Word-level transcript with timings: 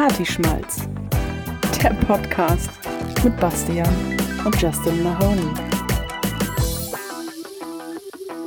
Partyschmalz. 0.00 0.88
Der 1.82 1.90
Podcast 1.90 2.70
mit 3.22 3.38
Bastian 3.38 3.94
und 4.46 4.62
Justin 4.62 5.02
Mahoney. 5.02 5.52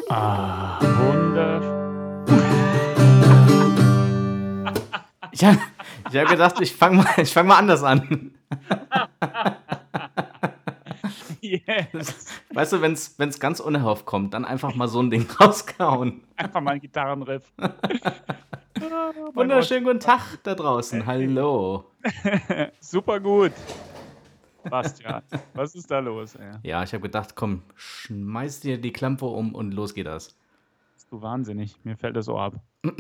Ah, 0.10 0.80
wunderschön. 0.82 2.26
Ich 5.32 5.46
habe 5.46 5.60
ich 6.10 6.18
hab 6.18 6.28
gedacht, 6.28 6.60
ich 6.60 6.76
fange 6.76 7.04
mal, 7.04 7.26
fang 7.26 7.46
mal 7.46 7.58
anders 7.58 7.84
an. 7.84 8.32
Yes. 11.42 12.26
Weißt 12.52 12.74
du, 12.74 12.82
wenn 12.82 12.94
es 12.94 13.40
ganz 13.40 13.60
unerhofft 13.60 14.08
kommt, 14.08 14.34
dann 14.34 14.44
einfach 14.44 14.74
mal 14.74 14.88
so 14.88 15.04
ein 15.04 15.12
Ding 15.12 15.28
rausgehauen. 15.40 16.24
Einfach 16.36 16.62
mal 16.62 16.72
ein 16.72 16.82
Gitarrenriff. 16.82 17.44
Wunderschönen 19.34 19.86
guten 19.86 20.00
Tag 20.00 20.40
da 20.44 20.56
draußen. 20.56 21.06
Hallo. 21.06 21.86
Gott. 22.24 22.72
Super 22.80 23.20
gut. 23.20 23.52
Bastian, 24.70 25.22
was 25.54 25.76
ist 25.76 25.90
da 25.92 26.00
los? 26.00 26.36
Ey? 26.36 26.52
Ja, 26.64 26.84
ich 26.84 26.94
habe 26.94 27.02
gedacht, 27.02 27.36
komm, 27.36 27.64
schmeiß 27.76 28.62
dir 28.62 28.78
die 28.78 28.94
Klampe 28.94 29.26
um 29.26 29.56
und 29.56 29.74
los 29.74 29.94
geht 29.94 30.08
das. 30.08 30.38
Bist 30.96 31.12
du 31.12 31.22
wahnsinnig? 31.22 31.78
Mir 31.84 31.98
fällt 31.98 32.16
das 32.16 32.30
Ohr 32.30 32.42
ab. 32.42 32.56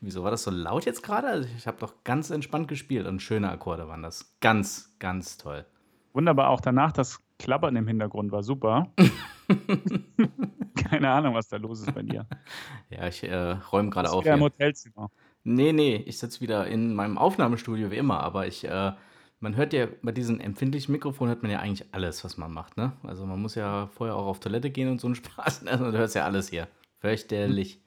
Wieso 0.00 0.22
war 0.22 0.30
das 0.30 0.42
so 0.42 0.50
laut 0.50 0.84
jetzt 0.84 1.02
gerade? 1.02 1.28
Also 1.28 1.48
ich 1.56 1.66
habe 1.66 1.78
doch 1.78 1.94
ganz 2.04 2.30
entspannt 2.30 2.68
gespielt 2.68 3.06
und 3.06 3.22
schöne 3.22 3.50
Akkorde 3.50 3.88
waren 3.88 4.02
das. 4.02 4.36
Ganz, 4.40 4.94
ganz 4.98 5.36
toll. 5.36 5.64
Wunderbar 6.12 6.48
auch 6.48 6.60
danach, 6.60 6.92
das 6.92 7.20
Klappern 7.38 7.76
im 7.76 7.86
Hintergrund 7.86 8.32
war 8.32 8.42
super. 8.42 8.92
Keine 10.90 11.10
Ahnung, 11.10 11.34
was 11.34 11.48
da 11.48 11.56
los 11.56 11.80
ist 11.80 11.94
bei 11.94 12.02
dir. 12.02 12.26
Ja, 12.90 13.08
ich 13.08 13.22
äh, 13.24 13.34
räume 13.72 13.90
gerade 13.90 14.10
auf. 14.12 14.24
wieder 14.24 14.34
im 14.34 14.40
Hier. 14.40 14.44
Hotelzimmer. 14.46 15.10
Nee, 15.44 15.72
nee, 15.72 15.96
ich 16.06 16.18
sitze 16.18 16.40
wieder 16.40 16.66
in 16.66 16.94
meinem 16.94 17.18
Aufnahmestudio 17.18 17.90
wie 17.90 17.96
immer, 17.96 18.20
aber 18.20 18.46
ich, 18.46 18.64
äh, 18.64 18.92
man 19.40 19.56
hört 19.56 19.72
ja 19.72 19.86
bei 20.02 20.12
diesen 20.12 20.40
empfindlichen 20.40 20.92
Mikrofonen 20.92 21.30
hört 21.34 21.42
man 21.42 21.50
ja 21.52 21.58
eigentlich 21.60 21.86
alles, 21.92 22.24
was 22.24 22.36
man 22.36 22.52
macht, 22.52 22.76
ne? 22.76 22.92
Also 23.02 23.26
man 23.26 23.40
muss 23.40 23.54
ja 23.54 23.86
vorher 23.88 24.16
auch 24.16 24.26
auf 24.26 24.40
Toilette 24.40 24.70
gehen 24.70 24.88
und 24.88 25.00
so 25.00 25.06
einen 25.08 25.14
Spaß, 25.16 25.62
ne? 25.62 25.72
Und 25.72 25.92
du 25.92 25.98
hörst 25.98 26.14
ja 26.14 26.24
alles 26.24 26.48
hier. 26.48 26.68
Fürchterlich. 27.00 27.80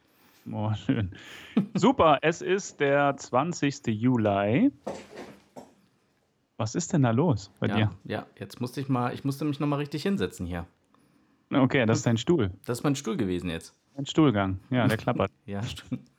Oh, 0.51 0.73
schön. 0.73 1.11
Super, 1.75 2.19
es 2.21 2.41
ist 2.41 2.79
der 2.79 3.15
20. 3.17 3.87
Juli. 3.87 4.71
Was 6.57 6.75
ist 6.75 6.91
denn 6.91 7.03
da 7.03 7.11
los 7.11 7.51
bei 7.59 7.67
Ja, 7.67 7.75
dir? 7.75 7.89
ja, 8.03 8.25
jetzt 8.37 8.59
musste 8.59 8.81
ich 8.81 8.89
mal, 8.89 9.13
ich 9.13 9.23
musste 9.23 9.45
mich 9.45 9.59
nochmal 9.59 9.79
richtig 9.79 10.03
hinsetzen 10.03 10.45
hier. 10.45 10.65
Okay, 11.51 11.85
das 11.85 11.99
ist 11.99 12.05
dein 12.05 12.17
Stuhl. 12.17 12.51
Das 12.65 12.79
ist 12.79 12.83
mein 12.83 12.95
Stuhl 12.95 13.17
gewesen 13.17 13.49
jetzt. 13.49 13.75
Dein 13.95 14.05
Stuhlgang. 14.05 14.59
Ja, 14.69 14.87
der 14.87 14.97
klappert. 14.97 15.31
Ja, 15.45 15.63
stimmt. 15.63 16.11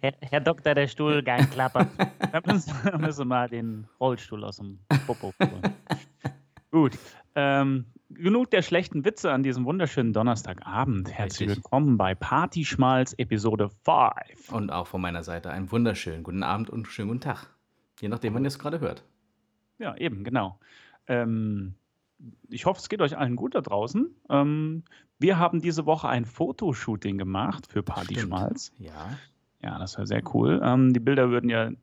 Herr, 0.00 0.14
Herr 0.20 0.40
Doktor, 0.40 0.74
der 0.74 0.88
Stuhlgang 0.88 1.50
klappert. 1.50 1.88
Da 2.32 2.40
müssen, 2.44 3.18
wir 3.18 3.24
mal 3.24 3.48
den 3.48 3.86
Rollstuhl 4.00 4.44
aus 4.44 4.56
dem 4.56 4.78
Popo 5.06 5.32
holen. 5.40 5.74
Gut. 6.70 6.98
Ähm, 7.34 7.86
genug 8.10 8.50
der 8.50 8.62
schlechten 8.62 9.04
Witze 9.04 9.32
an 9.32 9.42
diesem 9.42 9.64
wunderschönen 9.64 10.12
Donnerstagabend. 10.12 11.10
Herzlich 11.10 11.48
Richtig. 11.48 11.64
willkommen 11.64 11.96
bei 11.96 12.14
Partyschmalz 12.14 13.14
Episode 13.16 13.70
5. 13.84 14.52
Und 14.52 14.70
auch 14.70 14.86
von 14.86 15.00
meiner 15.00 15.22
Seite 15.22 15.50
einen 15.50 15.70
wunderschönen 15.72 16.22
guten 16.22 16.42
Abend 16.42 16.70
und 16.70 16.86
schönen 16.86 17.08
guten 17.08 17.20
Tag. 17.20 17.46
Je 18.00 18.08
nachdem, 18.08 18.34
wann 18.34 18.44
ihr 18.44 18.48
es 18.48 18.58
gerade 18.58 18.80
hört. 18.80 19.04
Ja, 19.78 19.96
eben, 19.96 20.24
genau. 20.24 20.58
Ähm, 21.06 21.74
ich 22.48 22.66
hoffe, 22.66 22.80
es 22.80 22.88
geht 22.88 23.00
euch 23.00 23.16
allen 23.16 23.36
gut 23.36 23.54
da 23.54 23.60
draußen. 23.60 24.08
Ähm, 24.30 24.82
wir 25.18 25.38
haben 25.38 25.60
diese 25.60 25.86
Woche 25.86 26.08
ein 26.08 26.24
Fotoshooting 26.24 27.18
gemacht 27.18 27.66
für 27.70 27.82
Partyschmalz. 27.82 28.72
Ja, 28.78 29.10
Ja, 29.62 29.78
das 29.78 29.98
war 29.98 30.06
sehr 30.06 30.22
cool. 30.34 30.60
Ähm, 30.62 30.92
die 30.92 31.00
Bilder 31.00 31.30
würden 31.30 31.50
ja 31.50 31.68
äh, 31.68 31.74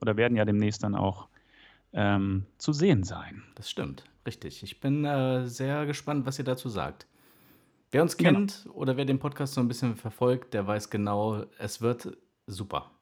oder 0.00 0.16
werden 0.16 0.36
ja 0.36 0.44
demnächst 0.44 0.82
dann 0.82 0.94
auch 0.94 1.28
ähm, 1.92 2.44
zu 2.58 2.72
sehen 2.72 3.02
sein. 3.04 3.42
das 3.54 3.70
stimmt. 3.70 4.04
Richtig. 4.26 4.62
Ich 4.62 4.80
bin 4.80 5.04
äh, 5.04 5.46
sehr 5.46 5.84
gespannt, 5.86 6.24
was 6.26 6.38
ihr 6.38 6.44
dazu 6.44 6.68
sagt. 6.68 7.06
Wer 7.90 8.02
uns 8.02 8.16
Genau. 8.16 8.30
kennt 8.32 8.66
oder 8.72 8.96
wer 8.96 9.04
den 9.04 9.18
Podcast 9.18 9.54
so 9.54 9.60
ein 9.60 9.68
bisschen 9.68 9.94
verfolgt, 9.96 10.54
der 10.54 10.66
weiß 10.66 10.90
genau, 10.90 11.44
es 11.58 11.80
wird 11.80 12.16
super. 12.46 12.90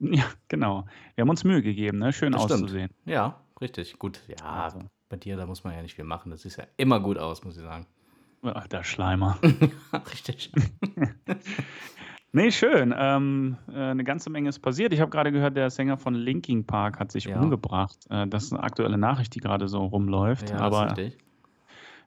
Ja, 0.00 0.24
genau. 0.48 0.86
Wir 1.14 1.22
haben 1.22 1.30
uns 1.30 1.44
Mühe 1.44 1.62
gegeben, 1.62 1.98
ne? 1.98 2.12
schön 2.12 2.32
Das 2.32 2.42
stimmt. 2.42 2.64
auszusehen. 2.64 2.90
Ja, 3.04 3.40
richtig. 3.60 3.96
Gut. 3.98 4.20
Ja, 4.26 4.44
Also. 4.64 4.80
Bei 5.08 5.16
dir, 5.16 5.36
da 5.36 5.46
muss 5.46 5.64
man 5.64 5.74
ja 5.74 5.82
nicht 5.82 5.94
viel 5.94 6.04
machen. 6.04 6.30
Das 6.30 6.42
sieht 6.42 6.56
ja 6.56 6.64
immer 6.76 7.00
gut 7.00 7.18
aus, 7.18 7.44
muss 7.44 7.56
ich 7.56 7.62
sagen. 7.62 7.86
Ach, 8.42 8.66
der 8.68 8.84
Schleimer. 8.84 9.38
richtig. 10.12 10.52
nee, 12.32 12.50
schön. 12.50 12.94
Ähm, 12.96 13.56
äh, 13.68 13.72
eine 13.78 14.04
ganze 14.04 14.28
Menge 14.30 14.48
ist 14.48 14.58
passiert. 14.60 14.92
Ich 14.92 15.00
habe 15.00 15.10
gerade 15.10 15.32
gehört, 15.32 15.56
der 15.56 15.70
Sänger 15.70 15.96
von 15.96 16.14
Linkin 16.14 16.66
Park 16.66 16.98
hat 17.00 17.10
sich 17.12 17.24
Ja. 17.24 17.40
umgebracht. 17.40 17.96
Äh, 18.10 18.26
das 18.28 18.44
ist 18.44 18.52
eine 18.52 18.62
aktuelle 18.62 18.98
Nachricht, 18.98 19.34
die 19.34 19.40
gerade 19.40 19.68
so 19.68 19.84
rumläuft. 19.84 20.50
Ja, 20.50 20.58
Aber 20.58 20.94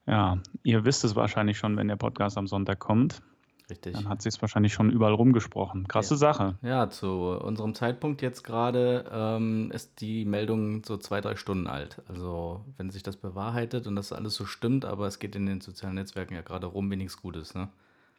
ja, 0.06 0.38
ihr 0.64 0.86
wisst 0.86 1.04
es 1.04 1.16
wahrscheinlich 1.16 1.58
schon, 1.58 1.76
wenn 1.76 1.88
der 1.88 1.96
Podcast 1.98 2.38
am 2.38 2.48
Sonntag 2.48 2.80
kommt. 2.80 3.22
Richtig. 3.70 3.94
Dann 3.96 4.08
hat 4.08 4.22
sich 4.22 4.36
es 4.36 4.42
wahrscheinlich 4.42 4.74
schon 4.74 4.90
überall 4.90 5.14
rumgesprochen. 5.14 5.88
Krasse 5.90 6.14
Ja. 6.14 6.18
Sache. 6.18 6.56
Ja, 6.62 6.90
zu 6.90 7.10
unserem 7.32 7.76
Zeitpunkt 7.76 8.22
jetzt 8.22 8.44
gerade 8.44 9.04
ähm, 9.12 9.72
ist 9.72 10.00
die 10.00 10.24
Meldung 10.24 10.84
so 10.86 10.96
zwei, 10.98 11.20
drei 11.20 11.36
Stunden 11.36 11.68
alt. 11.68 12.02
Also, 12.08 12.64
wenn 12.78 12.90
sich 12.92 13.04
das 13.04 13.18
bewahrheitet 13.18 13.86
und 13.86 13.96
das 13.98 14.14
alles 14.14 14.36
so 14.36 14.46
stimmt, 14.46 14.86
aber 14.86 15.08
es 15.08 15.20
geht 15.20 15.36
in 15.36 15.46
den 15.46 15.60
sozialen 15.60 15.96
Netzwerken 15.96 16.34
ja 16.36 16.42
gerade 16.42 16.68
rum, 16.68 16.90
wie 16.92 16.96
nichts 16.96 17.22
Gutes, 17.22 17.56
ne? 17.56 17.68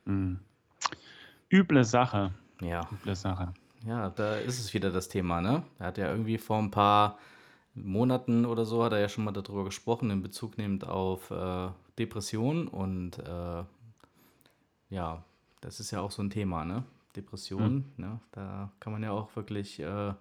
Mhm. 0.04 0.41
Üble 1.50 1.82
Sache. 1.84 2.32
Ja, 2.60 2.87
Üble 2.92 3.16
Sache. 3.16 3.54
ja, 3.87 4.10
da 4.10 4.34
ist 4.37 4.58
es 4.58 4.75
wieder 4.75 4.91
das 4.91 5.08
Thema, 5.08 5.41
ne? 5.41 5.62
Er 5.78 5.87
hat 5.87 5.97
ja 5.98 6.10
irgendwie 6.10 6.37
vor 6.37 6.58
ein 6.58 6.70
paar 6.70 7.16
Monaten 7.75 8.44
oder 8.44 8.66
so, 8.66 8.84
hat 8.84 8.92
er 8.92 8.98
ja 8.98 9.08
schon 9.08 9.25
mal 9.25 9.32
darüber 9.32 9.64
gesprochen, 9.64 10.10
in 10.10 10.20
Bezug 10.22 10.58
nehmend 10.58 10.87
auf 10.87 11.31
äh, 11.31 11.69
Depression 11.98 12.69
und 12.69 13.19
äh, 13.20 13.62
ja, 14.91 15.25
das 15.60 15.80
ist 15.80 15.91
ja 15.91 16.00
auch 16.00 16.10
so 16.10 16.22
ein 16.22 16.30
Thema, 16.30 16.64
ne? 16.64 16.84
Depression, 17.16 17.84
ne? 17.96 18.20
Da 18.32 18.70
kann 18.80 18.92
man 18.92 19.02
ja 19.02 19.10
auch 19.10 19.34
wirklich 19.34 19.80
äh, 19.80 20.12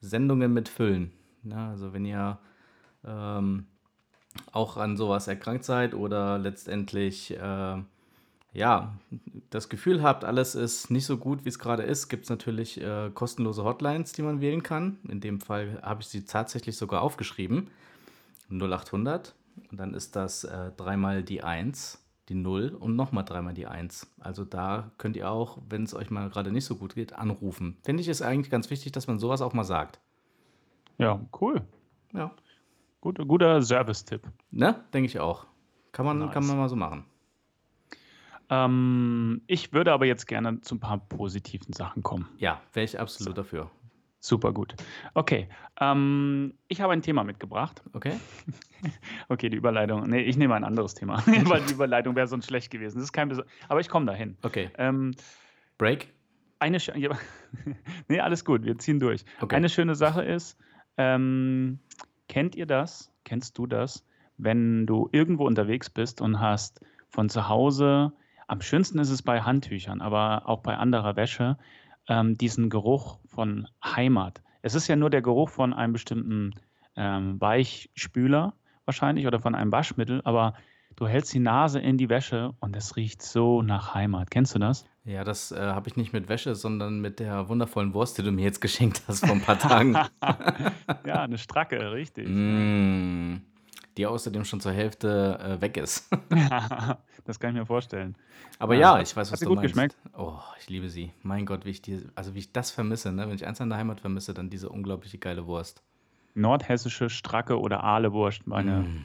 Sendungen 0.00 0.52
mitfüllen. 0.52 1.12
Ne? 1.42 1.68
Also 1.68 1.92
wenn 1.92 2.04
ihr 2.04 2.38
ähm, 3.04 3.66
auch 4.52 4.76
an 4.76 4.96
sowas 4.96 5.28
erkrankt 5.28 5.64
seid 5.64 5.94
oder 5.94 6.38
letztendlich 6.38 7.36
äh, 7.36 7.76
ja, 8.52 8.96
das 9.50 9.68
Gefühl 9.68 10.02
habt, 10.02 10.24
alles 10.24 10.54
ist 10.54 10.90
nicht 10.90 11.06
so 11.06 11.16
gut, 11.16 11.44
wie 11.44 11.48
es 11.48 11.58
gerade 11.58 11.82
ist, 11.82 12.08
gibt 12.08 12.24
es 12.24 12.30
natürlich 12.30 12.80
äh, 12.80 13.10
kostenlose 13.12 13.64
Hotlines, 13.64 14.12
die 14.12 14.22
man 14.22 14.40
wählen 14.40 14.62
kann. 14.62 14.98
In 15.08 15.20
dem 15.20 15.40
Fall 15.40 15.80
habe 15.82 16.02
ich 16.02 16.08
sie 16.08 16.24
tatsächlich 16.24 16.76
sogar 16.76 17.02
aufgeschrieben. 17.02 17.68
0800 18.50 19.34
und 19.70 19.80
dann 19.80 19.94
ist 19.94 20.14
das 20.14 20.44
äh, 20.44 20.70
dreimal 20.76 21.22
die 21.22 21.42
1, 21.42 22.03
die 22.28 22.34
0 22.34 22.70
und 22.70 22.96
nochmal 22.96 23.24
dreimal 23.24 23.54
die 23.54 23.66
1. 23.66 24.14
Also 24.18 24.44
da 24.44 24.92
könnt 24.98 25.16
ihr 25.16 25.30
auch, 25.30 25.58
wenn 25.68 25.82
es 25.84 25.94
euch 25.94 26.10
mal 26.10 26.30
gerade 26.30 26.52
nicht 26.52 26.64
so 26.64 26.76
gut 26.76 26.94
geht, 26.94 27.12
anrufen. 27.12 27.76
Finde 27.84 28.00
ich 28.00 28.08
es 28.08 28.22
eigentlich 28.22 28.50
ganz 28.50 28.70
wichtig, 28.70 28.92
dass 28.92 29.06
man 29.06 29.18
sowas 29.18 29.42
auch 29.42 29.52
mal 29.52 29.64
sagt. 29.64 30.00
Ja, 30.98 31.20
cool. 31.40 31.62
Ja. 32.12 32.32
Gut, 33.00 33.18
guter 33.28 33.60
Service-Tipp. 33.60 34.22
Ne? 34.50 34.82
Denke 34.94 35.06
ich 35.06 35.20
auch. 35.20 35.46
Kann 35.92 36.06
man, 36.06 36.18
Nice. 36.18 36.32
kann 36.32 36.46
man 36.46 36.56
mal 36.56 36.68
so 36.68 36.76
machen. 36.76 37.04
Ähm, 38.50 39.42
ich 39.46 39.72
würde 39.72 39.92
aber 39.92 40.06
jetzt 40.06 40.26
gerne 40.26 40.60
zu 40.60 40.76
ein 40.76 40.80
paar 40.80 40.98
positiven 40.98 41.72
Sachen 41.72 42.02
kommen. 42.02 42.28
Ja, 42.38 42.60
wäre 42.72 42.84
ich 42.84 42.98
absolut 42.98 43.36
dafür. 43.36 43.70
Super 44.24 44.54
gut. 44.54 44.74
Okay, 45.12 45.48
ähm, 45.78 46.54
ich 46.68 46.80
habe 46.80 46.94
ein 46.94 47.02
Thema 47.02 47.24
mitgebracht. 47.24 47.82
Okay? 47.92 48.14
Okay, 49.30 49.48
die 49.48 49.56
Überleitung. 49.56 50.06
Nee, 50.10 50.20
ich 50.20 50.36
nehme 50.36 50.54
ein 50.54 50.64
anderes 50.64 50.92
Thema, 50.92 51.22
weil 51.26 51.62
die 51.62 51.72
Überleitung 51.72 52.16
wäre 52.16 52.26
sonst 52.26 52.46
schlecht 52.46 52.70
gewesen. 52.70 52.96
Das 52.96 53.04
ist 53.04 53.12
kein 53.12 53.32
aber 53.68 53.80
ich 53.80 53.88
komme 53.88 54.04
dahin. 54.04 54.36
Okay. 54.42 54.68
Ähm, 54.76 55.12
Break? 55.78 56.12
eine 56.58 56.80
Sch 56.80 56.90
nee, 58.08 58.20
alles 58.20 58.44
gut, 58.44 58.64
wir 58.64 58.78
ziehen 58.78 58.98
durch. 58.98 59.24
Okay. 59.40 59.56
Eine 59.56 59.68
schöne 59.68 59.94
Sache 59.94 60.22
ist, 60.22 60.58
ähm, 60.96 61.78
kennt 62.28 62.56
ihr 62.56 62.66
das? 62.66 63.12
Kennst 63.24 63.58
du 63.58 63.66
das, 63.66 64.06
wenn 64.38 64.86
du 64.86 65.08
irgendwo 65.12 65.46
unterwegs 65.46 65.90
bist 65.90 66.20
und 66.20 66.40
hast 66.40 66.80
von 67.08 67.28
zu 67.28 67.48
Hause, 67.48 68.12
am 68.46 68.60
schönsten 68.60 68.98
ist 68.98 69.10
es 69.10 69.22
bei 69.22 69.40
Handtüchern, 69.40 70.00
aber 70.00 70.48
auch 70.48 70.60
bei 70.60 70.76
anderer 70.76 71.16
Wäsche, 71.16 71.58
ähm, 72.08 72.36
diesen 72.36 72.70
Geruch 72.70 73.18
von 73.26 73.68
Heimat. 73.84 74.42
Es 74.62 74.74
ist 74.74 74.88
ja 74.88 74.96
nur 74.96 75.10
der 75.10 75.22
Geruch 75.22 75.50
von 75.50 75.72
einem 75.72 75.92
bestimmten 75.92 76.52
ähm, 76.96 77.40
Weichspüler 77.40 78.54
wahrscheinlich 78.84 79.26
oder 79.26 79.40
von 79.40 79.54
einem 79.54 79.72
Waschmittel, 79.72 80.20
aber 80.24 80.54
du 80.96 81.06
hältst 81.06 81.32
die 81.34 81.38
Nase 81.38 81.80
in 81.80 81.98
die 81.98 82.08
Wäsche 82.08 82.52
und 82.60 82.76
es 82.76 82.96
riecht 82.96 83.22
so 83.22 83.62
nach 83.62 83.94
Heimat. 83.94 84.30
Kennst 84.30 84.54
du 84.54 84.58
das? 84.58 84.84
Ja, 85.04 85.22
das 85.24 85.52
äh, 85.52 85.58
habe 85.58 85.88
ich 85.88 85.96
nicht 85.96 86.12
mit 86.12 86.28
Wäsche, 86.28 86.54
sondern 86.54 87.00
mit 87.00 87.20
der 87.20 87.48
wundervollen 87.48 87.92
Wurst, 87.92 88.16
die 88.16 88.22
du 88.22 88.32
mir 88.32 88.44
jetzt 88.44 88.60
geschenkt 88.60 89.02
hast 89.06 89.26
vor 89.26 89.34
ein 89.34 89.42
paar 89.42 89.58
Tagen. 89.58 89.96
Ja, 91.06 91.22
eine 91.22 91.38
Stracke, 91.38 91.92
richtig. 91.92 92.26
mm. 92.26 93.36
Die 93.96 94.06
außerdem 94.06 94.44
schon 94.44 94.60
zur 94.60 94.72
Hälfte 94.72 95.38
äh, 95.40 95.60
weg 95.60 95.76
ist. 95.76 96.08
das 97.24 97.38
kann 97.40 97.50
ich 97.54 97.60
mir 97.60 97.66
vorstellen. 97.66 98.16
Aber 98.58 98.74
Ja, 98.74 98.96
ja, 98.96 99.02
ich 99.02 99.14
weiß, 99.16 99.32
was 99.32 99.40
du 99.40 99.46
gut 99.46 99.56
meinst. 99.56 99.72
geschmeckt? 99.74 99.96
Oh, 100.16 100.38
ich 100.60 100.68
liebe 100.68 100.88
sie. 100.88 101.12
Mein 101.22 101.46
Gott, 101.46 101.64
wie 101.64 101.70
ich 101.70 101.82
die, 101.82 102.06
also 102.14 102.34
wie 102.34 102.40
ich 102.40 102.52
das 102.52 102.70
vermisse, 102.70 103.12
ne? 103.12 103.28
Wenn 103.28 103.34
ich 103.34 103.46
eins 103.46 103.60
an 103.60 103.68
der 103.68 103.78
Heimat 103.78 104.00
vermisse, 104.00 104.34
dann 104.34 104.50
diese 104.50 104.68
unglaubliche 104.68 105.18
geile 105.18 105.46
Wurst. 105.46 105.82
Nordhessische 106.34 107.10
Stracke 107.10 107.60
oder 107.60 107.84
Ahlewurst, 107.84 108.46
meine, 108.46 108.80
Mm. 108.80 109.04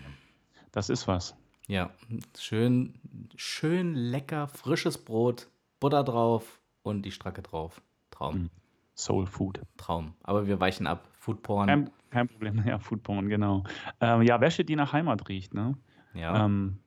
das 0.71 0.89
ist 0.89 1.07
was. 1.07 1.35
Ja, 1.67 1.91
schön, 2.37 2.95
schön 3.35 3.93
lecker, 3.93 4.47
frisches 4.47 4.97
Brot, 4.97 5.47
Butter 5.79 6.03
drauf 6.03 6.59
und 6.81 7.03
die 7.03 7.11
Stracke 7.11 7.43
drauf. 7.43 7.81
Traum, 8.09 8.35
Mhm. 8.35 8.49
Soul 8.95 9.27
Food. 9.27 9.61
Traum. 9.77 10.13
Aber 10.23 10.47
wir 10.47 10.59
weichen 10.59 10.87
ab. 10.87 11.07
Foodporn. 11.19 11.67
Kein, 11.67 11.89
kein 12.09 12.27
Problem, 12.27 12.63
ja, 12.65 12.79
Foodporn, 12.79 13.29
genau. 13.29 13.63
Ähm, 13.99 14.21
ja, 14.23 14.41
Wäsche, 14.41 14.65
die 14.65 14.75
nach 14.75 14.93
Heimat 14.93 15.29
riecht, 15.29 15.53
ne? 15.53 15.77
ja. 16.13 16.45
Ähm, 16.45 16.79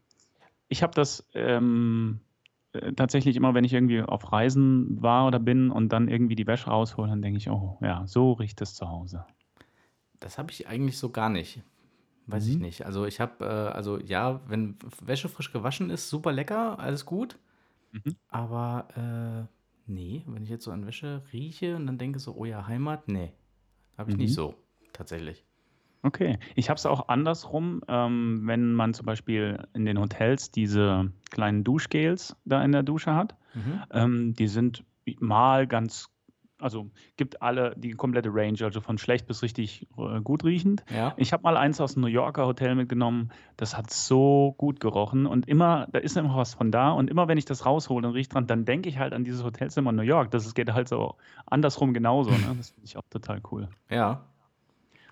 ich 0.68 0.82
habe 0.82 0.94
das 0.94 1.28
ähm, 1.34 2.20
äh, 2.72 2.92
tatsächlich 2.92 3.36
immer, 3.36 3.54
wenn 3.54 3.64
ich 3.64 3.72
irgendwie 3.74 4.02
auf 4.02 4.32
Reisen 4.32 5.02
war 5.02 5.26
oder 5.26 5.38
bin 5.38 5.70
und 5.70 5.90
dann 5.90 6.08
irgendwie 6.08 6.34
die 6.34 6.46
Wäsche 6.46 6.70
raushole, 6.70 7.08
dann 7.08 7.20
denke 7.22 7.38
ich, 7.38 7.50
oh 7.50 7.78
ja, 7.82 8.06
so 8.06 8.32
riecht 8.32 8.60
es 8.62 8.74
zu 8.74 8.88
Hause. 8.88 9.26
Das 10.20 10.38
habe 10.38 10.50
ich 10.50 10.68
eigentlich 10.68 10.98
so 10.98 11.10
gar 11.10 11.28
nicht. 11.28 11.62
Weiß 12.26 12.46
ich 12.46 12.56
Mhm. 12.56 12.62
nicht. 12.62 12.86
Also 12.86 13.04
ich 13.04 13.20
habe, 13.20 13.44
äh, 13.44 13.48
also 13.48 13.98
ja, 13.98 14.40
wenn 14.48 14.76
Wäsche 15.00 15.28
frisch 15.28 15.52
gewaschen 15.52 15.90
ist, 15.90 16.08
super 16.08 16.32
lecker, 16.32 16.78
alles 16.78 17.04
gut. 17.04 17.38
Mhm. 17.90 18.16
Aber 18.28 18.88
äh, 18.96 19.92
nee, 19.92 20.22
wenn 20.26 20.44
ich 20.44 20.48
jetzt 20.48 20.64
so 20.64 20.70
an 20.70 20.86
Wäsche 20.86 21.22
rieche 21.32 21.76
und 21.76 21.86
dann 21.86 21.98
denke 21.98 22.18
so, 22.20 22.34
oh 22.34 22.44
ja, 22.44 22.66
Heimat, 22.66 23.08
nee. 23.08 23.32
Habe 23.98 24.10
ich 24.10 24.16
Mhm. 24.16 24.22
nicht 24.22 24.34
so, 24.34 24.54
tatsächlich. 24.92 25.44
Okay, 26.04 26.38
ich 26.56 26.68
habe 26.68 26.78
es 26.78 26.84
auch 26.86 27.08
andersrum, 27.08 27.80
ähm, 27.86 28.42
wenn 28.44 28.72
man 28.74 28.92
zum 28.92 29.06
Beispiel 29.06 29.64
in 29.72 29.84
den 29.84 30.00
Hotels 30.00 30.50
diese 30.50 31.12
kleinen 31.30 31.62
Duschgels 31.62 32.34
da 32.44 32.62
in 32.64 32.72
der 32.72 32.82
Dusche 32.82 33.14
hat. 33.14 33.36
Mhm. 33.54 33.82
Ähm, 33.92 34.34
die 34.34 34.48
sind 34.48 34.84
mal 35.20 35.68
ganz, 35.68 36.08
also 36.58 36.90
gibt 37.16 37.40
alle 37.40 37.74
die 37.76 37.92
komplette 37.92 38.30
Range, 38.34 38.58
also 38.62 38.80
von 38.80 38.98
schlecht 38.98 39.28
bis 39.28 39.42
richtig 39.44 39.86
äh, 39.96 40.20
gut 40.20 40.42
riechend. 40.42 40.84
Ja. 40.92 41.14
Ich 41.18 41.32
habe 41.32 41.44
mal 41.44 41.56
eins 41.56 41.80
aus 41.80 41.92
dem 41.94 42.02
New 42.02 42.08
Yorker 42.08 42.46
Hotel 42.46 42.74
mitgenommen, 42.74 43.30
das 43.56 43.76
hat 43.76 43.90
so 43.92 44.56
gut 44.58 44.80
gerochen 44.80 45.26
und 45.26 45.46
immer, 45.46 45.86
da 45.92 46.00
ist 46.00 46.16
immer 46.16 46.34
was 46.36 46.54
von 46.54 46.72
da 46.72 46.90
und 46.90 47.10
immer 47.10 47.28
wenn 47.28 47.38
ich 47.38 47.44
das 47.44 47.64
raushole 47.64 48.08
und 48.08 48.14
rieche 48.14 48.30
dran, 48.30 48.48
dann 48.48 48.64
denke 48.64 48.88
ich 48.88 48.98
halt 48.98 49.12
an 49.12 49.22
dieses 49.22 49.44
Hotelzimmer 49.44 49.90
in 49.90 49.96
New 49.96 50.02
York. 50.02 50.32
Das 50.32 50.46
ist- 50.46 50.54
geht 50.56 50.72
halt 50.72 50.88
so 50.88 51.14
andersrum 51.46 51.94
genauso, 51.94 52.30
ne? 52.30 52.54
Das 52.56 52.70
finde 52.70 52.86
ich 52.86 52.96
auch 52.96 53.06
total 53.08 53.40
cool. 53.52 53.68
Ja. 53.88 54.24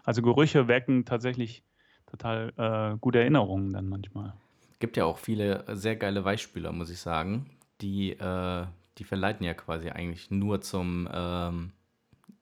Also 0.05 0.23
Gerüche 0.23 0.69
wecken 0.69 1.05
tatsächlich 1.05 1.63
total 2.07 2.53
äh, 2.57 2.99
gute 2.99 3.21
Erinnerungen 3.21 3.73
dann 3.73 3.89
manchmal. 3.89 4.35
Gibt 4.79 4.97
ja 4.97 5.05
auch 5.05 5.19
viele 5.19 5.65
sehr 5.77 5.97
geile 5.97 6.25
Weichspüler, 6.25 6.73
muss 6.73 6.91
ich 6.91 6.99
sagen. 6.99 7.51
Die, 7.81 8.13
äh, 8.13 8.67
die 8.99 9.05
verleiten 9.05 9.45
ja 9.45 9.55
quasi 9.55 9.91
eigentlich 9.91 10.31
nur 10.31 10.61
zum 10.61 11.09
ähm, 11.13 11.73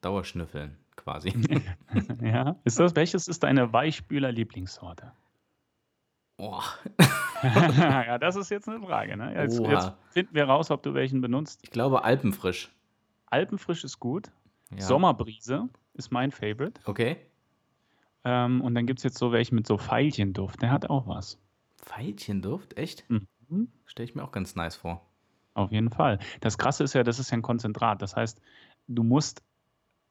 Dauerschnüffeln, 0.01 0.77
quasi. 0.97 1.33
ja, 2.23 2.57
ist 2.65 2.79
das, 2.79 2.95
welches 2.95 3.29
ist 3.29 3.43
deine 3.43 3.73
Weichspüler-Lieblingssorte? 3.73 5.13
Boah. 6.37 6.63
ja, 7.43 8.19
das 8.19 8.37
ist 8.37 8.51
jetzt 8.51 8.69
eine 8.69 8.81
Frage. 8.87 9.17
Ne? 9.17 9.35
Jetzt, 9.35 9.59
jetzt 9.59 9.93
finden 10.11 10.35
wir 10.35 10.45
raus, 10.45 10.71
ob 10.71 10.85
du 10.85 10.95
welchen 10.95 11.21
benutzt. 11.21 11.61
Ich 11.63 11.73
glaube 11.73 12.05
Alpenfrisch. 12.05 12.71
Alpenfrisch 13.27 13.83
ist 13.83 13.99
gut. 13.99 14.31
Ja. 14.71 14.83
Sommerbrise 14.83 15.69
ist 15.95 16.13
mein 16.13 16.31
Favorite. 16.31 16.81
Okay. 16.85 17.17
Ähm, 18.29 18.61
und 18.61 18.75
dann 18.75 18.85
gibt 18.85 18.99
es 18.99 19.05
jetzt 19.05 19.17
so 19.17 19.33
welche 19.33 19.55
mit 19.55 19.67
so 19.67 19.79
Veilchenduft. 19.79 20.61
Der 20.61 20.71
hat 20.71 20.91
auch 20.91 21.07
was. 21.07 21.39
Veilchenduft, 21.79 22.77
echt? 22.77 23.07
Mhm. 23.09 23.69
Stelle 23.87 24.07
ich 24.07 24.15
mir 24.15 24.23
auch 24.23 24.33
ganz 24.33 24.55
nice 24.55 24.77
vor. 24.77 25.01
Auf 25.55 25.73
jeden 25.73 25.89
Fall. 25.89 26.19
Das 26.41 26.59
Krasse 26.59 26.85
ist 26.85 26.93
ja, 26.93 27.03
das 27.03 27.19
ist 27.19 27.31
ja 27.31 27.39
ein 27.39 27.43
Konzentrat. 27.43 28.03
Das 28.03 28.17
heißt, 28.17 28.39
du 28.87 29.03
musst, 29.03 29.43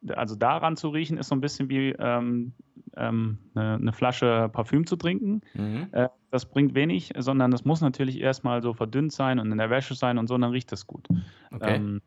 also 0.08 0.36
daran 0.36 0.78
zu 0.78 0.90
riechen, 0.90 1.20
ist 1.20 1.28
so 1.28 1.36
ein 1.36 1.42
bisschen 1.42 1.70
wie 1.70 1.92
ähm, 1.92 2.54
ähm, 2.96 3.38
eine, 3.54 3.76
eine 3.76 3.94
Flasche 3.94 4.50
Parfüm 4.52 4.88
zu 4.88 4.96
trinken. 4.96 5.42
Mhm. 5.54 5.90
Äh, 5.92 6.10
das 6.32 6.46
bringt 6.50 6.74
wenig, 6.74 7.14
sondern 7.20 7.52
das 7.52 7.66
muss 7.66 7.82
natürlich 7.82 8.20
erstmal 8.20 8.64
so 8.64 8.74
verdünnt 8.74 9.14
sein 9.14 9.38
und 9.38 9.52
in 9.52 9.60
der 9.60 9.70
Wäsche 9.70 9.94
sein 9.94 10.18
und 10.18 10.26
so, 10.26 10.34
und 10.34 10.42
dann 10.42 10.52
riecht 10.52 10.72
das 10.72 10.88
gut. 10.88 11.08
Okay. 11.52 11.76
Ähm, 11.76 12.02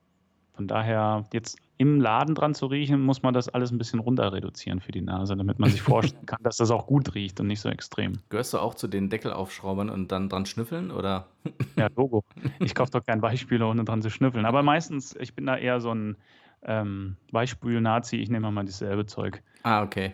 von 0.61 0.67
daher, 0.69 1.25
jetzt 1.33 1.57
im 1.79 2.03
Laden 2.03 2.35
dran 2.35 2.55
zu 2.55 2.67
riechen, 2.67 3.01
muss 3.01 3.23
man 3.23 3.33
das 3.33 3.49
alles 3.49 3.71
ein 3.71 3.79
bisschen 3.79 3.99
runter 3.99 4.31
reduzieren 4.31 4.79
für 4.81 4.93
die 4.93 5.01
Nase, 5.01 5.35
damit 5.35 5.59
man 5.59 5.71
sich 5.71 5.81
vorstellen 5.97 6.27
kann, 6.27 6.43
dass 6.43 6.59
das 6.59 6.71
auch 6.71 6.87
gut 6.87 7.15
riecht 7.15 7.41
und 7.41 7.47
nicht 7.47 7.63
so 7.63 7.71
extrem. 7.71 8.19
Gehörst 8.29 8.53
du 8.53 8.59
auch 8.59 8.75
zu 8.75 8.87
den 8.87 9.09
Deckelaufschraubern 9.09 9.89
und 9.89 10.13
dann 10.13 10.29
dran 10.29 10.45
schnüffeln? 10.45 10.91
Oder? 10.91 11.29
Ja, 11.79 11.89
Logo. 11.97 12.25
Ich 12.59 12.75
kaufe 12.75 12.91
doch 12.91 13.07
keinen 13.07 13.23
Weichspüler, 13.23 13.71
ohne 13.71 13.85
dran 13.85 14.03
zu 14.03 14.11
schnüffeln. 14.11 14.45
Aber 14.45 14.63
meistens, 14.63 15.17
ich 15.19 15.35
bin 15.35 15.47
da 15.47 15.57
eher 15.57 15.81
so 15.81 15.95
ein 15.95 16.19
ähm, 16.61 17.17
Weichspül-Nazi, 17.33 18.17
ich 18.17 18.29
nehme 18.29 18.51
mal 18.51 18.67
dasselbe 18.67 19.07
Zeug. 19.07 19.43
Ah, 19.63 19.83
okay. 19.83 20.13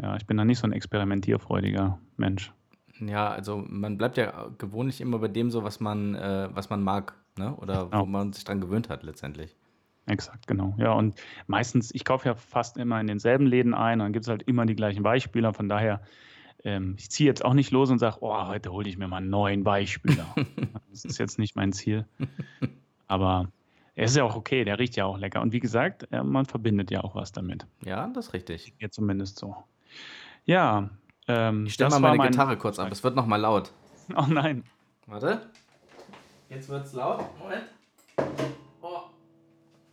Ja, 0.00 0.16
ich 0.16 0.26
bin 0.26 0.38
da 0.38 0.46
nicht 0.46 0.58
so 0.58 0.66
ein 0.66 0.72
experimentierfreudiger 0.72 1.98
Mensch. 2.16 2.50
Ja, 2.98 3.28
also 3.30 3.62
man 3.68 3.98
bleibt 3.98 4.16
ja 4.16 4.48
gewohnlich 4.56 5.02
immer 5.02 5.18
bei 5.18 5.28
dem 5.28 5.50
so, 5.50 5.64
was 5.64 5.80
man, 5.80 6.14
äh, 6.14 6.48
was 6.54 6.70
man 6.70 6.82
mag, 6.82 7.12
ne? 7.36 7.54
Oder 7.56 7.84
wo 7.88 7.90
Genau. 7.90 8.06
man 8.06 8.32
sich 8.32 8.44
dran 8.44 8.62
gewöhnt 8.62 8.88
hat 8.88 9.02
letztendlich. 9.02 9.54
Exakt, 10.06 10.46
genau. 10.46 10.74
Ja, 10.78 10.92
und 10.92 11.14
meistens, 11.46 11.94
ich 11.94 12.04
kaufe 12.04 12.28
ja 12.28 12.34
fast 12.34 12.76
immer 12.76 13.00
in 13.00 13.06
denselben 13.06 13.46
Läden 13.46 13.72
ein, 13.74 14.00
dann 14.00 14.12
gibt 14.12 14.24
es 14.24 14.28
halt 14.28 14.42
immer 14.42 14.66
die 14.66 14.74
gleichen 14.74 15.04
Weichspüler. 15.04 15.54
Von 15.54 15.68
daher, 15.68 16.02
ähm, 16.64 16.96
ich 16.98 17.10
ziehe 17.10 17.28
jetzt 17.28 17.44
auch 17.44 17.54
nicht 17.54 17.70
los 17.70 17.90
und 17.90 17.98
sage, 17.98 18.16
oh, 18.20 18.46
heute 18.48 18.72
hole 18.72 18.88
ich 18.88 18.98
mir 18.98 19.06
mal 19.08 19.18
einen 19.18 19.30
neuen 19.30 19.64
Weichspüler. 19.64 20.26
das 20.90 21.04
ist 21.04 21.18
jetzt 21.18 21.38
nicht 21.38 21.54
mein 21.54 21.72
Ziel. 21.72 22.04
Aber 23.06 23.48
er 23.94 24.04
ist 24.06 24.16
ja 24.16 24.24
auch 24.24 24.34
okay, 24.36 24.64
der 24.64 24.78
riecht 24.78 24.96
ja 24.96 25.04
auch 25.04 25.18
lecker. 25.18 25.40
Und 25.40 25.52
wie 25.52 25.60
gesagt, 25.60 26.08
äh, 26.12 26.22
man 26.22 26.46
verbindet 26.46 26.90
ja 26.90 27.04
auch 27.04 27.14
was 27.14 27.30
damit. 27.30 27.66
Ja, 27.84 28.08
das 28.08 28.26
ist 28.28 28.32
richtig. 28.32 28.74
Mir 28.80 28.90
zumindest 28.90 29.38
so. 29.38 29.54
Ja. 30.46 30.90
Ähm, 31.28 31.66
Ich 31.66 31.74
stelle 31.74 31.90
mal 31.90 32.00
meine 32.00 32.16
mein- 32.16 32.30
Gitarre 32.32 32.56
kurz 32.56 32.78
ab. 32.80 32.88
Es 32.90 33.04
wird 33.04 33.14
nochmal 33.14 33.40
laut. 33.40 33.72
Oh 34.16 34.26
nein. 34.28 34.64
Warte. 35.06 35.48
Jetzt 36.48 36.68
wird's 36.68 36.92
laut. 36.92 37.24
Moment. 37.38 37.64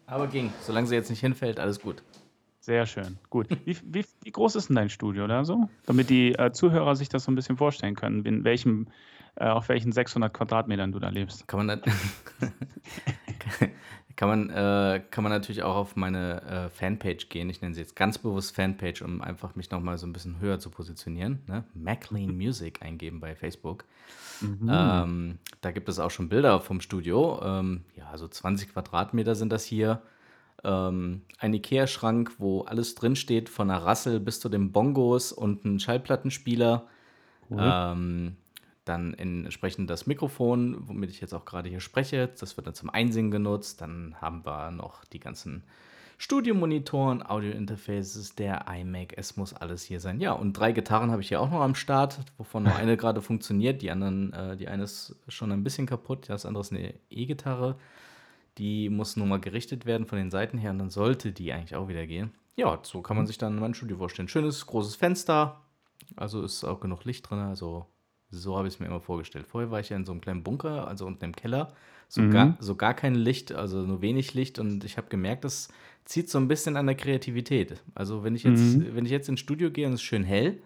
Aber 0.09 0.27
ging. 0.27 0.51
Solange 0.61 0.87
sie 0.87 0.95
jetzt 0.95 1.09
nicht 1.09 1.19
hinfällt, 1.19 1.59
alles 1.59 1.79
gut. 1.79 2.01
Sehr 2.61 2.85
schön. 2.85 3.17
Gut. 3.29 3.47
Wie, 3.65 3.77
wie, 3.83 4.05
wie 4.23 4.31
groß 4.31 4.55
ist 4.55 4.67
denn 4.69 4.75
dein 4.75 4.89
Studio 4.89 5.23
oder 5.23 5.45
so? 5.45 5.69
Damit 5.85 6.09
die 6.09 6.33
äh, 6.35 6.51
Zuhörer 6.51 6.95
sich 6.95 7.09
das 7.09 7.23
so 7.23 7.31
ein 7.31 7.35
bisschen 7.35 7.57
vorstellen 7.57 7.95
können, 7.95 8.25
in 8.25 8.43
welchem, 8.43 8.87
äh, 9.35 9.45
auf 9.47 9.69
welchen 9.69 9.91
600 9.91 10.33
Quadratmetern 10.33 10.91
du 10.91 10.99
da 10.99 11.09
lebst. 11.09 11.47
Kann 11.47 11.65
man, 11.65 11.67
nat- 11.67 11.85
kann 14.15 14.27
man, 14.27 14.49
äh, 14.49 15.01
kann 15.11 15.23
man 15.23 15.31
natürlich 15.31 15.63
auch 15.63 15.75
auf 15.75 15.95
meine 15.95 16.41
äh, 16.43 16.69
Fanpage 16.69 17.29
gehen. 17.29 17.49
Ich 17.49 17.61
nenne 17.61 17.73
sie 17.73 17.81
jetzt 17.81 17.95
ganz 17.95 18.17
bewusst 18.17 18.55
Fanpage, 18.55 19.01
um 19.01 19.21
einfach 19.21 19.55
mich 19.55 19.71
nochmal 19.71 19.97
so 19.97 20.05
ein 20.07 20.13
bisschen 20.13 20.39
höher 20.39 20.59
zu 20.59 20.69
positionieren. 20.69 21.39
Ne? 21.47 21.63
MacLean 21.73 22.35
Music 22.37 22.81
eingeben 22.81 23.19
bei 23.19 23.35
Facebook. 23.35 23.85
Ähm, 24.41 25.37
da 25.61 25.71
gibt 25.71 25.89
es 25.89 25.99
auch 25.99 26.11
schon 26.11 26.29
Bilder 26.29 26.59
vom 26.61 26.81
Studio. 26.81 27.41
Ähm, 27.43 27.83
ja, 27.95 28.17
so 28.17 28.27
20 28.27 28.73
Quadratmeter 28.73 29.35
sind 29.35 29.51
das 29.51 29.65
hier. 29.65 30.01
Ähm, 30.63 31.21
ein 31.37 31.53
Ikea-Schrank, 31.53 32.33
wo 32.37 32.61
alles 32.61 32.95
drinsteht, 32.95 33.49
von 33.49 33.69
der 33.69 33.77
Rassel 33.77 34.19
bis 34.19 34.39
zu 34.39 34.49
den 34.49 34.71
Bongos 34.71 35.31
und 35.31 35.65
ein 35.65 35.79
Schallplattenspieler. 35.79 36.87
Ähm, 37.51 38.37
dann 38.89 39.13
entsprechend 39.13 39.89
das 39.89 40.07
Mikrofon, 40.07 40.77
womit 40.87 41.11
ich 41.11 41.21
jetzt 41.21 41.33
auch 41.33 41.45
gerade 41.45 41.69
hier 41.69 41.79
spreche. 41.79 42.27
Das 42.39 42.57
wird 42.57 42.67
dann 42.67 42.73
zum 42.73 42.89
Einsingen 42.89 43.31
genutzt. 43.31 43.81
Dann 43.81 44.15
haben 44.19 44.45
wir 44.45 44.71
noch 44.71 45.05
die 45.05 45.19
ganzen 45.19 45.63
Studiomonitoren, 46.17 47.25
Audio-Interfaces, 47.25 48.35
der 48.35 48.65
iMac. 48.67 49.13
Es 49.15 49.37
muss 49.37 49.53
alles 49.53 49.83
hier 49.83 50.01
sein. 50.01 50.19
Ja, 50.19 50.33
und 50.33 50.53
drei 50.53 50.73
Gitarren 50.73 51.11
habe 51.11 51.21
ich 51.21 51.29
hier 51.29 51.39
auch 51.39 51.49
noch 51.49 51.61
am 51.61 51.75
Start, 51.75 52.19
wovon 52.37 52.63
nur 52.63 52.75
eine 52.75 52.97
gerade 52.97 53.21
funktioniert. 53.21 53.81
Die 53.81 53.91
anderen, 53.91 54.33
äh, 54.33 54.57
die 54.57 54.67
eine 54.67 54.83
ist 54.83 55.15
schon 55.29 55.51
ein 55.53 55.63
bisschen 55.63 55.85
kaputt. 55.85 56.27
Das 56.27 56.45
andere 56.45 56.61
ist 56.61 56.73
eine 56.73 56.93
E-Gitarre. 57.09 57.77
Die 58.57 58.89
muss 58.89 59.15
nun 59.15 59.29
mal 59.29 59.39
gerichtet 59.39 59.85
werden 59.85 60.05
von 60.05 60.17
den 60.17 60.31
Seiten 60.31 60.57
her 60.57 60.71
und 60.71 60.79
dann 60.79 60.89
sollte 60.89 61.31
die 61.31 61.53
eigentlich 61.53 61.75
auch 61.75 61.87
wieder 61.87 62.05
gehen. 62.05 62.33
Ja, 62.57 62.79
so 62.83 63.01
kann 63.01 63.15
man 63.15 63.25
sich 63.25 63.37
dann 63.37 63.57
mein 63.57 63.73
Studio 63.73 63.95
vorstellen. 63.95 64.27
Schönes, 64.27 64.65
großes 64.65 64.97
Fenster. 64.97 65.61
Also 66.17 66.41
ist 66.41 66.65
auch 66.65 66.81
genug 66.81 67.05
Licht 67.05 67.29
drin. 67.29 67.39
Also 67.39 67.85
so 68.31 68.57
habe 68.57 68.67
ich 68.67 68.75
es 68.75 68.79
mir 68.79 68.85
immer 68.87 69.01
vorgestellt. 69.01 69.47
Vorher 69.47 69.71
war 69.71 69.79
ich 69.79 69.89
ja 69.89 69.97
in 69.97 70.05
so 70.05 70.11
einem 70.11 70.21
kleinen 70.21 70.43
Bunker, 70.43 70.87
also 70.87 71.05
unten 71.05 71.23
im 71.25 71.35
Keller. 71.35 71.73
So, 72.07 72.21
Mhm. 72.21 72.31
gar, 72.31 72.57
so 72.59 72.75
gar 72.75 72.93
kein 72.93 73.15
Licht, 73.15 73.51
also 73.51 73.79
nur 73.85 74.01
wenig 74.01 74.33
Licht. 74.33 74.57
Und 74.59 74.83
ich 74.83 74.97
habe 74.97 75.07
gemerkt, 75.09 75.43
das 75.43 75.69
zieht 76.05 76.29
so 76.29 76.37
ein 76.39 76.47
bisschen 76.47 76.75
an 76.77 76.87
der 76.87 76.95
Kreativität. 76.95 77.81
Also 77.95 78.23
wenn 78.23 78.35
ich 78.35 78.43
jetzt, 78.43 78.77
Mhm. 78.77 78.95
wenn 78.95 79.05
ich 79.05 79.11
jetzt 79.11 79.29
ins 79.29 79.39
Studio 79.39 79.69
gehe 79.71 79.85
und 79.87 79.93
es 79.93 79.99
ist 79.99 80.05
schön 80.05 80.23
hell, 80.23 80.61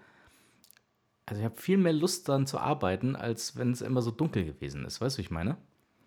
also 1.25 1.39
ich 1.39 1.45
habe 1.45 1.55
viel 1.59 1.77
mehr 1.77 1.93
Lust 1.93 2.27
dann 2.29 2.45
zu 2.47 2.59
arbeiten, 2.59 3.15
als 3.15 3.57
wenn 3.57 3.71
es 3.71 3.81
immer 3.81 4.01
so 4.01 4.11
dunkel 4.11 4.45
gewesen 4.45 4.85
ist. 4.85 4.99
Weißt 5.01 5.17
du, 5.17 5.19
wie 5.19 5.23
ich 5.23 5.31
meine? 5.31 5.57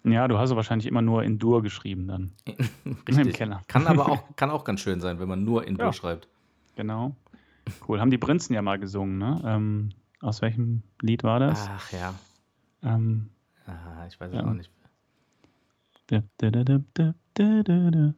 Ja, 0.04 0.28
du 0.28 0.38
hast 0.38 0.50
ja 0.50 0.56
wahrscheinlich 0.56 0.86
immer 0.86 1.02
nur 1.02 1.22
in 1.24 1.38
Dur 1.38 1.62
geschrieben 1.62 2.06
dann. 2.06 2.32
Im 3.08 3.32
Keller. 3.32 3.62
Kann 3.66 3.86
aber 3.86 4.08
auch, 4.08 4.22
kann 4.36 4.50
auch 4.50 4.64
ganz 4.64 4.80
schön 4.80 5.00
sein, 5.00 5.18
wenn 5.18 5.28
man 5.28 5.42
nur 5.44 5.66
in 5.66 5.76
Ja. 5.76 5.84
Dur 5.84 5.92
schreibt. 5.92 6.28
Genau. 6.76 7.16
Cool. 7.88 7.98
Haben 8.00 8.10
die 8.12 8.18
Prinzen 8.18 8.54
ja 8.54 8.62
mal 8.62 8.78
gesungen, 8.78 9.18
ne? 9.18 9.42
Ähm, 9.44 9.88
Aus 10.20 10.42
welchem 10.42 10.82
Lied 11.02 11.22
war 11.24 11.38
das? 11.40 11.68
Ach 11.70 11.92
ja. 11.92 12.14
Ähm, 12.82 13.28
Ah, 13.66 14.06
ich 14.06 14.18
weiß 14.20 14.32
Ja. 14.32 14.40
es 14.40 14.46
auch 14.46 14.52
nicht. 14.52 14.70
da, 16.06 16.22
da, 16.38 16.50
da, 16.50 16.62
da, 16.62 16.78
da, 16.94 17.14
da, 17.34 17.62
da, 17.64 17.90
da. 17.90 18.14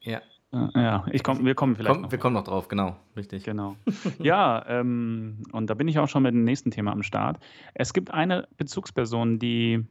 Ja, 0.00 0.20
Äh, 0.52 0.68
Ja, 0.82 1.04
ich 1.12 1.22
komm, 1.22 1.44
wir 1.44 1.54
kommen 1.54 1.76
vielleicht 1.76 1.92
komm, 1.92 2.02
noch. 2.02 2.10
wir 2.10 2.18
kommen 2.18 2.34
noch 2.34 2.44
drauf, 2.44 2.66
genau. 2.68 2.96
Richtig. 3.16 3.44
Genau. 3.44 3.76
Ja, 4.18 4.64
ähm, 4.66 5.42
und 5.52 5.68
da 5.70 5.74
bin 5.74 5.86
ich 5.86 5.98
auch 5.98 6.08
schon 6.08 6.22
mit 6.24 6.32
dem 6.34 6.42
nächsten 6.44 6.70
Thema 6.70 6.92
am 6.92 7.02
Start. 7.02 7.38
Es 7.74 7.92
gibt 7.92 8.10
eine 8.10 8.48
Bezugsperson, 8.56 9.38
die 9.38 9.86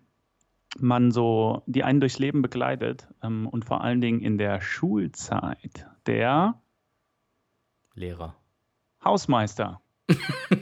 man 0.79 1.11
so, 1.11 1.61
die 1.67 1.83
einen 1.83 1.99
durchs 2.01 2.19
Leben 2.19 2.41
begleitet 2.41 3.07
ähm, 3.23 3.47
und 3.47 3.63
vor 3.63 3.81
allen 3.81 4.01
Dingen 4.01 4.19
in 4.21 4.37
der 4.37 4.59
Schulzeit. 4.59 5.85
Der 6.07 6.59
Lehrer. 7.93 8.35
Hausmeister. 9.05 9.79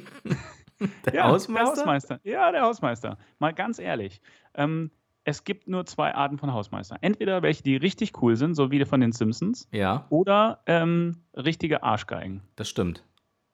Der 1.06 1.14
Ja, 1.14 1.24
Hausmeister? 1.28 1.66
Der 1.74 1.82
Hausmeister. 1.82 2.20
Ja, 2.24 2.52
der 2.52 2.62
Hausmeister. 2.62 3.18
Mal 3.40 3.54
ganz 3.54 3.80
ehrlich. 3.80 4.22
Ähm, 4.54 4.92
es 5.24 5.44
gibt 5.44 5.68
nur 5.68 5.86
zwei 5.86 6.14
Arten 6.16 6.38
von 6.38 6.54
Hausmeister. 6.54 6.98
Entweder 7.02 7.42
welche, 7.42 7.62
die 7.64 7.76
richtig 7.76 8.22
cool 8.22 8.36
sind, 8.36 8.54
so 8.56 8.72
wie 8.72 8.84
von 8.86 9.02
den 9.02 9.12
Simpsons, 9.12 9.68
Ja, 9.72 10.06
oder 10.10 10.62
ähm, 10.68 11.18
richtige 11.36 11.84
Arschgeigen. 11.84 12.42
das 12.56 12.70
stimmt. 12.70 13.04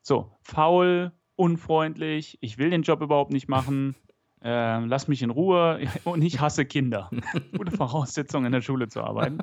So, 0.01 0.32
faul, 0.44 1.12
unfreundlich, 1.36 2.38
ich 2.42 2.58
will 2.58 2.70
den 2.70 2.82
Job 2.84 3.01
überhaupt 3.01 3.32
nicht 3.32 3.48
machen, 3.48 3.96
ähm, 4.44 4.88
lass 4.88 5.08
mich 5.08 5.22
in 5.24 5.30
Ruhe 5.30 5.80
und 6.03 6.22
ich 6.22 6.39
hasse 6.42 6.65
Kinder. 6.65 7.10
Gute 7.58 7.72
Voraussetzung, 7.72 8.46
in 8.46 8.51
der 8.51 8.62
Schule 8.62 8.88
zu 8.89 9.01
arbeiten. 9.01 9.39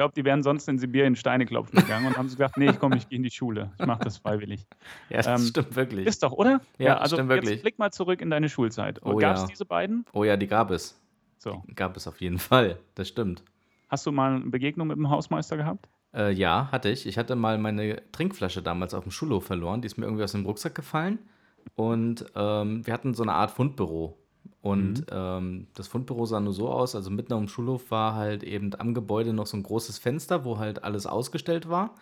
Ich 0.00 0.02
glaube, 0.02 0.14
die 0.16 0.24
wären 0.24 0.42
sonst 0.42 0.66
in 0.66 0.78
Sibirien 0.78 1.14
Steine 1.14 1.44
klopfen 1.44 1.78
gegangen 1.78 2.06
und 2.06 2.16
haben 2.16 2.26
sich 2.26 2.38
gedacht, 2.38 2.56
nee, 2.56 2.70
ich 2.70 2.78
komme, 2.78 2.96
ich 2.96 3.06
gehe 3.10 3.18
in 3.18 3.22
die 3.22 3.30
Schule. 3.30 3.70
Ich 3.78 3.84
mache 3.84 4.02
das 4.02 4.16
freiwillig. 4.16 4.66
Ja, 5.10 5.18
das 5.18 5.26
Ähm, 5.26 5.46
stimmt 5.46 5.76
wirklich. 5.76 6.06
Ist 6.06 6.22
doch, 6.22 6.32
oder? 6.32 6.62
Ja, 6.78 6.96
also 6.96 7.16
stimmt 7.16 7.30
jetzt 7.30 7.42
wirklich. 7.42 7.60
blick 7.60 7.78
mal 7.78 7.92
zurück 7.92 8.22
in 8.22 8.30
deine 8.30 8.48
Schulzeit. 8.48 8.98
Oh 9.04 9.16
Gab 9.16 9.36
es 9.36 9.42
ja. 9.42 9.48
diese 9.48 9.66
beiden? 9.66 10.06
Oh 10.14 10.24
ja, 10.24 10.38
die 10.38 10.46
gab 10.46 10.70
es. 10.70 10.98
So. 11.36 11.62
Gab 11.74 11.98
es 11.98 12.08
auf 12.08 12.18
jeden 12.22 12.38
Fall. 12.48 12.78
Das 12.94 13.08
stimmt. 13.08 13.42
Hast 13.90 14.06
du 14.06 14.12
mal 14.12 14.36
eine 14.36 14.46
Begegnung 14.46 14.88
mit 14.88 14.96
dem 14.96 15.10
Hausmeister 15.10 15.58
gehabt? 15.58 15.86
Äh, 16.14 16.32
ja, 16.32 16.70
hatte 16.72 16.88
ich. 16.88 17.04
Ich 17.06 17.18
hatte 17.18 17.36
mal 17.36 17.58
meine 17.58 18.00
Trinkflasche 18.10 18.62
damals 18.62 18.94
auf 18.94 19.02
dem 19.04 19.12
Schulhof 19.12 19.44
verloren. 19.44 19.82
Die 19.82 19.86
ist 19.86 19.98
mir 19.98 20.06
irgendwie 20.06 20.24
aus 20.24 20.32
dem 20.32 20.46
Rucksack 20.46 20.74
gefallen. 20.74 21.18
Und 21.74 22.24
ähm, 22.36 22.86
wir 22.86 22.94
hatten 22.94 23.12
so 23.12 23.22
eine 23.22 23.34
Art 23.34 23.50
Fundbüro. 23.50 24.16
Und 24.62 25.06
ähm, 25.10 25.68
das 25.74 25.88
Fundbüro 25.88 26.26
sah 26.26 26.38
nur 26.38 26.52
so 26.52 26.68
aus, 26.68 26.94
also 26.94 27.10
mitten 27.10 27.32
am 27.32 27.48
Schulhof 27.48 27.90
war 27.90 28.14
halt 28.14 28.42
eben 28.42 28.72
am 28.78 28.92
Gebäude 28.92 29.32
noch 29.32 29.46
so 29.46 29.56
ein 29.56 29.62
großes 29.62 29.98
Fenster, 29.98 30.44
wo 30.44 30.58
halt 30.58 30.84
alles 30.84 31.06
ausgestellt 31.06 31.68
war, 31.68 31.94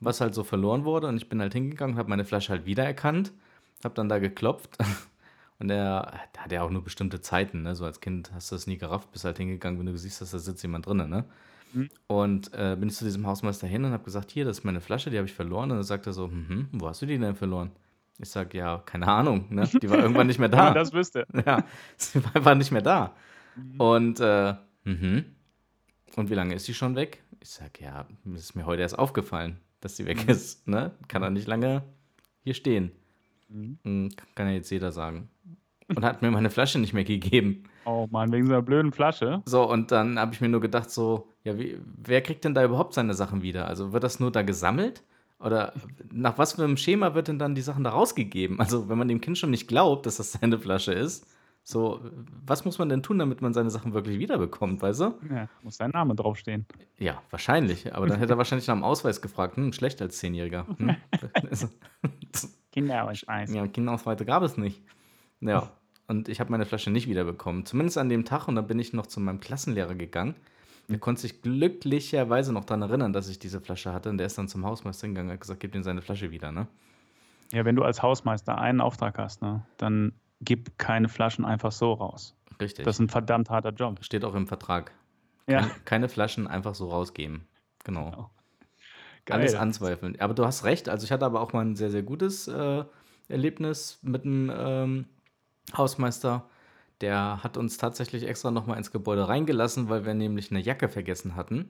was 0.00 0.20
halt 0.20 0.34
so 0.34 0.44
verloren 0.44 0.84
wurde. 0.84 1.08
Und 1.08 1.16
ich 1.16 1.28
bin 1.28 1.40
halt 1.40 1.54
hingegangen, 1.54 1.96
habe 1.96 2.10
meine 2.10 2.26
Flasche 2.26 2.50
halt 2.50 2.66
wiedererkannt, 2.66 3.32
habe 3.82 3.94
dann 3.94 4.08
da 4.08 4.18
geklopft. 4.18 4.76
Und 5.58 5.70
er 5.70 6.20
hat 6.36 6.52
ja 6.52 6.62
auch 6.62 6.70
nur 6.70 6.84
bestimmte 6.84 7.22
Zeiten, 7.22 7.62
ne? 7.62 7.74
So 7.74 7.86
als 7.86 8.02
Kind 8.02 8.30
hast 8.34 8.50
du 8.50 8.56
das 8.56 8.66
nie 8.66 8.76
gerafft, 8.76 9.10
bist 9.12 9.24
halt 9.24 9.38
hingegangen, 9.38 9.78
wenn 9.78 9.86
du 9.86 9.96
siehst, 9.96 10.20
dass 10.20 10.32
da 10.32 10.38
sitzt 10.38 10.62
jemand 10.62 10.84
drinnen, 10.84 11.08
ne? 11.08 11.24
Und 12.06 12.52
äh, 12.52 12.76
bin 12.78 12.90
ich 12.90 12.94
zu 12.94 13.04
diesem 13.04 13.26
Hausmeister 13.26 13.66
hin 13.66 13.84
und 13.84 13.92
habe 13.92 14.04
gesagt, 14.04 14.30
hier, 14.30 14.44
das 14.44 14.58
ist 14.58 14.64
meine 14.64 14.82
Flasche, 14.82 15.10
die 15.10 15.16
habe 15.16 15.26
ich 15.26 15.34
verloren. 15.34 15.70
Und 15.70 15.78
dann 15.78 15.84
sagt 15.84 16.06
er 16.06 16.12
so, 16.12 16.28
mhm, 16.28 16.68
wo 16.72 16.88
hast 16.88 17.00
du 17.00 17.06
die 17.06 17.18
denn 17.18 17.36
verloren? 17.36 17.70
Ich 18.18 18.30
sage, 18.30 18.56
ja, 18.58 18.78
keine 18.86 19.08
Ahnung, 19.08 19.46
ne? 19.50 19.68
Die 19.82 19.90
war 19.90 19.98
irgendwann 19.98 20.26
nicht 20.26 20.38
mehr 20.38 20.48
da. 20.48 20.72
das 20.72 20.92
wüsste. 20.92 21.26
Ja, 21.46 21.64
sie 21.96 22.24
war 22.24 22.36
einfach 22.36 22.54
nicht 22.54 22.72
mehr 22.72 22.82
da. 22.82 23.14
Und, 23.78 24.20
äh, 24.20 24.54
mhm. 24.84 25.24
Und 26.16 26.30
wie 26.30 26.34
lange 26.34 26.54
ist 26.54 26.64
sie 26.64 26.74
schon 26.74 26.96
weg? 26.96 27.22
Ich 27.40 27.50
sage, 27.50 27.82
ja, 27.82 28.06
es 28.34 28.40
ist 28.40 28.54
mir 28.56 28.64
heute 28.66 28.82
erst 28.82 28.98
aufgefallen, 28.98 29.58
dass 29.80 29.96
sie 29.96 30.06
weg 30.06 30.28
ist, 30.28 30.66
ne? 30.66 30.92
Kann 31.08 31.22
er 31.22 31.30
nicht 31.30 31.46
lange 31.46 31.82
hier 32.42 32.54
stehen. 32.54 32.92
Mhm, 33.48 34.10
Kann 34.34 34.48
ja 34.48 34.54
jetzt 34.54 34.70
jeder 34.70 34.92
sagen. 34.92 35.28
Und 35.88 36.04
hat 36.04 36.20
mir 36.22 36.30
meine 36.30 36.50
Flasche 36.50 36.78
nicht 36.78 36.92
mehr 36.94 37.04
gegeben. 37.04 37.64
Oh 37.88 38.08
Mann, 38.10 38.32
wegen 38.32 38.46
so 38.48 38.52
einer 38.52 38.62
blöden 38.62 38.90
Flasche. 38.90 39.42
So, 39.46 39.62
und 39.70 39.92
dann 39.92 40.18
habe 40.18 40.34
ich 40.34 40.40
mir 40.40 40.48
nur 40.48 40.60
gedacht, 40.60 40.90
so, 40.90 41.32
ja, 41.44 41.56
wie, 41.56 41.78
wer 42.02 42.20
kriegt 42.20 42.44
denn 42.44 42.52
da 42.52 42.64
überhaupt 42.64 42.94
seine 42.94 43.14
Sachen 43.14 43.42
wieder? 43.42 43.68
Also 43.68 43.92
wird 43.92 44.02
das 44.02 44.18
nur 44.18 44.32
da 44.32 44.42
gesammelt? 44.42 45.04
Oder 45.38 45.74
nach 46.10 46.38
was 46.38 46.54
für 46.54 46.64
einem 46.64 46.76
Schema 46.76 47.14
wird 47.14 47.28
denn 47.28 47.38
dann 47.38 47.54
die 47.54 47.60
Sachen 47.62 47.84
da 47.84 47.90
rausgegeben? 47.90 48.58
Also, 48.58 48.88
wenn 48.88 48.98
man 48.98 49.08
dem 49.08 49.20
Kind 49.20 49.36
schon 49.38 49.50
nicht 49.50 49.68
glaubt, 49.68 50.06
dass 50.06 50.16
das 50.16 50.32
seine 50.32 50.58
Flasche 50.58 50.92
ist, 50.92 51.26
so, 51.68 52.00
was 52.46 52.64
muss 52.64 52.78
man 52.78 52.88
denn 52.88 53.02
tun, 53.02 53.18
damit 53.18 53.42
man 53.42 53.52
seine 53.52 53.70
Sachen 53.70 53.92
wirklich 53.92 54.20
wiederbekommt, 54.20 54.80
weißt 54.82 55.00
du? 55.00 55.14
Ja, 55.28 55.48
muss 55.62 55.78
dein 55.78 55.90
Name 55.90 56.14
draufstehen. 56.14 56.64
Ja, 56.96 57.20
wahrscheinlich. 57.30 57.92
Aber 57.92 58.06
dann 58.06 58.20
hätte 58.20 58.34
er 58.34 58.38
wahrscheinlich 58.38 58.68
nach 58.68 58.74
dem 58.74 58.84
Ausweis 58.84 59.20
gefragt. 59.20 59.56
Hm, 59.56 59.72
schlecht 59.72 60.00
als 60.00 60.18
Zehnjähriger. 60.18 60.64
Hm? 60.78 60.94
Kinderausweis. 62.70 63.52
Ja, 63.52 63.66
Kinderausweise 63.66 64.24
gab 64.24 64.44
es 64.44 64.56
nicht. 64.56 64.80
Ja, 65.40 65.72
und 66.06 66.28
ich 66.28 66.38
habe 66.38 66.52
meine 66.52 66.66
Flasche 66.66 66.90
nicht 66.90 67.08
wiederbekommen. 67.08 67.66
Zumindest 67.66 67.98
an 67.98 68.08
dem 68.08 68.24
Tag. 68.24 68.46
Und 68.46 68.54
dann 68.54 68.68
bin 68.68 68.78
ich 68.78 68.92
noch 68.92 69.06
zu 69.06 69.18
meinem 69.18 69.40
Klassenlehrer 69.40 69.96
gegangen. 69.96 70.36
Der 70.88 70.98
konnte 70.98 71.22
sich 71.22 71.42
glücklicherweise 71.42 72.52
noch 72.52 72.64
daran 72.64 72.82
erinnern, 72.82 73.12
dass 73.12 73.28
ich 73.28 73.38
diese 73.38 73.60
Flasche 73.60 73.92
hatte. 73.92 74.08
Und 74.08 74.18
der 74.18 74.26
ist 74.26 74.38
dann 74.38 74.48
zum 74.48 74.64
Hausmeister 74.64 75.08
gegangen 75.08 75.28
und 75.28 75.34
hat 75.34 75.40
gesagt, 75.40 75.60
gib 75.60 75.74
ihm 75.74 75.82
seine 75.82 76.00
Flasche 76.00 76.30
wieder, 76.30 76.52
ne? 76.52 76.68
Ja, 77.52 77.64
wenn 77.64 77.76
du 77.76 77.82
als 77.82 78.02
Hausmeister 78.02 78.58
einen 78.58 78.80
Auftrag 78.80 79.18
hast, 79.18 79.42
ne, 79.42 79.64
dann 79.76 80.12
gib 80.40 80.78
keine 80.78 81.08
Flaschen 81.08 81.44
einfach 81.44 81.72
so 81.72 81.92
raus. 81.92 82.34
Richtig. 82.60 82.84
Das 82.84 82.96
ist 82.96 83.00
ein 83.00 83.08
verdammt 83.08 83.50
harter 83.50 83.70
Job. 83.70 84.02
steht 84.02 84.24
auch 84.24 84.34
im 84.34 84.46
Vertrag. 84.46 84.92
Ja. 85.46 85.60
Keine, 85.60 85.72
keine 85.84 86.08
Flaschen 86.08 86.46
einfach 86.46 86.74
so 86.74 86.88
rausgeben. 86.88 87.46
Genau. 87.84 88.10
Genau. 88.10 88.30
Alles 89.28 89.52
Geil. 89.52 89.60
anzweifeln. 89.60 90.20
Aber 90.20 90.34
du 90.34 90.44
hast 90.44 90.64
recht. 90.64 90.88
Also 90.88 91.04
ich 91.04 91.12
hatte 91.12 91.24
aber 91.24 91.40
auch 91.40 91.52
mal 91.52 91.64
ein 91.64 91.76
sehr, 91.76 91.90
sehr 91.90 92.02
gutes 92.02 92.48
äh, 92.48 92.84
Erlebnis 93.28 93.98
mit 94.02 94.24
einem 94.24 94.52
ähm, 94.54 95.04
Hausmeister. 95.76 96.48
Der 97.00 97.42
hat 97.42 97.56
uns 97.56 97.76
tatsächlich 97.76 98.26
extra 98.26 98.50
nochmal 98.50 98.78
ins 98.78 98.90
Gebäude 98.90 99.28
reingelassen, 99.28 99.88
weil 99.88 100.06
wir 100.06 100.14
nämlich 100.14 100.50
eine 100.50 100.60
Jacke 100.60 100.88
vergessen 100.88 101.36
hatten. 101.36 101.68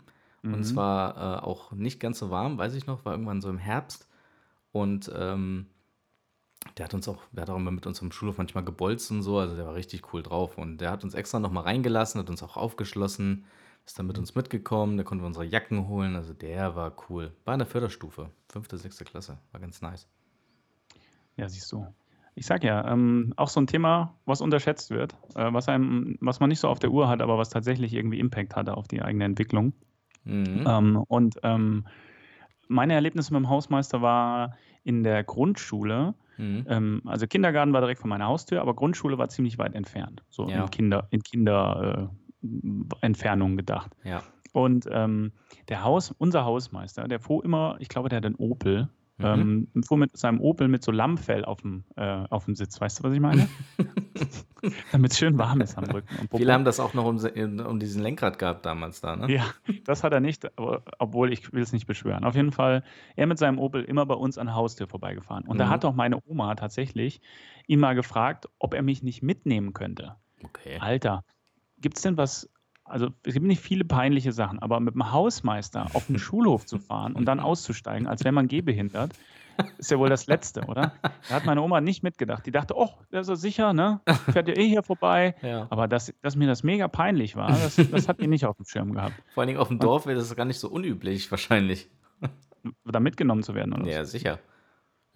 Und 0.52 0.64
zwar 0.64 1.16
äh, 1.16 1.45
auch 1.45 1.73
nicht 1.73 1.99
ganz 1.99 2.18
so 2.18 2.30
warm, 2.30 2.59
weiß 2.59 2.75
ich 2.75 2.87
noch, 2.87 3.04
war 3.04 3.12
irgendwann 3.12 3.40
so 3.40 3.49
im 3.49 3.59
Herbst. 3.59 4.06
Und 4.73 5.11
ähm, 5.14 5.66
der 6.76 6.85
hat 6.85 6.95
uns 6.95 7.09
auch, 7.09 7.23
der 7.33 7.42
hat 7.42 7.50
auch 7.50 7.56
immer 7.56 7.71
mit 7.71 7.87
uns 7.87 8.00
im 8.00 8.12
Schulhof 8.12 8.38
manchmal 8.38 8.64
gebolzt 8.64 9.11
und 9.11 9.23
so, 9.23 9.38
also 9.38 9.56
der 9.56 9.66
war 9.66 9.75
richtig 9.75 10.12
cool 10.12 10.23
drauf. 10.23 10.59
Und 10.59 10.78
der 10.78 10.90
hat 10.90 11.04
uns 11.04 11.14
extra 11.14 11.40
nochmal 11.40 11.64
reingelassen, 11.64 12.21
hat 12.21 12.30
uns 12.30 12.42
auch 12.42 12.56
aufgeschlossen, 12.56 13.45
ist 13.85 13.99
dann 13.99 14.06
mit 14.06 14.18
uns 14.18 14.35
mitgekommen, 14.35 14.97
da 14.97 15.04
konnten 15.04 15.23
wir 15.23 15.28
unsere 15.28 15.45
Jacken 15.45 15.88
holen, 15.88 16.16
also 16.16 16.35
der 16.35 16.76
war 16.76 16.95
cool. 17.09 17.33
War 17.45 17.54
in 17.54 17.61
der 17.61 17.68
Förderstufe, 17.68 18.30
fünfte, 18.49 18.78
sechste 18.78 19.04
Klasse, 19.04 19.38
war 19.52 19.61
ganz 19.61 19.80
nice. 19.80 20.06
Ja, 21.37 21.49
siehst 21.49 21.71
du. 21.73 21.87
Ich 22.38 22.45
sag 22.45 22.62
ja, 22.62 22.87
ähm, 22.93 23.33
auch 23.37 23.49
so 23.49 23.59
ein 23.61 23.66
Thema, 23.66 24.14
was 24.26 24.43
unterschätzt 24.43 24.90
wird, 24.90 25.14
äh, 25.35 25.52
was 25.52 25.69
einem, 25.69 26.19
was 26.21 26.38
man 26.38 26.50
nicht 26.50 26.61
so 26.61 26.69
auf 26.69 26.78
der 26.78 26.90
Uhr 26.90 27.09
hat, 27.09 27.23
aber 27.23 27.38
was 27.38 27.49
tatsächlich 27.49 27.95
irgendwie 27.95 28.21
Impact 28.21 28.55
hatte 28.55 28.76
auf 28.76 28.87
die 28.87 29.00
eigene 29.00 29.25
Entwicklung. 29.25 29.73
Mhm. 30.25 30.64
Ähm, 30.69 30.97
und 31.09 31.37
ähm, 31.43 31.87
meine 32.69 32.93
Erlebnisse 32.93 33.33
mit 33.33 33.43
dem 33.43 33.49
Hausmeister 33.49 34.02
war 34.02 34.57
in 34.85 35.02
der 35.02 35.25
Grundschule. 35.25 36.14
Mhm. 36.37 36.66
Ähm, 36.69 37.02
also 37.07 37.26
Kindergarten 37.26 37.73
war 37.73 37.81
direkt 37.81 38.00
vor 38.00 38.11
meiner 38.11 38.26
Haustür, 38.26 38.61
aber 38.61 38.75
Grundschule 38.75 39.16
war 39.16 39.31
ziemlich 39.31 39.57
weit 39.57 39.75
entfernt. 39.75 40.23
So 40.28 40.47
Ja. 40.47 40.64
in 40.64 40.71
Kinder, 40.71 41.09
in 41.11 41.23
Kinder 41.23 42.11
äh, 42.43 42.47
Entfernung 43.00 43.57
gedacht. 43.57 43.97
Ja. 44.05 44.23
Und 44.52 44.87
ähm, 44.90 45.33
der 45.69 45.85
Haus, 45.85 46.14
unser 46.19 46.45
Hausmeister, 46.45 47.09
der 47.09 47.19
fuhr 47.19 47.45
immer, 47.45 47.76
ich 47.78 47.88
glaube, 47.88 48.11
der 48.11 48.19
hat 48.19 48.26
einen 48.26 48.37
Opel, 48.37 48.88
Mhm. 49.18 49.68
ähm, 49.75 49.82
fuhr 49.85 49.96
mit 49.96 50.16
seinem 50.16 50.40
Opel 50.40 50.68
mit 50.68 50.85
so 50.85 50.92
Lammfell 50.92 51.44
auf 51.44 51.62
dem, 51.62 51.85
äh, 51.96 52.25
auf 52.28 52.44
dem 52.44 52.54
Sitz. 52.54 52.78
Weißt 52.80 52.99
du, 52.99 53.04
was 53.04 53.12
ich 53.14 53.20
meine? 53.20 53.49
Damit 54.92 55.12
es 55.12 55.18
schön 55.18 55.38
warm 55.38 55.61
ist 55.61 55.76
am 55.78 55.85
Rücken. 55.85 56.28
Viele 56.37 56.52
haben 56.52 56.64
das 56.64 56.80
auch 56.80 56.92
noch 56.94 57.04
um, 57.06 57.16
um 57.61 57.78
diesen 57.78 58.02
Lenkrad 58.02 58.38
gehabt 58.38 58.66
damals 58.66 59.00
da, 59.00 59.16
ne? 59.16 59.32
Ja, 59.32 59.44
das 59.85 60.02
hat 60.04 60.12
er 60.12 60.20
nicht, 60.20 60.46
obwohl 60.99 61.32
ich 61.32 61.52
will 61.52 61.62
es 61.62 61.73
nicht 61.73 61.87
beschwören. 61.87 62.25
Auf 62.25 62.35
jeden 62.35 62.52
Fall, 62.52 62.82
er 63.14 63.26
mit 63.26 63.38
seinem 63.38 63.58
Opel 63.58 63.85
immer 63.85 64.04
bei 64.06 64.14
uns 64.14 64.38
an 64.38 64.46
der 64.46 64.54
Haustür 64.56 64.87
vorbeigefahren. 64.87 65.44
Und 65.46 65.58
da 65.58 65.66
Mhm. 65.66 65.70
hat 65.70 65.85
auch 65.85 65.94
meine 65.94 66.18
Oma 66.26 66.54
tatsächlich 66.54 67.20
ihn 67.66 67.80
mal 67.80 67.94
gefragt, 67.94 68.49
ob 68.58 68.75
er 68.75 68.82
mich 68.82 69.02
nicht 69.02 69.23
mitnehmen 69.23 69.73
könnte. 69.73 70.16
Okay. 70.44 70.78
Alter, 70.80 71.25
gibt 71.78 71.96
es 71.96 72.02
denn 72.02 72.16
was, 72.16 72.50
also 72.88 73.09
es 73.25 73.35
gibt 73.35 73.47
nicht 73.47 73.61
viele 73.61 73.85
peinliche 73.85 74.33
Sachen, 74.33 74.59
aber 74.61 74.81
mit 74.81 74.95
dem 74.95 75.12
Hausmeister 75.12 75.87
auf 75.95 76.07
den 76.07 76.19
Schulhof 76.19 76.66
zu 76.66 76.78
fahren 76.78 77.14
und 77.14 77.25
dann 77.26 77.40
auszusteigen, 77.40 78.07
als 78.07 78.25
wäre 78.25 78.33
man 78.33 78.49
gehbehindert, 78.49 79.12
ist 79.78 79.90
ja 79.90 79.99
wohl 79.99 80.09
das 80.11 80.26
Letzte, 80.26 80.62
oder? 80.66 80.93
Da 81.28 81.35
hat 81.37 81.47
meine 81.47 81.62
Oma 81.62 81.81
nicht 81.81 82.02
mitgedacht. 82.02 82.45
Die 82.45 82.50
dachte, 82.50 82.75
oh, 82.76 82.90
der 83.11 83.21
ist 83.23 83.28
ja 83.28 83.37
sicher, 83.37 83.73
ne? 83.73 84.00
Fährt 84.31 84.49
ja 84.49 84.57
eh 84.57 84.69
hier 84.69 84.83
vorbei. 84.83 85.35
Ja. 85.43 85.66
Aber 85.71 85.87
dass, 85.87 86.12
dass 86.23 86.35
mir 86.35 86.47
das 86.47 86.62
mega 86.62 86.88
peinlich 86.88 87.37
war, 87.37 87.49
das, 87.49 87.76
das 87.76 88.09
hat 88.09 88.21
die 88.21 88.26
nicht 88.26 88.45
auf 88.47 88.57
dem 88.57 88.66
Schirm 88.66 88.93
gehabt, 88.95 89.14
Vor 89.33 89.43
allen 89.43 89.49
Dingen 89.49 89.61
auf 89.61 89.69
dem 89.69 89.78
Dorf 89.78 90.07
wäre 90.07 90.19
das 90.19 90.35
gar 90.35 90.45
nicht 90.45 90.59
so 90.59 90.69
unüblich, 90.69 91.31
wahrscheinlich. 91.31 91.88
da 92.85 93.00
mitgenommen 93.00 93.43
zu 93.43 93.55
werden. 93.55 93.73
Oder 93.75 93.87
Ja, 93.87 94.05
sicher. 94.05 94.40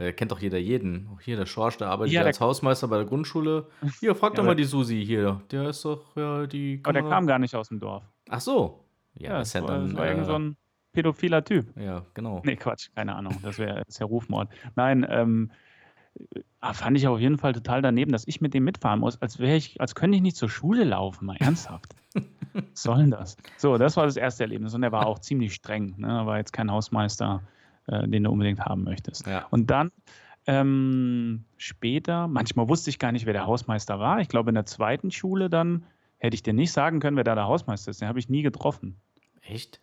Da 0.00 0.12
kennt 0.12 0.30
doch 0.32 0.40
jeder 0.40 0.56
jeden. 0.58 1.08
Auch 1.14 1.20
hier 1.20 1.36
der 1.36 1.44
Schorsch, 1.44 1.76
der 1.76 1.88
arbeitet 1.88 2.14
Ja, 2.14 2.20
der- 2.22 2.28
als 2.28 2.40
Hausmeister 2.40 2.88
bei 2.88 2.96
der 2.96 3.04
Grundschule. 3.04 3.66
Hier, 4.00 4.14
frag 4.14 4.34
doch 4.34 4.42
mal 4.44 4.54
die 4.56 4.64
Susi 4.64 5.04
hier. 5.04 5.42
Der 5.50 5.68
ist 5.68 5.84
doch, 5.84 6.16
ja, 6.16 6.46
die. 6.46 6.80
Aber 6.84 6.94
der 6.94 7.02
kam 7.02 7.26
gar 7.26 7.38
nicht 7.38 7.54
aus 7.54 7.68
dem 7.68 7.80
Dorf. 7.80 8.02
Ach 8.30 8.40
so. 8.40 8.82
Ja, 9.14 9.32
Ja, 9.32 9.38
das 9.40 9.48
ist 9.48 9.54
ja 9.54 9.62
war, 9.62 9.68
dann. 9.72 9.96
war 9.96 10.06
irgend 10.08 10.24
so 10.24 10.32
äh, 10.32 10.36
ein 10.38 10.56
pädophiler 10.92 11.44
Typ. 11.44 11.76
ja, 11.78 12.06
genau. 12.14 12.40
Nee, 12.46 12.56
Quatsch, 12.56 12.88
keine 12.94 13.14
Ahnung. 13.14 13.36
Das 13.42 13.58
wäre 13.58 13.82
ja 13.88 14.06
Rufmord. 14.06 14.48
Nein, 14.74 15.06
ähm, 15.08 15.50
ah, 16.60 16.72
fand 16.72 16.96
ich 16.96 17.06
auf 17.06 17.20
jeden 17.20 17.36
Fall 17.36 17.52
total 17.52 17.82
daneben, 17.82 18.10
dass 18.12 18.26
ich 18.26 18.40
mit 18.40 18.54
dem 18.54 18.64
mitfahren 18.64 19.00
muss, 19.00 19.20
als 19.20 19.38
wäre 19.38 19.56
ich, 19.56 19.80
als 19.82 19.94
könnte 19.94 20.16
ich 20.16 20.22
nicht 20.22 20.36
zur 20.36 20.48
Schule 20.48 20.84
laufen, 20.84 21.26
mal 21.26 21.36
ernsthaft. 21.38 21.94
Was 22.54 22.82
soll 22.82 22.96
denn 22.98 23.10
das? 23.10 23.36
So, 23.58 23.76
das 23.78 23.96
war 23.96 24.06
das 24.06 24.16
erste 24.16 24.44
Erlebnis 24.44 24.74
und 24.74 24.82
er 24.82 24.92
war 24.92 25.06
auch 25.06 25.18
ziemlich 25.18 25.54
streng. 25.54 25.94
Ne? 25.98 26.08
Er 26.08 26.26
war 26.26 26.38
jetzt 26.38 26.52
kein 26.52 26.70
Hausmeister, 26.70 27.42
äh, 27.90 28.06
den 28.08 28.24
du 28.24 28.30
unbedingt 28.30 28.60
haben 28.60 28.84
möchtest. 28.84 29.26
Ja. 29.26 29.46
Und 29.50 29.70
dann 29.70 29.90
ähm, 30.46 31.44
später, 31.56 32.28
manchmal 32.28 32.68
wusste 32.68 32.90
ich 32.90 32.98
gar 32.98 33.12
nicht, 33.12 33.26
wer 33.26 33.32
der 33.32 33.46
Hausmeister 33.46 33.98
war. 33.98 34.20
Ich 34.20 34.28
glaube, 34.28 34.50
in 34.50 34.54
der 34.54 34.66
zweiten 34.66 35.10
Schule 35.10 35.50
dann 35.50 35.84
hätte 36.18 36.34
ich 36.34 36.42
dir 36.42 36.52
nicht 36.52 36.72
sagen 36.72 37.00
können, 37.00 37.16
wer 37.16 37.24
da 37.24 37.34
der 37.34 37.46
Hausmeister 37.46 37.90
ist. 37.90 38.00
Den 38.00 38.08
habe 38.08 38.18
ich 38.18 38.28
nie 38.28 38.42
getroffen. 38.42 38.96
Echt? 39.42 39.80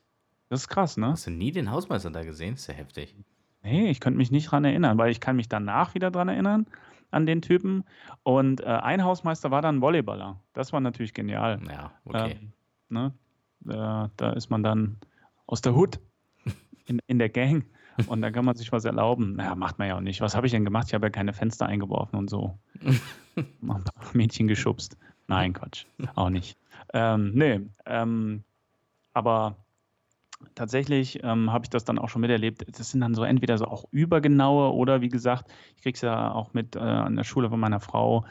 Das 0.49 0.61
ist 0.61 0.67
krass, 0.69 0.97
ne? 0.97 1.07
Hast 1.07 1.27
du 1.27 1.31
nie 1.31 1.51
den 1.51 1.71
Hausmeister 1.71 2.09
da 2.09 2.23
gesehen? 2.23 2.53
Ist 2.53 2.67
ja 2.67 2.73
heftig. 2.73 3.15
Nee, 3.63 3.89
ich 3.89 3.99
könnte 3.99 4.17
mich 4.17 4.31
nicht 4.31 4.51
dran 4.51 4.63
erinnern, 4.63 4.97
weil 4.97 5.11
ich 5.11 5.19
kann 5.19 5.35
mich 5.35 5.49
danach 5.49 5.93
wieder 5.93 6.09
dran 6.09 6.29
erinnern 6.29 6.67
an 7.11 7.25
den 7.25 7.41
Typen. 7.41 7.83
Und 8.23 8.61
äh, 8.61 8.65
ein 8.65 9.03
Hausmeister 9.03 9.51
war 9.51 9.61
dann 9.61 9.81
Volleyballer. 9.81 10.39
Das 10.53 10.73
war 10.73 10.79
natürlich 10.79 11.13
genial. 11.13 11.59
Ja, 11.69 11.91
okay. 12.05 12.37
Ähm, 12.39 12.53
ne? 12.89 13.13
äh, 13.67 14.09
da 14.15 14.29
ist 14.33 14.49
man 14.49 14.63
dann 14.63 14.97
aus 15.45 15.61
der 15.61 15.75
Hut 15.75 15.99
in, 16.85 17.01
in 17.07 17.19
der 17.19 17.29
Gang 17.29 17.65
und 18.07 18.21
da 18.21 18.31
kann 18.31 18.45
man 18.45 18.55
sich 18.55 18.71
was 18.71 18.85
erlauben. 18.85 19.35
Naja, 19.35 19.55
macht 19.55 19.79
man 19.79 19.87
ja 19.87 19.97
auch 19.97 20.01
nicht. 20.01 20.21
Was 20.21 20.35
habe 20.35 20.47
ich 20.47 20.51
denn 20.51 20.65
gemacht? 20.65 20.87
Ich 20.87 20.93
habe 20.93 21.07
ja 21.07 21.09
keine 21.09 21.33
Fenster 21.33 21.65
eingeworfen 21.65 22.17
und 22.17 22.29
so. 22.29 22.57
Ein 23.35 23.47
paar 23.61 23.83
Mädchen 24.13 24.47
geschubst. 24.47 24.97
Nein, 25.27 25.53
Quatsch. 25.53 25.85
Auch 26.15 26.29
nicht. 26.29 26.57
Ähm, 26.93 27.31
nee, 27.33 27.61
ähm, 27.85 28.43
aber 29.13 29.57
tatsächlich 30.55 31.23
ähm, 31.23 31.51
habe 31.51 31.65
ich 31.65 31.69
das 31.69 31.85
dann 31.85 31.99
auch 31.99 32.09
schon 32.09 32.21
miterlebt. 32.21 32.65
Das 32.77 32.91
sind 32.91 33.01
dann 33.01 33.15
so 33.15 33.23
entweder 33.23 33.57
so 33.57 33.65
auch 33.65 33.85
übergenaue 33.91 34.73
oder 34.73 35.01
wie 35.01 35.09
gesagt, 35.09 35.51
ich 35.75 35.81
kriege 35.81 35.95
es 35.95 36.01
ja 36.01 36.31
auch 36.31 36.53
mit 36.53 36.75
äh, 36.75 36.79
an 36.79 37.15
der 37.15 37.23
Schule 37.23 37.49
von 37.49 37.59
meiner 37.59 37.79
Frau. 37.79 38.25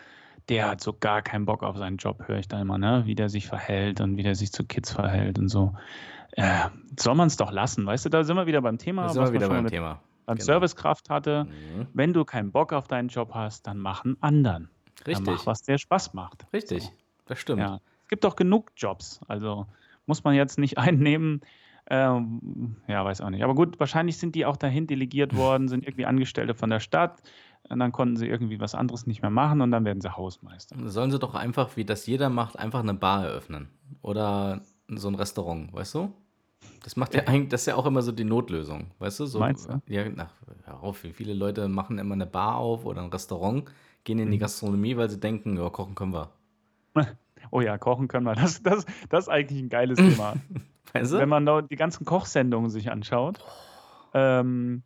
Der 0.49 0.71
hat 0.71 0.81
so 0.81 0.93
gar 0.93 1.23
keinen 1.23 1.45
Bock 1.45 1.65
auf 1.65 1.77
seinen 1.77 1.97
Job, 1.97 2.29
höre 2.29 2.39
ich 2.39 2.47
da 2.47 2.61
immer, 2.61 2.79
ne? 2.79 3.03
Wie 3.05 3.17
der 3.17 3.29
sich 3.29 3.47
verhält 3.49 4.01
und 4.01 4.17
wie 4.17 4.23
der 4.23 4.37
sich 4.37 4.53
zu 4.53 4.65
Kids 4.65 4.93
verhält 4.93 5.39
und 5.41 5.49
so. 5.49 5.75
Äh, 6.37 6.69
soll 6.99 7.14
man 7.14 7.26
es 7.28 7.37
doch 7.37 7.50
lassen, 7.50 7.85
weißt 7.87 8.05
du? 8.05 8.09
Da 8.11 8.23
sind 8.25 8.37
wir 8.37 8.47
wieder 8.47 8.61
beim 8.62 8.78
Thema, 8.78 9.02
Da 9.02 9.09
was 9.09 9.14
sind 9.14 9.25
wir 9.25 9.33
wieder 9.33 9.49
beim 9.49 9.66
Thema. 9.66 10.00
beim 10.26 10.37
Genau. 10.37 10.45
Servicekraft 10.45 11.09
hatte. 11.11 11.45
Mhm. 11.45 11.87
Wenn 11.95 12.12
du 12.12 12.25
keinen 12.25 12.52
Bock 12.52 12.73
auf 12.73 12.88
deinen 12.88 13.09
Job 13.09 13.31
hast, 13.35 13.66
dann 13.66 13.78
mach 13.78 14.05
einen 14.05 14.16
anderen. 14.21 14.69
Dann 15.05 15.14
Richtig. 15.14 15.26
mach, 15.26 15.47
was 15.47 15.62
dir 15.62 15.78
Spaß 15.78 16.14
macht. 16.14 16.47
Richtig. 16.52 16.85
So. 16.85 16.90
Das 17.26 17.38
stimmt. 17.38 17.61
Ja. 17.61 17.81
Es 18.02 18.09
gibt 18.09 18.25
doch 18.25 18.37
genug 18.37 18.71
Jobs. 18.76 19.21
Also 19.28 19.66
muss 20.07 20.25
man 20.25 20.35
jetzt 20.35 20.59
nicht 20.59 20.78
einnehmen. 20.78 21.40
Ähm, 21.88 22.76
ja, 22.88 23.05
weiß 23.05 23.21
auch 23.21 23.31
nicht. 23.31 23.45
Aber 23.45 23.55
gut, 23.55 23.78
wahrscheinlich 23.81 24.19
sind 24.19 24.35
die 24.35 24.45
auch 24.45 24.57
dahin 24.57 24.87
delegiert 24.87 25.35
worden, 25.37 25.69
sind 25.69 25.85
irgendwie 25.85 26.07
Angestellte 26.07 26.55
von 26.55 26.71
der 26.71 26.81
Stadt. 26.81 27.23
Und 27.69 27.78
dann 27.81 27.90
konnten 27.93 28.16
sie 28.16 28.28
irgendwie 28.28 28.61
was 28.61 28.75
anderes 28.76 29.07
nicht 29.07 29.23
mehr 29.23 29.31
machen 29.31 29.61
und 29.61 29.71
dann 29.73 29.85
werden 29.85 30.00
sie 30.00 30.14
Hausmeister. 30.16 30.76
Sollen 30.88 31.11
sie 31.11 31.19
doch 31.19 31.35
einfach, 31.35 31.76
wie 31.76 31.85
das 31.85 32.07
jeder 32.07 32.28
macht, 32.28 32.59
einfach 32.59 32.81
eine 32.81 32.95
Bar 32.95 33.25
eröffnen. 33.25 33.69
Oder 34.02 34.62
so 34.88 35.09
ein 35.09 35.16
Restaurant, 35.16 35.73
weißt 35.73 35.95
du? 35.97 36.12
Das 36.83 36.97
macht 36.97 37.15
ja 37.15 37.25
eigentlich, 37.25 37.49
das 37.51 37.63
ist 37.63 37.67
ja 37.67 37.75
auch 37.75 37.87
immer 37.87 38.03
so 38.03 38.13
die 38.13 38.25
Notlösung, 38.25 38.93
weißt 39.01 39.21
du? 39.21 39.27
So, 39.27 39.41
Meinst 39.41 39.69
du? 39.69 39.81
Ja, 39.89 40.09
na, 40.09 40.31
hör 40.65 40.83
auf, 40.83 41.03
wie 41.05 41.13
viele 41.13 41.35
Leute 41.35 41.69
machen 41.69 41.99
immer 41.99 42.15
eine 42.15 42.27
Bar 42.27 42.57
auf 42.57 42.85
oder 42.85 43.03
ein 43.03 43.11
Restaurant, 43.11 43.65
gehen 44.05 44.19
Mhm. 44.19 44.25
in 44.25 44.31
die 44.31 44.39
Gastronomie, 44.39 44.97
weil 44.97 45.11
sie 45.11 45.19
denken, 45.19 45.57
ja, 45.57 45.69
kochen 45.71 45.95
können 45.95 46.13
wir. 46.13 46.31
Oh 47.53 47.61
ja, 47.61 47.79
kochen 47.79 48.09
können 48.09 48.27
wir. 48.27 48.35
Das, 48.35 48.61
das, 48.63 48.87
das 49.09 49.25
ist 49.25 49.29
eigentlich 49.29 49.63
ein 49.63 49.69
geiles 49.69 49.99
Thema. 49.99 50.35
Weißt 50.93 51.13
du? 51.13 51.19
Wenn 51.19 51.29
man 51.29 51.69
die 51.69 51.77
ganzen 51.77 52.05
Kochsendungen 52.05 52.71
sich 52.71 52.91
anschaut, 52.91 53.39
ähm, 54.15 54.83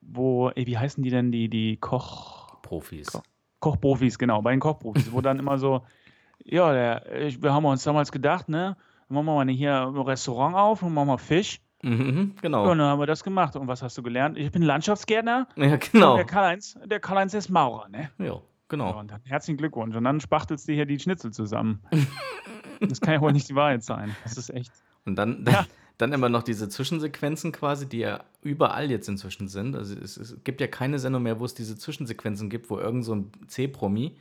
wo, 0.00 0.48
ey, 0.50 0.66
wie 0.66 0.78
heißen 0.78 1.02
die 1.02 1.10
denn, 1.10 1.32
die, 1.32 1.48
die 1.50 1.76
Koch... 1.76 2.56
Profis. 2.62 3.08
Koch- 3.08 3.22
Kochprofis, 3.60 4.18
genau, 4.18 4.40
bei 4.40 4.52
den 4.52 4.60
Kochprofis, 4.60 5.12
wo 5.12 5.20
dann 5.20 5.38
immer 5.38 5.58
so, 5.58 5.84
ja, 6.44 6.72
der, 6.72 7.26
ich, 7.26 7.42
wir 7.42 7.52
haben 7.52 7.64
uns 7.66 7.82
damals 7.82 8.10
gedacht, 8.12 8.48
ne, 8.48 8.76
machen 9.08 9.26
wir 9.26 9.44
mal 9.44 9.48
hier 9.48 9.86
ein 9.86 9.96
Restaurant 9.96 10.54
auf 10.56 10.82
und 10.82 10.94
machen 10.94 11.08
wir 11.08 11.18
Fisch. 11.18 11.60
Mhm, 11.82 12.32
Ja, 12.36 12.40
genau. 12.42 12.70
und 12.70 12.78
dann 12.78 12.88
haben 12.88 12.98
wir 13.00 13.06
das 13.06 13.22
gemacht. 13.22 13.54
Und 13.56 13.68
was 13.68 13.82
hast 13.82 13.96
du 13.96 14.02
gelernt? 14.02 14.36
Ich 14.36 14.50
bin 14.50 14.62
Landschaftsgärtner. 14.62 15.46
Ja, 15.56 15.76
genau. 15.76 16.16
der 16.16 16.24
Karl-Heinz, 16.24 16.76
der 16.84 16.98
Karl-Heinz 17.00 17.34
ist 17.34 17.50
Maurer, 17.50 17.88
ne? 17.88 18.10
Ja, 18.18 18.24
Ja, 18.24 18.40
genau. 18.68 18.98
und 18.98 19.10
dann 19.10 19.20
herzlichen 19.24 19.58
Glückwunsch. 19.58 19.94
Und 19.94 20.04
dann 20.04 20.20
spachtelst 20.20 20.68
du 20.68 20.72
hier 20.72 20.86
die 20.86 20.98
Schnitzel 20.98 21.32
zusammen. 21.32 21.80
das 22.80 23.00
kann 23.00 23.14
ja 23.14 23.20
wohl 23.20 23.32
nicht 23.32 23.48
die 23.48 23.54
Wahrheit 23.54 23.82
sein. 23.84 24.14
Das 24.24 24.36
ist 24.36 24.50
echt. 24.50 24.72
Und 25.04 25.16
dann, 25.16 25.44
dann, 25.44 25.66
dann 25.98 26.12
immer 26.12 26.28
noch 26.28 26.42
diese 26.42 26.68
Zwischensequenzen 26.68 27.52
quasi, 27.52 27.88
die 27.88 27.98
ja 27.98 28.20
überall 28.42 28.90
jetzt 28.90 29.08
inzwischen 29.08 29.46
sind. 29.48 29.76
Also 29.76 29.94
es, 29.94 30.16
es 30.16 30.36
gibt 30.44 30.60
ja 30.60 30.66
keine 30.66 30.98
Sendung 30.98 31.22
mehr, 31.22 31.38
wo 31.38 31.44
es 31.44 31.54
diese 31.54 31.76
Zwischensequenzen 31.78 32.50
gibt, 32.50 32.70
wo 32.70 32.78
irgend 32.78 33.04
so 33.04 33.14
ein 33.14 33.30
C-Promi 33.46 34.16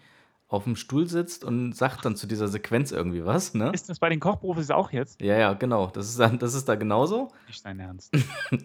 auf 0.50 0.64
dem 0.64 0.76
Stuhl 0.76 1.08
sitzt 1.08 1.44
und 1.44 1.74
sagt 1.74 2.06
dann 2.06 2.16
zu 2.16 2.26
dieser 2.26 2.48
Sequenz 2.48 2.92
irgendwie 2.92 3.26
was, 3.26 3.54
ne? 3.54 3.72
Ist 3.74 3.90
das 3.90 4.00
bei 4.00 4.10
den 4.10 4.20
Kochprofis 4.20 4.72
auch 4.72 4.92
jetzt? 4.92 5.22
Ja, 5.22 5.38
ja, 5.38 5.54
genau. 5.54 5.88
Das 5.88 6.08
ist, 6.08 6.20
dann, 6.20 6.40
das 6.40 6.54
ist 6.54 6.70
da 6.70 6.76
genauso. 6.76 7.32
Nicht 7.48 7.66
dein 7.66 7.80
Ernst. 7.80 8.14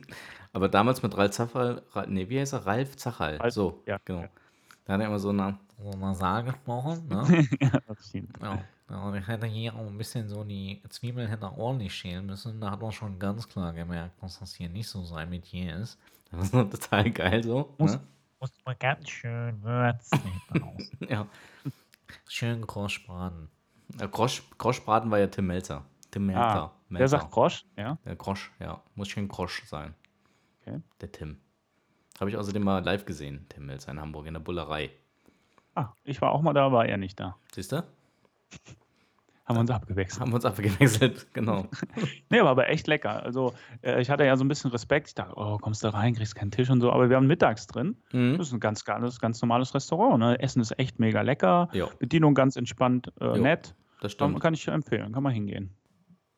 Aber 0.52 0.68
damals 0.68 1.02
mit 1.02 1.16
Ralf 1.16 1.32
Zachal, 1.32 1.82
nee, 2.06 2.28
wie 2.28 2.38
heißt 2.38 2.52
er? 2.52 2.66
Ralf 2.66 2.96
Zachal. 2.96 3.36
Ralf, 3.36 3.54
so, 3.54 3.82
ja, 3.86 3.98
genau. 4.04 4.22
ja. 4.22 4.28
Da 4.84 4.94
hat 4.94 5.00
er 5.00 5.06
immer 5.06 5.18
so 5.18 5.30
eine, 5.30 5.58
so 5.78 5.90
nasal 5.98 6.44
gesprochen. 6.44 7.08
Ne? 7.08 7.48
ja, 7.60 7.80
das 7.88 8.08
stimmt. 8.08 8.36
ja. 8.40 8.58
ja, 8.90 9.02
und 9.02 9.16
ich 9.16 9.26
hätte 9.26 9.46
hier 9.46 9.74
auch 9.74 9.86
ein 9.86 9.98
bisschen 9.98 10.28
so 10.28 10.44
die 10.44 10.82
Zwiebeln 10.88 11.28
hätte 11.28 11.50
ordentlich 11.56 11.94
schälen 11.94 12.26
müssen. 12.26 12.60
Da 12.60 12.70
hat 12.72 12.80
man 12.82 12.92
schon 12.92 13.18
ganz 13.18 13.48
klar 13.48 13.72
gemerkt, 13.72 14.22
dass 14.22 14.38
das 14.38 14.54
hier 14.54 14.68
nicht 14.68 14.88
so 14.88 15.02
sein 15.04 15.30
Metier 15.30 15.76
ist. 15.76 15.98
das 16.30 16.44
ist 16.44 16.52
total 16.52 17.10
geil 17.10 17.42
so. 17.42 17.74
Muss, 17.78 17.94
Ne? 17.94 18.00
Muss 18.42 18.52
man 18.66 18.76
ganz 18.78 19.08
schön 19.08 19.62
würzen. 19.62 20.20
Ja. 21.08 21.26
schön 22.28 22.66
groß 22.66 23.00
braten. 23.06 23.48
Ja, 24.00 24.06
Grosch, 24.06 24.42
Groschbraten 24.58 25.10
war 25.10 25.18
ja 25.18 25.26
Tim 25.28 25.46
Melzer. 25.46 25.84
Tim 26.10 26.26
Melzer. 26.26 26.40
Ah, 26.40 26.72
Melzer. 26.88 26.98
der 26.98 27.08
sagt 27.08 27.30
Grosch, 27.30 27.64
ja. 27.76 27.98
Der 28.04 28.16
Grosch, 28.16 28.50
ja. 28.58 28.82
Muss 28.94 29.08
schön 29.08 29.28
Grosch 29.28 29.64
sein. 29.66 29.94
Okay. 30.60 30.80
Der 31.00 31.12
Tim. 31.12 31.40
Habe 32.18 32.30
ich 32.30 32.36
außerdem 32.36 32.62
mal 32.62 32.82
live 32.84 33.04
gesehen, 33.04 33.46
Tim 33.48 33.66
Melzer 33.66 33.92
in 33.92 34.00
Hamburg, 34.00 34.26
in 34.26 34.34
der 34.34 34.40
Bullerei. 34.40 34.90
Ah, 35.74 35.92
ich 36.04 36.20
war 36.20 36.32
auch 36.32 36.42
mal 36.42 36.52
da, 36.52 36.72
war 36.72 36.86
er 36.86 36.96
nicht 36.96 37.18
da. 37.20 37.36
Siehst 37.52 37.72
du? 37.72 37.84
Haben 39.44 39.56
wir 39.56 39.60
uns 39.60 39.70
abgewechselt. 39.70 40.20
Haben 40.20 40.30
wir 40.30 40.36
uns 40.36 40.44
abgewechselt, 40.44 41.26
genau. 41.32 41.66
Nee, 42.30 42.40
war 42.42 42.50
aber 42.50 42.68
echt 42.68 42.86
lecker. 42.86 43.22
Also, 43.24 43.54
äh, 43.82 44.00
ich 44.00 44.08
hatte 44.08 44.24
ja 44.24 44.36
so 44.36 44.44
ein 44.44 44.48
bisschen 44.48 44.70
Respekt. 44.70 45.08
Ich 45.08 45.14
dachte, 45.14 45.34
oh, 45.36 45.58
kommst 45.58 45.82
du 45.82 45.92
rein, 45.92 46.14
kriegst 46.14 46.36
keinen 46.36 46.52
Tisch 46.52 46.70
und 46.70 46.80
so. 46.80 46.92
Aber 46.92 47.08
wir 47.10 47.16
haben 47.16 47.26
mittags 47.26 47.66
drin. 47.66 47.96
Mhm. 48.12 48.36
Das 48.38 48.46
ist 48.48 48.52
ein 48.52 48.60
ganz, 48.60 48.84
ganz, 48.84 49.18
ganz 49.18 49.42
normales 49.42 49.74
Restaurant. 49.74 50.18
Ne? 50.20 50.38
Essen 50.40 50.60
ist 50.62 50.78
echt 50.78 51.00
mega 51.00 51.22
lecker. 51.22 51.68
Ja, 51.72 51.86
Bedienung 51.98 52.34
ganz 52.34 52.54
entspannt, 52.56 53.12
äh, 53.20 53.24
Jo, 53.26 53.36
nett. 53.36 53.74
das 54.00 54.16
Kann, 54.16 54.28
stimmt. 54.30 54.40
kann 54.42 54.54
ich 54.54 54.68
empfehlen. 54.68 55.12
Kann 55.12 55.22
man 55.24 55.32
hingehen. 55.32 55.74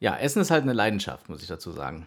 Ja, 0.01 0.17
Essen 0.17 0.41
ist 0.41 0.51
halt 0.51 0.63
eine 0.63 0.73
Leidenschaft, 0.73 1.29
muss 1.29 1.43
ich 1.43 1.49
dazu 1.49 1.73
sagen. 1.73 2.07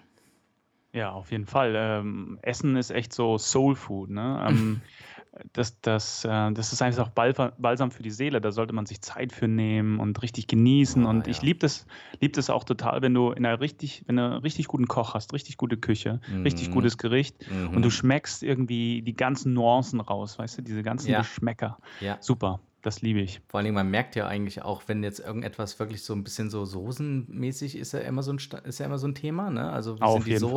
Ja, 0.93 1.11
auf 1.11 1.31
jeden 1.31 1.45
Fall. 1.45 1.73
Ähm, 1.75 2.39
Essen 2.41 2.75
ist 2.75 2.89
echt 2.89 3.13
so 3.13 3.37
Soul 3.37 3.75
Food. 3.75 4.09
Ne? 4.09 4.43
Ähm, 4.49 4.81
das, 5.53 5.79
das, 5.81 6.25
äh, 6.25 6.51
das 6.51 6.73
ist 6.73 6.81
einfach 6.81 7.07
auch 7.07 7.51
Balsam 7.57 7.91
für 7.91 8.03
die 8.03 8.11
Seele. 8.11 8.41
Da 8.41 8.51
sollte 8.51 8.73
man 8.73 8.85
sich 8.85 9.01
Zeit 9.01 9.31
für 9.31 9.47
nehmen 9.47 9.99
und 9.99 10.21
richtig 10.21 10.47
genießen. 10.47 11.05
Ah, 11.05 11.09
und 11.09 11.27
ich 11.27 11.37
ja. 11.37 11.43
liebe 11.43 11.59
das, 11.59 11.85
lieb 12.19 12.33
das 12.33 12.49
auch 12.49 12.63
total, 12.63 13.01
wenn 13.01 13.13
du 13.13 13.31
in 13.31 13.45
einer 13.45 13.59
richtig, 13.59 14.03
wenn 14.07 14.17
du 14.17 14.23
einen 14.25 14.41
richtig 14.41 14.67
guten 14.67 14.87
Koch 14.87 15.13
hast, 15.13 15.33
richtig 15.33 15.57
gute 15.57 15.77
Küche, 15.77 16.19
richtig 16.43 16.69
Mhm. 16.69 16.73
gutes 16.73 16.97
Gericht 16.97 17.35
Mhm. 17.49 17.75
und 17.75 17.81
du 17.83 17.89
schmeckst 17.89 18.43
irgendwie 18.43 19.01
die 19.01 19.15
ganzen 19.15 19.53
Nuancen 19.53 19.99
raus, 19.99 20.37
weißt 20.39 20.59
du, 20.59 20.61
diese 20.61 20.83
ganzen 20.83 21.09
Ja. 21.09 21.19
Geschmäcker. 21.19 21.77
Ja, 22.01 22.17
Super, 22.21 22.59
das 22.81 23.01
liebe 23.01 23.19
ich. 23.21 23.41
vor 23.47 23.57
allen 23.59 23.65
Dingen, 23.65 23.75
man 23.75 23.89
merkt 23.89 24.15
ja 24.15 24.27
eigentlich 24.27 24.61
auch, 24.61 24.83
wenn 24.87 25.03
jetzt 25.03 25.19
irgendetwas 25.19 25.79
wirklich 25.79 26.03
so 26.03 26.13
ein 26.13 26.23
bisschen 26.23 26.49
so 26.49 26.65
soßenmäßig 26.65 27.77
ist 27.77 27.93
ja 27.93 27.99
immer 27.99 28.23
so 28.23 28.31
ein, 28.33 28.39
ist 28.63 28.79
ja 28.79 28.85
immer 28.85 28.97
so 28.97 29.07
ein 29.07 29.15
Thema, 29.15 29.49
ne? 29.49 29.71
Also 29.71 29.97
wie 29.99 30.03
Auf 30.03 30.13
sind 30.23 30.27
die 30.27 30.31
jeden 30.31 30.47
Fall. 30.47 30.53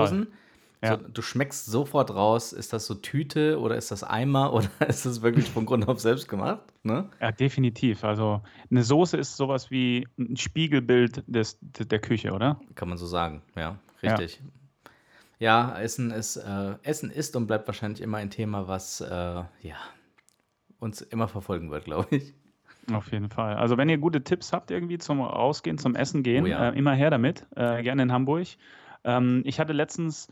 Ja. 0.82 0.98
So, 0.98 1.08
du 1.08 1.20
schmeckst 1.20 1.66
sofort 1.66 2.14
raus, 2.14 2.52
ist 2.54 2.72
das 2.72 2.86
so 2.86 2.94
Tüte 2.94 3.60
oder 3.60 3.76
ist 3.76 3.90
das 3.90 4.02
Eimer 4.02 4.52
oder 4.54 4.68
ist 4.88 5.04
das 5.04 5.20
wirklich 5.22 5.50
von 5.50 5.66
Grund 5.66 5.86
auf 5.88 6.00
selbst 6.00 6.28
gemacht? 6.28 6.60
Ne? 6.82 7.10
Ja, 7.20 7.32
definitiv. 7.32 8.02
Also 8.04 8.40
eine 8.70 8.82
Soße 8.82 9.16
ist 9.18 9.36
sowas 9.36 9.70
wie 9.70 10.08
ein 10.18 10.36
Spiegelbild 10.36 11.22
des, 11.26 11.58
der 11.60 11.98
Küche, 11.98 12.32
oder? 12.32 12.58
Kann 12.74 12.88
man 12.88 12.96
so 12.96 13.06
sagen, 13.06 13.42
ja, 13.56 13.78
richtig. 14.02 14.42
Ja, 15.38 15.78
Essen 15.78 16.10
ist, 16.10 16.36
äh, 16.36 16.74
Essen 16.82 17.10
ist 17.10 17.34
und 17.36 17.46
bleibt 17.46 17.66
wahrscheinlich 17.66 18.02
immer 18.02 18.18
ein 18.18 18.30
Thema, 18.30 18.68
was 18.68 19.00
äh, 19.00 19.06
ja, 19.08 19.76
uns 20.78 21.00
immer 21.02 21.28
verfolgen 21.28 21.70
wird, 21.70 21.84
glaube 21.84 22.16
ich. 22.16 22.34
Auf 22.92 23.12
jeden 23.12 23.28
Fall. 23.30 23.56
Also 23.56 23.76
wenn 23.76 23.88
ihr 23.88 23.98
gute 23.98 24.22
Tipps 24.24 24.52
habt 24.52 24.70
irgendwie 24.70 24.98
zum 24.98 25.20
Rausgehen, 25.20 25.78
zum 25.78 25.94
Essen 25.94 26.22
gehen, 26.22 26.44
Oh 26.44 26.48
ja. 26.48 26.70
äh, 26.70 26.78
immer 26.78 26.92
her 26.94 27.10
damit. 27.10 27.46
Äh, 27.54 27.82
gerne 27.82 28.02
in 28.02 28.12
Hamburg. 28.12 28.48
Ähm, 29.04 29.42
ich 29.44 29.60
hatte 29.60 29.72
letztens, 29.72 30.28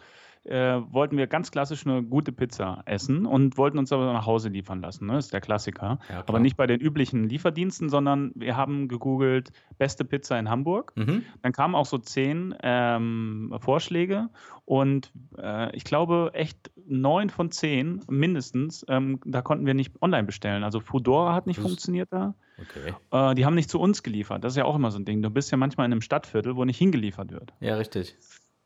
äh, 0.49 0.81
wollten 0.93 1.17
wir 1.17 1.27
ganz 1.27 1.51
klassisch 1.51 1.87
eine 1.87 2.03
gute 2.03 2.33
Pizza 2.33 2.83
essen 2.87 3.27
und 3.27 3.57
wollten 3.59 3.79
uns 3.79 3.93
aber 3.93 4.13
nach 4.13 4.27
Hause 4.27 4.49
liefern 4.49 4.81
lassen. 4.81 5.07
Ne? 5.07 5.19
Ist 5.19 5.33
der 5.33 5.41
Klassiker. 5.41 5.99
Ja, 6.11 6.25
aber 6.27 6.39
nicht 6.41 6.57
bei 6.57 6.67
den 6.67 6.81
üblichen 6.81 7.29
Lieferdiensten, 7.29 7.89
sondern 7.89 8.33
wir 8.35 8.57
haben 8.57 8.89
gegoogelt, 8.89 9.51
beste 9.79 10.05
Pizza 10.05 10.39
in 10.39 10.49
Hamburg. 10.51 10.93
Mhm. 10.97 11.23
Dann 11.43 11.53
kamen 11.53 11.75
auch 11.75 11.87
so 11.87 11.99
zehn 11.99 12.55
ähm, 12.63 13.55
Vorschläge 13.61 14.29
und 14.65 15.13
äh, 15.39 15.75
ich 15.77 15.85
glaube 15.85 16.31
echt 16.35 16.71
neun 16.87 17.31
von 17.31 17.51
zehn 17.51 18.01
mindestens, 18.09 18.85
ähm, 18.89 19.21
da 19.25 19.43
konnten 19.43 19.67
wir 19.67 19.75
nicht 19.75 19.95
online 20.03 20.25
bestellen. 20.25 20.65
Also 20.65 20.81
Foodora 20.81 21.35
hat 21.35 21.47
nicht 21.47 21.59
Das- 21.59 21.67
funktioniert 21.67 22.09
da. 22.11 22.35
Okay. 22.61 22.93
Äh, 23.13 23.35
die 23.37 23.45
haben 23.47 23.55
nicht 23.55 23.71
zu 23.71 23.79
uns 23.79 24.03
geliefert. 24.03 24.43
Das 24.43 24.55
ist 24.55 24.57
ja 24.57 24.65
auch 24.65 24.75
immer 24.75 24.91
so 24.91 24.99
ein 24.99 25.05
Ding. 25.05 25.23
Du 25.23 25.31
bist 25.31 25.51
ja 25.53 25.57
manchmal 25.57 25.87
in 25.87 25.93
einem 25.93 26.01
Stadtviertel, 26.01 26.57
wo 26.57 26.65
nicht 26.65 26.79
hingeliefert 26.79 27.31
wird. 27.31 27.53
Ja, 27.61 27.77
richtig. 27.77 28.17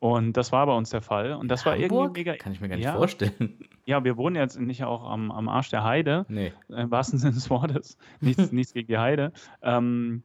Und 0.02 0.36
das 0.36 0.50
war 0.50 0.66
bei 0.66 0.74
uns 0.76 0.90
der 0.90 1.00
Fall. 1.00 1.34
Und 1.34 1.46
das 1.46 1.64
war 1.64 1.74
Hamburg? 1.74 1.92
irgendwie 2.16 2.20
mega. 2.30 2.36
Kann 2.36 2.50
ich 2.52 2.60
mir 2.60 2.68
gar 2.68 2.74
nicht 2.74 2.84
Ja. 2.86 2.94
vorstellen. 2.96 3.56
Ja, 3.86 4.02
wir 4.02 4.16
wohnen 4.16 4.34
jetzt 4.34 4.58
nicht 4.58 4.82
auch 4.82 5.08
am, 5.08 5.30
am 5.30 5.48
Arsch 5.48 5.70
der 5.70 5.84
Heide, 5.84 6.26
Nee. 6.28 6.52
im 6.70 6.90
wahrsten 6.90 7.18
Sinne 7.20 7.34
des 7.34 7.48
Wortes. 7.50 7.96
Nichts, 8.20 8.50
nichts 8.52 8.72
gegen 8.74 8.88
die 8.88 8.98
Heide. 8.98 9.32
Ähm, 9.62 10.24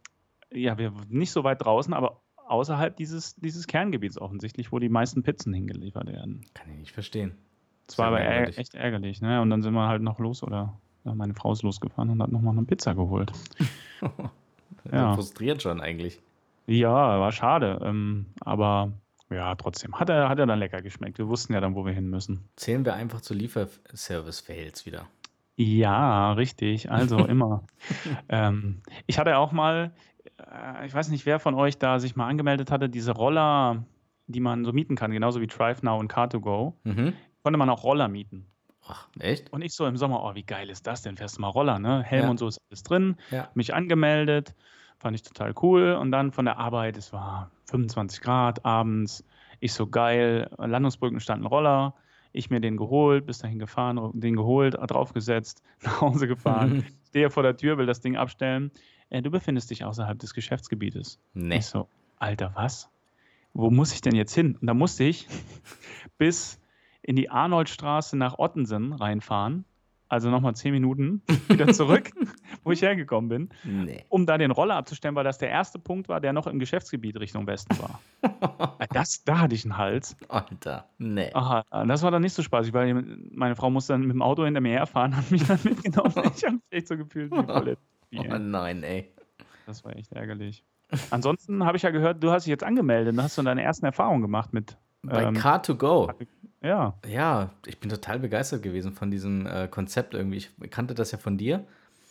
ja, 0.52 0.80
wir 0.80 0.94
nicht 1.10 1.30
so 1.32 1.44
weit 1.44 1.64
draußen, 1.64 1.94
aber 1.94 2.22
außerhalb 2.48 2.96
dieses, 2.98 3.36
dieses 3.36 3.68
Kerngebiets 3.68 4.20
offensichtlich, 4.20 4.72
wo 4.72 4.80
die 4.80 4.90
meisten 4.90 5.22
Pizzen 5.22 5.54
hingeliefert 5.54 6.08
werden. 6.08 6.42
Kann 6.56 6.72
ich 6.72 6.80
nicht 6.80 6.92
verstehen. 6.94 7.38
Das 7.86 8.00
war 8.00 8.08
aber 8.08 8.20
ärg 8.20 8.30
merkwürdig. 8.30 8.58
echt 8.58 8.74
ärgerlich. 8.74 9.22
Ne? 9.22 9.42
Und 9.42 9.52
dann 9.52 9.62
sind 9.62 9.74
wir 9.76 9.88
halt 9.88 10.02
noch 10.02 10.18
los 10.18 10.42
oder 10.42 10.74
ja, 11.04 11.14
meine 11.14 11.36
Frau 11.36 11.52
ist 11.52 11.62
losgefahren 11.62 12.10
und 12.10 12.20
hat 12.24 12.32
nochmal 12.32 12.54
eine 12.58 12.66
Pizza 12.66 12.96
geholt. 12.96 13.32
Ja. 14.92 15.14
Frustriert 15.16 15.62
schon 15.62 15.82
eigentlich. 15.82 16.22
Ja, 16.66 17.20
war 17.20 17.32
schade. 17.34 17.80
Ähm, 17.84 18.28
aber 18.40 18.94
ja, 19.30 19.56
trotzdem. 19.56 20.00
Hat 20.00 20.10
er, 20.10 20.30
hat 20.30 20.40
er 20.40 20.46
dann 20.46 20.60
lecker 20.60 20.82
geschmeckt. 20.82 21.18
Wir 21.18 21.28
wussten 21.28 21.54
ja 21.54 21.60
dann, 21.62 21.76
wo 21.76 21.86
wir 21.86 21.94
hin 21.94 22.10
müssen. 22.10 22.48
Zählen 22.56 22.86
wir 22.86 22.94
einfach 22.94 23.22
zu 23.22 23.34
Lieferservice-Fails 23.34 24.86
wieder. 24.86 25.08
Ja, 25.56 26.34
richtig. 26.34 26.92
Also 26.92 27.18
immer. 27.26 27.64
ähm, 28.30 28.82
ich 29.08 29.18
hatte 29.20 29.38
auch 29.38 29.52
mal, 29.52 29.92
äh, 30.40 30.86
ich 30.86 30.94
weiß 30.94 31.10
nicht, 31.10 31.26
wer 31.26 31.40
von 31.40 31.56
euch 31.56 31.78
da 31.78 32.00
sich 32.00 32.16
mal 32.16 32.28
angemeldet 32.28 32.72
hatte, 32.72 32.90
diese 32.90 33.12
Roller, 33.12 33.84
die 34.28 34.40
man 34.40 34.66
so 34.66 34.74
mieten 34.74 34.96
kann, 34.96 35.12
genauso 35.12 35.42
wie 35.42 35.48
DriveNow 35.48 36.00
und 36.00 36.12
Car2Go, 36.14 36.74
Mhm. 36.84 37.14
konnte 37.44 37.58
man 37.58 37.70
auch 37.70 37.84
Roller 37.84 38.08
mieten. 38.08 38.46
Ach, 38.90 39.08
echt? 39.20 39.52
Und 39.52 39.62
ich 39.64 39.74
so 39.74 39.86
im 39.86 39.98
Sommer, 39.98 40.24
oh, 40.24 40.36
wie 40.36 40.44
geil 40.44 40.70
ist 40.70 40.88
das 40.88 41.02
denn? 41.02 41.18
Fährst 41.18 41.38
du 41.38 41.42
mal 41.42 41.50
Roller, 41.50 41.78
ne? 41.80 42.04
Helm 42.04 42.24
Ja. 42.26 42.30
und 42.30 42.38
so 42.38 42.48
ist 42.48 42.60
alles 42.70 42.84
drin. 42.84 43.18
Ja. 43.32 43.50
Mich 43.54 43.74
angemeldet, 43.74 44.54
fand 45.00 45.16
ich 45.16 45.24
total 45.24 45.54
cool. 45.62 45.94
Und 45.94 46.12
dann 46.12 46.32
von 46.32 46.46
der 46.46 46.58
Arbeit, 46.58 46.98
es 46.98 47.14
war 47.14 47.52
25 47.66 48.22
Grad 48.22 48.66
abends. 48.66 49.24
Ich 49.60 49.74
so 49.74 49.88
geil, 49.88 50.50
Landungsbrücken 50.58 51.20
standen 51.20 51.46
Roller. 51.46 51.96
Ich 52.34 52.50
mir 52.50 52.60
den 52.60 52.78
geholt, 52.78 53.26
bis 53.26 53.40
dahin 53.40 53.58
gefahren, 53.58 54.12
den 54.14 54.36
geholt, 54.36 54.76
draufgesetzt, 54.80 55.64
nach 55.84 56.02
Hause 56.02 56.28
gefahren. 56.28 56.86
Stehe 57.08 57.30
vor 57.30 57.44
der 57.44 57.58
Tür, 57.58 57.78
will 57.78 57.86
das 57.86 58.02
Ding 58.02 58.16
abstellen. 58.16 58.72
Äh, 59.10 59.22
du 59.22 59.32
befindest 59.32 59.70
dich 59.70 59.84
außerhalb 59.84 60.20
des 60.20 60.34
Geschäftsgebietes. 60.34 61.20
Nee. 61.34 61.58
Ich 61.58 61.66
so, 61.66 61.88
Alter, 62.18 62.52
was? 62.54 62.90
Wo 63.54 63.72
muss 63.72 63.94
ich 63.94 64.02
denn 64.02 64.16
jetzt 64.16 64.36
hin? 64.36 64.58
Und 64.60 64.68
da 64.68 64.74
musste 64.74 65.04
ich 65.06 65.28
bis 66.18 66.60
in 67.02 67.16
die 67.16 67.30
Arnoldstraße 67.30 68.18
nach 68.18 68.38
Ottensen 68.38 68.94
reinfahren. 68.94 69.66
Also 70.10 70.30
nochmal 70.30 70.56
zehn 70.56 70.72
Minuten 70.72 71.22
wieder 71.50 71.68
zurück, 71.74 72.12
wo 72.64 72.72
ich 72.72 72.82
hergekommen 72.82 73.30
bin, 73.30 73.50
Nee. 73.64 74.06
um 74.10 74.26
da 74.26 74.38
den 74.38 74.52
Roller 74.52 74.76
abzustellen, 74.76 75.16
weil 75.16 75.24
das 75.24 75.38
der 75.38 75.50
erste 75.50 75.80
Punkt 75.80 76.08
war, 76.10 76.22
der 76.22 76.34
noch 76.34 76.48
im 76.48 76.60
Geschäftsgebiet 76.60 77.20
Richtung 77.20 77.46
Westen 77.48 77.78
war. 77.80 78.00
Das, 78.94 79.24
da 79.26 79.40
hatte 79.40 79.54
ich 79.54 79.66
einen 79.66 79.78
Hals. 79.78 80.16
Alter. 80.30 80.88
Nee. 80.98 81.30
Aha, 81.34 81.64
das 81.86 82.04
war 82.04 82.12
dann 82.12 82.22
nicht 82.22 82.34
so 82.34 82.42
spaßig, 82.42 82.74
weil 82.74 82.94
meine 83.32 83.56
Frau 83.56 83.70
musste 83.70 83.94
dann 83.94 84.02
mit 84.04 84.12
dem 84.12 84.22
Auto 84.22 84.46
hinter 84.46 84.62
mir 84.62 84.72
herfahren 84.72 85.14
und 85.14 85.30
mich 85.30 85.46
dann 85.46 85.60
mitgenommen. 85.64 86.14
Ich 86.36 86.44
habe 86.46 86.54
mich 86.56 86.64
echt 86.72 86.88
so 86.88 86.96
gefühlt 86.98 87.32
wie 87.32 87.44
voll. 87.44 87.78
Oh 88.18 88.38
nein, 88.38 88.84
ey. 88.84 89.12
Das 89.66 89.84
war 89.84 89.96
echt 89.96 90.14
ärgerlich. 90.14 90.64
Ansonsten 91.12 91.66
habe 91.66 91.76
ich 91.76 91.84
ja 91.84 91.90
gehört, 91.90 92.24
du 92.24 92.32
hast 92.32 92.46
dich 92.46 92.52
jetzt 92.52 92.64
angemeldet. 92.64 93.16
Dann 93.18 93.24
hast 93.24 93.38
du 93.38 93.44
deine 93.44 93.62
ersten 93.62 93.86
Erfahrungen 93.86 94.22
gemacht 94.22 94.54
mit. 94.54 94.78
Bei 95.04 95.24
ähm, 95.24 95.36
Car2Go. 95.36 96.14
Ja. 96.62 96.96
Ja, 97.08 97.52
ich 97.66 97.80
bin 97.80 97.90
total 97.90 98.20
begeistert 98.20 98.64
gewesen 98.64 98.94
von 98.94 99.12
diesem 99.12 99.46
äh, 99.46 99.68
Konzept 99.68 100.14
irgendwie. 100.14 100.38
Ich 100.38 100.52
kannte 100.72 100.94
das 100.96 101.12
ja 101.12 101.18
von 101.18 101.38
dir. 101.38 101.66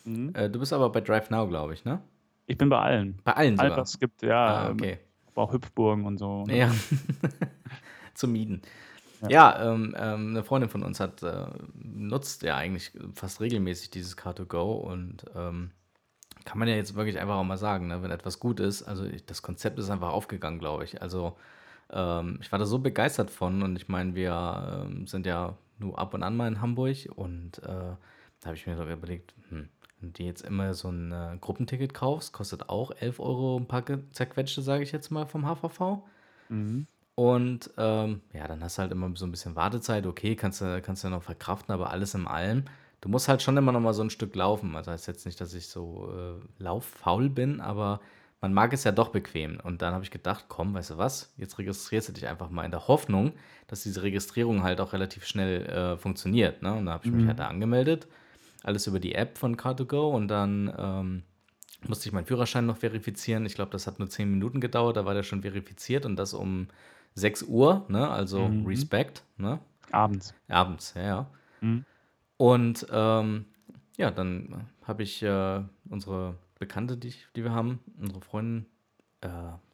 Mhm. 0.05 0.35
Äh, 0.35 0.49
du 0.49 0.61
bist 0.61 0.73
aber 0.73 0.91
bei 0.91 1.01
Drive 1.01 1.31
Now, 1.31 1.47
glaube 1.49 1.75
ich, 1.75 1.85
ne? 1.85 2.01
Ich 2.47 2.57
bin 2.57 2.69
bei 2.69 2.79
allen. 2.79 3.19
Bei 3.25 3.33
allen 3.33 3.59
All 3.59 3.67
sogar. 3.67 3.83
was 3.83 3.91
es 3.91 3.99
gibt, 3.99 4.23
ja. 4.23 4.47
Ah, 4.47 4.71
okay. 4.71 4.99
Aber 5.33 5.43
auch 5.43 5.53
Hüpfburgen 5.53 6.07
und 6.07 6.19
so. 6.19 6.45
ne? 6.45 6.59
Ja. 6.59 6.75
Zu 8.15 8.29
mieten. 8.29 8.63
Ja, 9.29 9.73
ähm, 9.73 9.95
ähm, 9.99 10.31
eine 10.31 10.45
Freundin 10.45 10.71
von 10.71 10.83
uns 10.83 11.01
hat 11.01 11.23
äh, 11.23 11.47
nutzt 11.75 12.43
ja 12.43 12.57
eigentlich 12.57 12.93
fast 13.15 13.41
regelmäßig 13.41 13.91
dieses 13.91 14.17
Car2Go 14.17 14.75
und 14.75 15.25
ähm, 15.35 15.71
kann 16.45 16.59
man 16.59 16.69
ja 16.69 16.77
jetzt 16.77 16.95
wirklich 16.95 17.19
einfach 17.19 17.37
auch 17.37 17.45
mal 17.45 17.57
sagen, 17.57 17.89
ne, 17.89 18.03
wenn 18.03 18.11
etwas 18.11 18.39
gut 18.39 18.61
ist. 18.61 18.83
Also 18.83 19.05
ich, 19.05 19.27
das 19.27 19.43
Konzept 19.43 19.79
ist 19.79 19.91
einfach 19.91 20.11
aufgegangen, 20.11 20.59
glaube 20.59 20.85
ich. 20.85 21.03
Also 21.03 21.37
ähm, 21.91 22.39
ich 22.41 22.51
war 22.53 22.59
da 22.59 22.67
so 22.67 22.79
begeistert 22.79 23.31
von 23.31 23.63
und 23.63 23.77
ich 23.77 23.89
meine, 23.89 24.15
wir 24.15 24.85
ähm, 24.87 25.07
sind 25.07 25.27
ja 25.27 25.57
nur 25.79 25.99
ab 25.99 26.15
und 26.15 26.23
an 26.23 26.37
mal 26.37 26.49
in 26.49 26.61
Hamburg 26.61 26.97
und 27.15 27.59
äh, 27.59 27.95
da 28.41 28.47
habe 28.47 28.57
ich 28.57 28.67
mir 28.67 28.77
so 28.77 28.85
überlegt, 28.85 29.35
hm, 29.49 29.69
wenn 30.01 30.13
du 30.13 30.23
jetzt 30.23 30.43
immer 30.43 30.75
so 30.75 30.89
ein 30.89 31.13
äh, 31.13 31.37
Gruppenticket 31.41 31.95
kaufst, 31.95 32.33
kostet 32.33 32.69
auch 32.69 32.91
11 32.99 33.21
Euro 33.21 33.59
ein 33.59 33.67
paar 33.67 33.85
zerquetschte, 34.13 34.63
sage 34.63 34.83
ich 34.83 34.93
jetzt 34.93 35.11
mal, 35.11 35.27
vom 35.27 35.47
HVV. 35.47 36.03
Mhm. 36.49 36.87
Und 37.15 37.71
ähm, 37.79 38.21
ja, 38.35 38.47
dann 38.47 38.63
hast 38.63 38.77
du 38.77 38.83
halt 38.83 38.93
immer 38.93 39.11
so 39.17 39.25
ein 39.25 39.31
bisschen 39.31 39.57
Wartezeit. 39.57 40.07
Okay, 40.07 40.37
kannst 40.37 40.61
du, 40.61 40.83
kannst 40.83 41.03
du 41.03 41.09
noch 41.09 41.23
verkraften, 41.23 41.73
aber 41.73 41.91
alles 41.91 42.15
in 42.15 42.27
allem. 42.27 42.65
Du 43.01 43.09
musst 43.09 43.29
halt 43.29 43.41
schon 43.41 43.57
immer 43.57 43.73
noch 43.73 43.81
mal 43.81 43.95
so 43.95 44.03
ein 44.03 44.11
Stück 44.11 44.35
laufen. 44.37 44.77
Also 44.77 44.93
heißt 44.93 45.07
jetzt 45.07 45.25
nicht, 45.25 45.41
dass 45.41 45.55
ich 45.55 45.69
so 45.69 46.13
äh, 46.13 46.63
lauffaul 46.63 47.31
bin, 47.31 47.63
aber 47.63 48.01
man 48.41 48.53
mag 48.53 48.73
es 48.73 48.85
ja 48.85 48.93
doch 48.93 49.09
bequem. 49.09 49.59
Und 49.63 49.83
dann 49.83 49.95
habe 49.95 50.05
ich 50.05 50.11
gedacht, 50.11 50.47
komm, 50.49 50.75
weißt 50.75 50.91
du 50.91 50.99
was? 50.99 51.33
Jetzt 51.37 51.59
registrierst 51.59 52.09
du 52.09 52.13
dich 52.13 52.27
einfach 52.29 52.51
mal 52.51 52.65
in 52.65 52.71
der 52.71 52.87
Hoffnung, 52.89 53.33
dass 53.67 53.83
diese 53.83 54.03
Registrierung 54.03 54.63
halt 54.63 54.81
auch 54.81 54.93
relativ 54.93 55.25
schnell 55.27 55.67
äh, 55.67 55.97
funktioniert. 55.97 56.63
Ne? 56.63 56.75
Und 56.75 56.87
da 56.87 56.93
habe 56.93 57.05
ich 57.07 57.13
mich 57.13 57.25
Mhm. 57.25 57.29
halt 57.29 57.39
da 57.39 57.49
angemeldet. 57.49 58.07
Alles 58.63 58.87
über 58.87 59.01
die 59.01 59.15
App 59.15 59.39
von 59.39 59.57
Car2Go 59.57 60.13
und 60.15 60.29
dann 60.29 60.73
ähm, 60.79 61.23
musste 61.89 62.09
ich 62.09 62.13
meinen 62.13 62.27
Führerschein 62.27 62.67
noch 62.67 62.77
verifizieren. 62.79 63.47
Ich 63.47 63.55
glaube, 63.55 63.71
das 63.71 63.87
hat 63.87 63.99
nur 63.99 64.09
10 64.11 64.31
Minuten 64.31 64.61
gedauert, 64.61 64.97
da 64.97 65.05
war 65.05 65.15
der 65.15 65.23
schon 65.23 65.43
verifiziert 65.43 66.05
und 66.05 66.17
das 66.17 66.35
um 66.35 66.69
6 67.15 67.43
Uhr, 67.45 67.85
ne? 67.89 68.09
also 68.11 68.49
Mhm. 68.49 68.67
Respect, 68.67 69.23
ne? 69.39 69.61
Abends. 69.93 70.35
abends, 70.49 70.93
ja, 70.97 71.03
ja. 71.03 71.31
Mhm. 71.61 71.85
Und 72.37 72.87
ähm, 72.91 73.45
ja, 73.97 74.11
dann 74.11 74.67
habe 74.83 75.03
ich 75.05 75.23
äh, 75.23 75.63
unsere 75.89 76.35
Bekannte, 76.59 76.97
die, 76.97 77.09
ich, 77.09 77.27
die 77.37 77.45
wir 77.45 77.53
haben, 77.53 77.81
unsere 78.01 78.21
Freundin, 78.21 78.67
äh, 79.21 79.29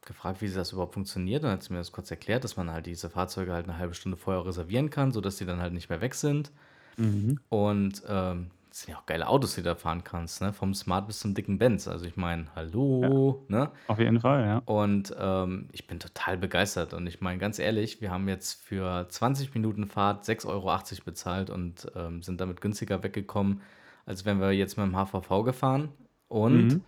gefragt, 0.05 0.41
wie 0.41 0.49
das 0.49 0.71
überhaupt 0.71 0.93
funktioniert. 0.93 1.43
Dann 1.43 1.51
hat 1.51 1.63
sie 1.63 1.73
mir 1.73 1.79
das 1.79 1.91
kurz 1.91 2.11
erklärt, 2.11 2.43
dass 2.43 2.57
man 2.57 2.71
halt 2.71 2.85
diese 2.85 3.09
Fahrzeuge 3.09 3.53
halt 3.53 3.67
eine 3.67 3.77
halbe 3.77 3.93
Stunde 3.93 4.17
vorher 4.17 4.45
reservieren 4.45 4.89
kann, 4.89 5.11
sodass 5.11 5.37
die 5.37 5.45
dann 5.45 5.61
halt 5.61 5.73
nicht 5.73 5.89
mehr 5.89 6.01
weg 6.01 6.15
sind. 6.15 6.51
Mhm. 6.97 7.39
Und 7.49 8.03
ähm, 8.07 8.51
das 8.69 8.81
sind 8.81 8.93
ja 8.93 8.99
auch 8.99 9.05
geile 9.05 9.27
Autos, 9.27 9.53
die 9.53 9.61
du 9.61 9.69
da 9.69 9.75
fahren 9.75 10.03
kannst, 10.03 10.41
ne? 10.41 10.51
Vom 10.51 10.73
Smart 10.73 11.05
bis 11.05 11.19
zum 11.19 11.35
dicken 11.35 11.59
Benz. 11.59 11.87
Also 11.87 12.05
ich 12.05 12.15
meine, 12.17 12.47
hallo, 12.55 13.45
ne? 13.47 13.69
Auf 13.87 13.99
jeden 13.99 14.19
Fall, 14.19 14.41
ja. 14.41 14.61
Und 14.65 15.15
ähm, 15.19 15.69
ich 15.71 15.85
bin 15.85 15.99
total 15.99 16.37
begeistert. 16.37 16.95
Und 16.95 17.05
ich 17.05 17.21
meine, 17.21 17.37
ganz 17.37 17.59
ehrlich, 17.59 18.01
wir 18.01 18.09
haben 18.09 18.27
jetzt 18.27 18.63
für 18.63 19.07
20 19.07 19.53
Minuten 19.53 19.85
Fahrt 19.85 20.25
6,80 20.25 20.47
Euro 20.47 20.79
bezahlt 21.05 21.51
und 21.51 21.91
ähm, 21.95 22.23
sind 22.23 22.41
damit 22.41 22.61
günstiger 22.61 23.03
weggekommen, 23.03 23.61
als 24.07 24.25
wenn 24.25 24.39
wir 24.39 24.51
jetzt 24.51 24.75
mit 24.77 24.87
dem 24.87 24.95
HVV 24.95 25.43
gefahren. 25.43 25.89
Und 26.33 26.67
Mhm. 26.67 26.81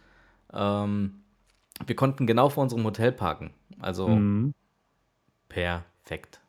ähm, 0.53 1.23
wir 1.85 1.95
konnten 1.95 2.25
genau 2.25 2.49
vor 2.49 2.63
unserem 2.63 2.83
Hotel 2.83 3.11
parken. 3.11 3.51
Also 3.79 4.09
Mhm. 4.09 4.53
perfekt. 5.49 6.41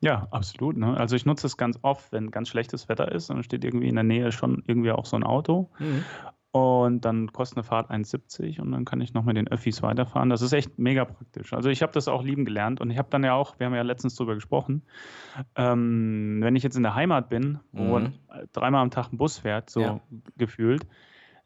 Ja, 0.00 0.28
absolut. 0.30 0.76
Ne? 0.76 0.96
Also 0.96 1.16
ich 1.16 1.26
nutze 1.26 1.46
es 1.48 1.56
ganz 1.56 1.78
oft, 1.82 2.12
wenn 2.12 2.30
ganz 2.30 2.48
schlechtes 2.48 2.88
Wetter 2.88 3.10
ist 3.10 3.28
und 3.30 3.36
dann 3.36 3.42
steht 3.42 3.64
irgendwie 3.64 3.88
in 3.88 3.96
der 3.96 4.04
Nähe 4.04 4.30
schon 4.30 4.62
irgendwie 4.66 4.92
auch 4.92 5.04
so 5.04 5.16
ein 5.16 5.24
Auto. 5.24 5.68
Mhm. 5.80 6.04
Und 6.52 7.04
dann 7.04 7.32
kostet 7.32 7.58
eine 7.58 7.64
Fahrt 7.64 7.90
1,70 7.90 8.60
und 8.60 8.72
dann 8.72 8.84
kann 8.84 9.00
ich 9.00 9.14
noch 9.14 9.24
mit 9.24 9.36
den 9.36 9.48
Öffis 9.48 9.82
weiterfahren. 9.82 10.28
Das 10.28 10.42
ist 10.42 10.52
echt 10.52 10.78
mega 10.78 11.04
praktisch. 11.06 11.52
Also 11.54 11.70
ich 11.70 11.82
habe 11.82 11.92
das 11.92 12.08
auch 12.08 12.22
lieben 12.22 12.44
gelernt 12.44 12.80
und 12.80 12.90
ich 12.90 12.98
habe 12.98 13.08
dann 13.10 13.24
ja 13.24 13.34
auch, 13.34 13.58
wir 13.58 13.66
haben 13.66 13.74
ja 13.74 13.82
letztens 13.82 14.14
drüber 14.16 14.34
gesprochen, 14.34 14.82
ähm, 15.56 16.38
wenn 16.42 16.54
ich 16.54 16.62
jetzt 16.62 16.76
in 16.76 16.82
der 16.82 16.94
Heimat 16.94 17.30
bin, 17.30 17.58
wo 17.72 17.98
Mhm. 17.98 18.12
dreimal 18.52 18.82
am 18.82 18.90
Tag 18.90 19.12
ein 19.12 19.16
Bus 19.16 19.38
fährt, 19.38 19.70
so 19.70 19.80
Ja. 19.80 20.00
gefühlt, 20.36 20.86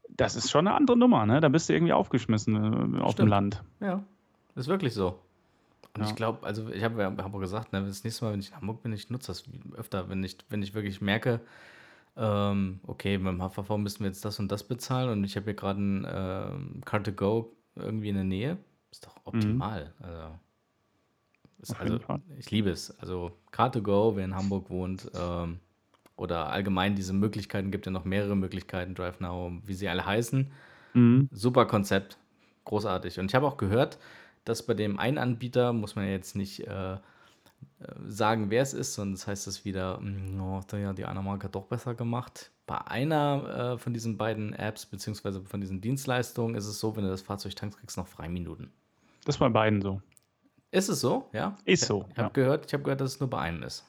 das 0.09 0.37
ist 0.37 0.51
schon 0.51 0.67
eine 0.67 0.77
andere 0.77 0.97
Nummer, 0.97 1.27
ne? 1.27 1.41
Da 1.41 1.49
bist 1.49 1.69
du 1.69 1.73
irgendwie 1.73 1.93
aufgeschmissen 1.93 2.97
äh, 2.97 3.01
auf 3.01 3.15
dem. 3.15 3.29
Land. 3.29 3.63
Ja, 3.81 4.03
ist 4.55 4.69
wirklich 4.69 4.95
so. 4.95 5.19
Und 5.95 6.03
Ja. 6.03 6.09
ich 6.09 6.15
glaube, 6.15 6.47
also 6.47 6.69
ich 6.69 6.85
habe 6.85 7.01
ja 7.01 7.07
hab 7.17 7.35
auch 7.35 7.41
gesagt, 7.41 7.73
ne, 7.73 7.85
das 7.85 8.05
nächste 8.05 8.25
Mal, 8.25 8.33
wenn 8.33 8.41
ich 8.41 8.51
in 8.51 8.57
Hamburg 8.57 8.83
bin, 8.83 8.93
ich 8.93 9.11
nutze 9.11 9.29
das 9.29 9.45
öfter, 9.77 10.09
wenn 10.09 10.23
ich, 10.23 10.37
wenn 10.49 10.63
ich 10.63 10.75
wirklich 10.75 11.01
merke, 11.01 11.41
ähm, 12.17 12.81
okay, 12.87 13.19
beim 13.19 13.41
HVV 13.41 13.79
müssen 13.79 14.01
wir 14.01 14.09
jetzt 14.09 14.25
das 14.25 14.39
und 14.39 14.51
das 14.53 14.65
bezahlen 14.65 15.11
und 15.11 15.25
ich 15.25 15.37
habe 15.37 15.45
hier 15.45 15.55
gerade 15.55 15.81
ein 15.81 16.07
ähm, 16.09 16.81
Car2Go 16.85 17.47
irgendwie 17.77 18.09
in 18.09 18.15
der 18.15 18.25
Nähe, 18.25 18.59
ist 18.91 19.07
doch 19.07 19.17
optimal. 19.25 19.93
Also, 20.01 20.39
ist, 21.59 21.81
also 21.81 21.99
ich 22.39 22.51
liebe 22.51 22.71
es. 22.71 22.99
Also 23.01 23.33
Car2Go, 23.53 24.17
wer 24.17 24.25
in 24.25 24.35
Hamburg 24.35 24.71
wohnt, 24.71 25.11
ähm, 25.15 25.61
oder 26.17 26.51
allgemein 26.51 26.95
diese 26.97 27.13
Möglichkeiten, 27.13 27.71
gibt 27.71 27.87
ja 27.87 27.93
noch 27.93 28.05
mehrere 28.05 28.37
Möglichkeiten, 28.37 28.95
Drive 28.95 29.21
Now, 29.21 29.53
wie 29.65 29.75
sie 29.75 29.89
alle 29.89 30.05
heißen. 30.05 30.51
Mhm. 30.95 31.29
Super 31.31 31.67
Konzept, 31.67 32.19
großartig. 32.65 33.21
Und 33.21 33.31
ich 33.31 33.35
habe 33.35 33.47
auch 33.47 33.57
gehört, 33.59 33.99
dass 34.45 34.65
bei 34.65 34.75
dem 34.75 34.99
einen 34.99 35.19
Anbieter, 35.19 35.73
muss 35.73 35.97
man 35.97 36.07
ja 36.07 36.13
jetzt 36.13 36.37
nicht 36.37 36.67
äh, 36.67 36.97
sagen, 38.07 38.51
wer 38.51 38.63
es 38.63 38.73
ist, 38.73 38.95
sonst 38.95 39.27
heißt 39.27 39.47
es 39.47 39.65
wieder, 39.65 39.99
"Mm, 40.01 40.41
oh, 40.41 40.61
ja, 40.77 40.93
die 40.93 41.05
eine 41.05 41.23
Marke 41.23 41.49
doch 41.49 41.67
besser 41.67 41.95
gemacht. 41.95 42.51
Bei 42.67 42.79
einer 42.87 43.75
äh, 43.75 43.79
von 43.79 43.93
diesen 43.93 44.17
beiden 44.17 44.53
Apps 44.55 44.87
beziehungsweise 44.87 45.43
von 45.43 45.61
diesen 45.61 45.81
Dienstleistungen 45.81 46.55
ist 46.55 46.67
es 46.67 46.81
so, 46.81 46.97
wenn 46.97 47.05
du 47.05 47.11
das 47.11 47.23
Fahrzeug 47.23 47.55
tankst, 47.55 47.79
kriegst 47.79 47.97
du 47.97 48.01
noch 48.01 48.09
Freiminuten. 48.09 48.73
Das 49.25 49.37
ist 49.37 49.39
bei 49.39 49.49
beiden 49.49 49.83
so. 49.83 50.01
Ist 50.71 50.89
es 50.89 51.01
so? 51.01 51.29
Ja? 51.33 51.57
Ist 51.65 51.85
so, 51.85 52.07
Ich 52.11 52.19
habe 52.19 52.29
ja. 52.29 52.33
gehört, 52.33 52.67
ich 52.67 52.73
habe 52.73 52.83
gehört, 52.83 53.01
dass 53.01 53.15
es 53.15 53.21
nur 53.21 53.31
bei 53.31 53.39
einem 53.39 53.63
ist. 53.63 53.85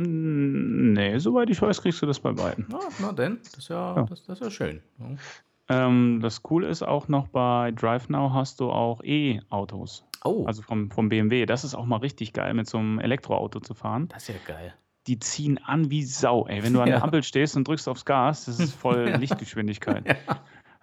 Nee, 0.00 1.18
soweit 1.18 1.50
ich 1.50 1.60
weiß, 1.60 1.82
kriegst 1.82 2.00
du 2.00 2.06
das 2.06 2.20
bei 2.20 2.32
beiden. 2.32 2.66
Na, 2.70 2.78
na 3.00 3.12
denn, 3.12 3.38
das 3.44 3.54
ist 3.58 3.68
ja, 3.68 3.96
Ja. 3.96 4.02
Das, 4.04 4.24
das 4.24 4.38
ist 4.40 4.44
ja 4.44 4.50
schön. 4.50 4.80
Ja. 4.98 5.86
Ähm, 5.86 6.20
das 6.22 6.42
Coole 6.42 6.68
ist 6.68 6.82
auch 6.82 7.08
noch, 7.08 7.26
bei 7.28 7.72
DriveNow 7.72 8.32
hast 8.32 8.60
du 8.60 8.70
auch 8.70 9.02
E-Autos. 9.02 10.04
Oh, 10.24 10.44
Also 10.46 10.62
vom, 10.62 10.90
vom 10.90 11.08
BMW. 11.08 11.46
Das 11.46 11.64
ist 11.64 11.74
auch 11.74 11.84
mal 11.84 11.96
richtig 11.98 12.32
geil, 12.32 12.54
mit 12.54 12.68
so 12.68 12.78
einem 12.78 12.98
Elektroauto 13.00 13.60
zu 13.60 13.74
fahren. 13.74 14.08
das 14.08 14.28
ist 14.28 14.34
ja 14.36 14.54
geil. 14.54 14.74
Die 15.08 15.18
ziehen 15.18 15.58
an 15.64 15.90
wie 15.90 16.04
Sau. 16.04 16.46
Ey, 16.46 16.62
wenn 16.62 16.72
du 16.72 16.80
an 16.80 16.88
Ja. 16.88 16.96
der 16.96 17.04
Ampel 17.04 17.22
stehst 17.22 17.56
und 17.56 17.66
drückst 17.66 17.88
aufs 17.88 18.04
Gas, 18.04 18.44
das 18.46 18.60
ist 18.60 18.74
voll 18.74 19.04
Lichtgeschwindigkeit. 19.20 20.04
das 20.06 20.16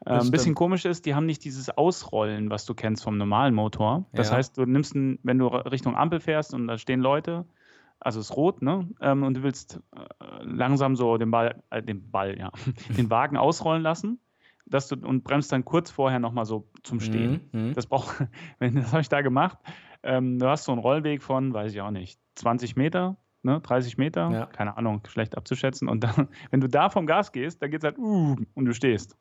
Ähm, 0.08 0.14
ein 0.28 0.32
bisschen 0.32 0.42
stimmt. 0.44 0.58
komisch 0.58 0.86
ist, 0.86 1.06
die 1.06 1.16
haben 1.16 1.26
nicht 1.26 1.44
dieses 1.46 1.70
Ausrollen, 1.70 2.50
was 2.50 2.66
du 2.66 2.74
kennst 2.74 3.04
vom 3.04 3.18
normalen 3.18 3.56
Motor. 3.56 4.06
Das 4.14 4.30
Ja. 4.30 4.36
heißt, 4.38 4.58
du 4.58 4.66
nimmst, 4.66 4.96
einen, 4.96 5.20
wenn 5.24 5.38
du 5.40 5.48
Richtung 5.48 5.96
Ampel 5.96 6.20
fährst 6.20 6.54
und 6.54 6.68
da 6.68 6.78
stehen 6.78 7.00
Leute, 7.02 7.46
also 8.06 8.20
es 8.20 8.30
ist 8.30 8.38
rot, 8.38 8.62
ne? 8.62 8.88
Ähm, 9.02 9.24
und 9.24 9.34
du 9.36 9.44
willst 9.44 9.82
äh, 9.96 10.44
langsam 10.44 10.96
so 10.96 11.18
den 11.18 11.32
Ball, 11.32 11.64
äh, 11.72 11.82
den 11.82 12.12
Ball, 12.12 12.38
ja, 12.38 12.52
den 12.98 13.10
Wagen 13.10 13.36
ausrollen 13.36 13.82
lassen, 13.82 14.20
dass 14.68 14.88
du 14.88 14.96
und 14.96 15.24
bremst 15.24 15.52
dann 15.52 15.66
kurz 15.66 15.90
vorher 15.90 16.20
nochmal 16.20 16.46
so 16.46 16.70
zum 16.84 17.00
Stehen. 17.00 17.50
Mhm, 17.52 17.70
mhm. 17.70 17.74
Das 17.74 17.88
braucht, 17.88 18.24
wenn 18.60 18.76
das 18.76 18.92
habe 18.92 19.02
ich 19.02 19.10
da 19.10 19.22
gemacht. 19.22 19.58
Ähm, 20.04 20.38
du 20.38 20.48
hast 20.48 20.66
so 20.66 20.72
einen 20.72 20.82
Rollweg 20.82 21.24
von, 21.24 21.52
weiß 21.52 21.74
ich 21.74 21.82
auch 21.82 21.90
nicht, 21.90 22.20
20 22.36 22.76
Meter, 22.76 23.18
ne, 23.42 23.60
30 23.60 23.98
Meter, 23.98 24.30
Ja. 24.30 24.46
keine 24.46 24.78
Ahnung, 24.78 25.02
schlecht 25.08 25.36
abzuschätzen. 25.36 25.90
Und 25.90 26.04
dann, 26.04 26.28
wenn 26.52 26.62
du 26.62 26.70
da 26.70 26.90
vom 26.90 27.08
Gas 27.08 27.32
gehst, 27.32 27.60
dann 27.64 27.72
geht 27.72 27.82
es 27.82 27.86
halt, 27.86 27.98
uh, 27.98 28.36
und 28.54 28.66
du 28.66 28.74
stehst. 28.76 29.18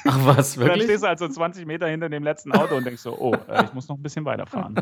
Ach 0.04 0.26
was, 0.26 0.56
Und 0.56 0.60
dann 0.62 0.68
wirklich? 0.70 0.84
stehst 0.84 1.02
du 1.02 1.08
halt 1.08 1.18
so 1.18 1.28
20 1.28 1.66
Meter 1.66 1.86
hinter 1.88 2.08
dem 2.08 2.22
letzten 2.22 2.52
Auto 2.52 2.76
und 2.76 2.84
denkst 2.84 3.02
so, 3.02 3.18
oh, 3.18 3.34
äh, 3.48 3.64
ich 3.64 3.72
muss 3.72 3.88
noch 3.88 3.96
ein 3.96 4.02
bisschen 4.02 4.24
weiterfahren. 4.24 4.74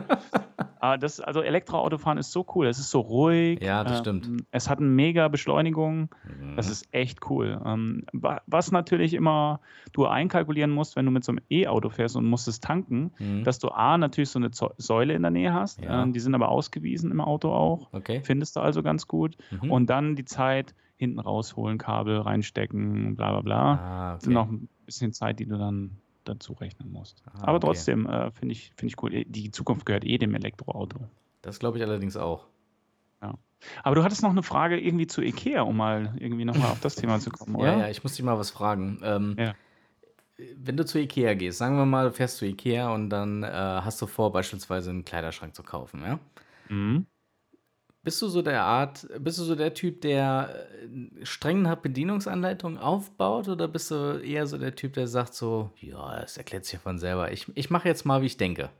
Aber 0.81 0.99
das, 0.99 1.21
also 1.21 1.41
Elektroautofahren 1.43 2.19
ist 2.19 2.33
so 2.33 2.45
cool. 2.55 2.67
Es 2.67 2.79
ist 2.79 2.91
so 2.91 3.01
ruhig. 3.01 3.63
Ja, 3.63 3.83
das 3.83 3.99
ähm, 3.99 4.21
stimmt. 4.23 4.45
Es 4.51 4.69
hat 4.69 4.79
eine 4.79 4.89
mega 4.89 5.29
Beschleunigung. 5.29 6.11
Das 6.57 6.67
Mhm. 6.67 6.73
ist 6.73 6.89
echt 6.93 7.31
cool. 7.31 7.61
Ähm, 7.65 8.05
wa- 8.13 8.41
was 8.47 8.73
natürlich 8.73 9.15
immer 9.15 9.61
du 9.93 10.07
einkalkulieren 10.07 10.71
musst, 10.71 10.97
wenn 10.97 11.05
du 11.07 11.11
mit 11.11 11.25
so 11.25 11.33
einem 11.33 11.41
E-Auto 11.51 11.89
fährst 11.91 12.17
und 12.17 12.25
musst 12.27 12.47
es 12.49 12.61
tanken, 12.61 13.13
Mhm. 13.19 13.45
dass 13.45 13.59
du 13.59 13.69
A, 13.69 13.99
natürlich 13.99 14.31
so 14.31 14.39
eine 14.39 14.51
Säule 14.77 15.15
in 15.15 15.23
der 15.23 15.31
Nähe 15.31 15.53
hast. 15.53 15.81
Ja. 15.83 16.03
Ähm, 16.03 16.13
die 16.13 16.21
sind 16.21 16.35
aber 16.35 16.49
ausgewiesen 16.51 17.11
im 17.11 17.21
Auto 17.21 17.53
auch. 17.53 17.89
Okay. 17.93 18.21
Findest 18.23 18.57
du 18.57 18.61
also 18.61 18.83
ganz 18.83 19.07
gut. 19.07 19.37
Mhm. 19.63 19.71
Und 19.71 19.91
dann 19.91 20.15
die 20.17 20.25
Zeit 20.25 20.75
hinten 20.99 21.19
rausholen, 21.21 21.77
Kabel 21.77 22.21
reinstecken, 22.21 23.17
bla 23.17 23.33
bla 23.33 23.41
bla. 23.43 23.75
Ah, 23.75 24.13
Das 24.15 24.25
sind 24.25 24.37
okay. 24.37 24.47
noch 24.47 24.53
ein 24.53 24.69
bisschen 24.87 25.13
Zeit, 25.13 25.39
die 25.39 25.47
du 25.47 25.59
dann 25.59 25.99
dazu 26.25 26.55
rechnen 26.55 26.91
musst. 26.91 27.23
Ah, 27.27 27.43
Aber 27.43 27.57
okay. 27.59 27.67
trotzdem 27.67 28.07
äh, 28.07 28.31
finde 28.33 28.53
ich, 28.53 28.73
find 28.77 28.91
ich 28.93 29.03
cool. 29.03 29.25
Die 29.25 29.51
Zukunft 29.51 29.87
gehört 29.87 30.05
eh 30.05 30.19
dem 30.19 30.35
Elektroauto. 30.35 30.99
Das 31.43 31.59
glaube 31.59 31.79
ich 31.79 31.85
allerdings 31.85 32.17
auch. 32.17 32.47
Aber 33.83 33.95
du 33.95 34.05
hattest 34.05 34.23
noch 34.23 34.31
eine 34.31 34.43
Frage 34.43 34.79
irgendwie 34.79 35.07
zu 35.07 35.23
Ikea, 35.23 35.63
um 35.63 35.77
mal 35.77 36.15
irgendwie 36.19 36.45
nochmal 36.45 36.71
auf 36.71 36.81
das 36.81 36.95
Thema 36.95 37.19
zu 37.19 37.31
kommen, 37.31 37.57
oder? 37.57 37.73
Ja, 37.73 37.79
ja, 37.81 37.89
ich 37.89 38.03
muss 38.03 38.15
dich 38.15 38.25
mal 38.25 38.39
was 38.39 38.51
fragen. 38.51 39.01
Ähm, 39.03 39.37
Ja. 39.39 39.55
Wenn 40.55 40.77
du 40.77 40.85
zu 40.85 40.99
Ikea 40.99 41.33
gehst, 41.33 41.57
sagen 41.57 41.79
wir 41.79 41.87
mal, 41.87 42.09
du 42.09 42.13
fährst 42.13 42.37
zu 42.37 42.45
Ikea 42.45 42.93
und 42.93 43.09
dann 43.09 43.43
äh, 43.43 43.47
hast 43.49 44.01
du 44.03 44.07
vor, 44.07 44.33
beispielsweise 44.33 44.91
einen 44.91 45.05
Kleiderschrank 45.05 45.55
zu 45.55 45.63
kaufen, 45.63 46.03
ja? 46.03 46.19
Mhm. 46.69 47.07
Bist 48.07 48.23
du 48.23 48.29
so 48.29 48.41
der 48.41 48.63
Art, 48.63 49.05
bist 49.19 49.41
du 49.41 49.43
so 49.43 49.57
der 49.57 49.75
Typ, 49.75 50.01
der 50.01 50.69
äh, 50.81 51.27
streng 51.27 51.63
nach 51.63 51.75
Bedienungsanleitung 51.75 52.79
aufbaut 52.79 53.49
oder 53.49 53.67
bist 53.67 53.91
du 53.91 54.21
eher 54.23 54.47
so 54.47 54.59
der 54.59 54.77
Typ, 54.77 54.93
der 54.93 55.09
sagt 55.09 55.35
so, 55.35 55.73
ja, 55.81 56.21
das 56.21 56.37
erklärt 56.37 56.65
sich 56.67 56.79
von 56.79 57.01
selber. 57.01 57.33
Ich, 57.33 57.51
ich 57.57 57.69
mache 57.69 57.89
jetzt 57.89 58.05
mal, 58.05 58.23
wie 58.23 58.27
ich 58.27 58.37
denke. 58.37 58.71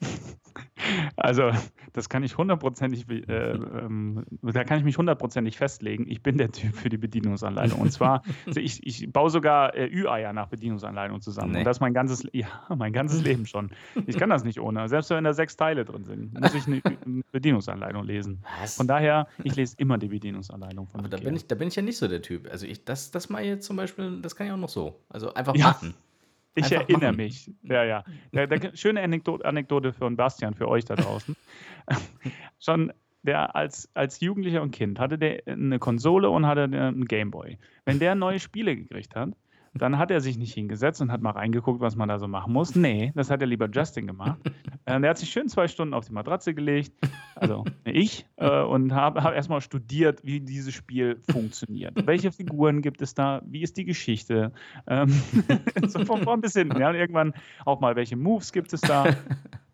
Also, 1.16 1.50
das 1.92 2.08
kann 2.08 2.22
ich 2.22 2.36
hundertprozentig, 2.36 3.08
äh, 3.08 3.50
ähm, 3.52 4.24
da 4.42 4.64
kann 4.64 4.78
ich 4.78 4.84
mich 4.84 4.98
hundertprozentig 4.98 5.56
festlegen. 5.56 6.06
Ich 6.08 6.22
bin 6.22 6.38
der 6.38 6.52
Typ 6.52 6.74
für 6.74 6.88
die 6.88 6.98
Bedienungsanleitung. 6.98 7.80
Und 7.80 7.90
zwar, 7.90 8.22
also 8.46 8.60
ich, 8.60 8.86
ich 8.86 9.10
baue 9.12 9.30
sogar 9.30 9.74
äh, 9.74 9.88
Ü-Eier 9.88 10.32
nach 10.32 10.48
Bedienungsanleitung 10.48 11.20
zusammen. 11.20 11.52
Nee. 11.52 11.58
Und 11.58 11.64
das 11.64 11.80
mein 11.80 11.94
ganzes, 11.94 12.26
ja, 12.32 12.46
mein 12.76 12.92
ganzes 12.92 13.22
Leben 13.22 13.46
schon. 13.46 13.70
Ich 14.06 14.16
kann 14.18 14.30
das 14.30 14.44
nicht 14.44 14.60
ohne. 14.60 14.88
Selbst 14.88 15.10
wenn 15.10 15.24
da 15.24 15.32
sechs 15.32 15.56
Teile 15.56 15.84
drin 15.84 16.04
sind, 16.04 16.38
muss 16.38 16.54
ich 16.54 16.66
eine, 16.66 16.82
eine 16.84 17.22
Bedienungsanleitung 17.32 18.04
lesen. 18.04 18.44
Was? 18.60 18.76
Von 18.76 18.86
daher, 18.86 19.26
ich 19.42 19.56
lese 19.56 19.74
immer 19.78 19.98
die 19.98 20.08
Bedienungsanleitung 20.08 20.86
von 20.86 21.00
Aber 21.00 21.08
da 21.08 21.16
bin, 21.16 21.34
ich, 21.34 21.46
da 21.46 21.54
bin 21.54 21.68
ich 21.68 21.76
ja 21.76 21.82
nicht 21.82 21.96
so 21.96 22.06
der 22.06 22.22
Typ. 22.22 22.48
Also 22.50 22.66
ich, 22.66 22.84
das, 22.84 23.10
das 23.10 23.28
mal 23.30 23.44
jetzt 23.44 23.66
zum 23.66 23.76
Beispiel, 23.76 24.20
das 24.20 24.36
kann 24.36 24.46
ich 24.46 24.52
auch 24.52 24.58
noch 24.58 24.68
so. 24.68 25.00
Also 25.08 25.34
einfach 25.34 25.56
Ja. 25.56 25.68
machen. 25.68 25.94
Ich 26.56 26.64
Einfach 26.64 26.88
erinnere 26.88 27.12
machen. 27.12 27.16
mich. 27.16 27.50
Ja, 27.62 27.84
ja. 27.84 28.04
Der, 28.32 28.46
der, 28.46 28.74
schöne 28.74 29.02
Anekdote, 29.02 29.44
Anekdote 29.44 29.92
von 29.92 30.16
Bastian, 30.16 30.54
für 30.54 30.68
euch 30.68 30.86
da 30.86 30.96
draußen. 30.96 31.36
Schon 32.58 32.92
der 33.22 33.54
als, 33.54 33.90
als 33.94 34.20
Jugendlicher 34.20 34.62
und 34.62 34.70
Kind 34.70 34.98
hatte 34.98 35.18
der 35.18 35.42
eine 35.46 35.78
Konsole 35.78 36.30
und 36.30 36.46
hatte 36.46 36.62
einen 36.62 37.04
Gameboy. 37.04 37.58
Wenn 37.84 37.98
der 37.98 38.14
neue 38.14 38.40
Spiele 38.40 38.74
gekriegt 38.74 39.14
hat, 39.14 39.30
dann 39.82 39.98
hat 39.98 40.10
er 40.10 40.20
sich 40.20 40.38
nicht 40.38 40.54
hingesetzt 40.54 41.00
und 41.00 41.12
hat 41.12 41.22
mal 41.22 41.30
reingeguckt, 41.30 41.80
was 41.80 41.96
man 41.96 42.08
da 42.08 42.18
so 42.18 42.28
machen 42.28 42.52
muss. 42.52 42.74
Nee, 42.74 43.12
das 43.14 43.30
hat 43.30 43.40
er 43.40 43.46
lieber 43.46 43.68
Justin 43.70 44.06
gemacht. 44.06 44.38
Äh, 44.88 45.00
der 45.00 45.10
hat 45.10 45.18
sich 45.18 45.30
schön 45.30 45.48
zwei 45.48 45.66
Stunden 45.66 45.94
auf 45.94 46.06
die 46.06 46.12
Matratze 46.12 46.54
gelegt, 46.54 46.92
also 47.34 47.64
ich, 47.82 48.24
äh, 48.36 48.62
und 48.62 48.92
habe 48.92 49.24
hab 49.24 49.34
erstmal 49.34 49.60
studiert, 49.60 50.24
wie 50.24 50.38
dieses 50.38 50.74
Spiel 50.74 51.20
funktioniert. 51.28 52.06
Welche 52.06 52.30
Figuren 52.30 52.82
gibt 52.82 53.02
es 53.02 53.12
da? 53.12 53.42
Wie 53.46 53.62
ist 53.62 53.76
die 53.76 53.84
Geschichte? 53.84 54.52
Ähm, 54.86 55.08
so 55.88 56.04
von 56.04 56.22
vorn 56.22 56.40
bis 56.40 56.52
hinten. 56.52 56.78
Ja, 56.78 56.90
und 56.90 56.94
irgendwann 56.94 57.34
auch 57.64 57.80
mal, 57.80 57.96
welche 57.96 58.14
Moves 58.14 58.52
gibt 58.52 58.72
es 58.72 58.80
da? 58.80 59.06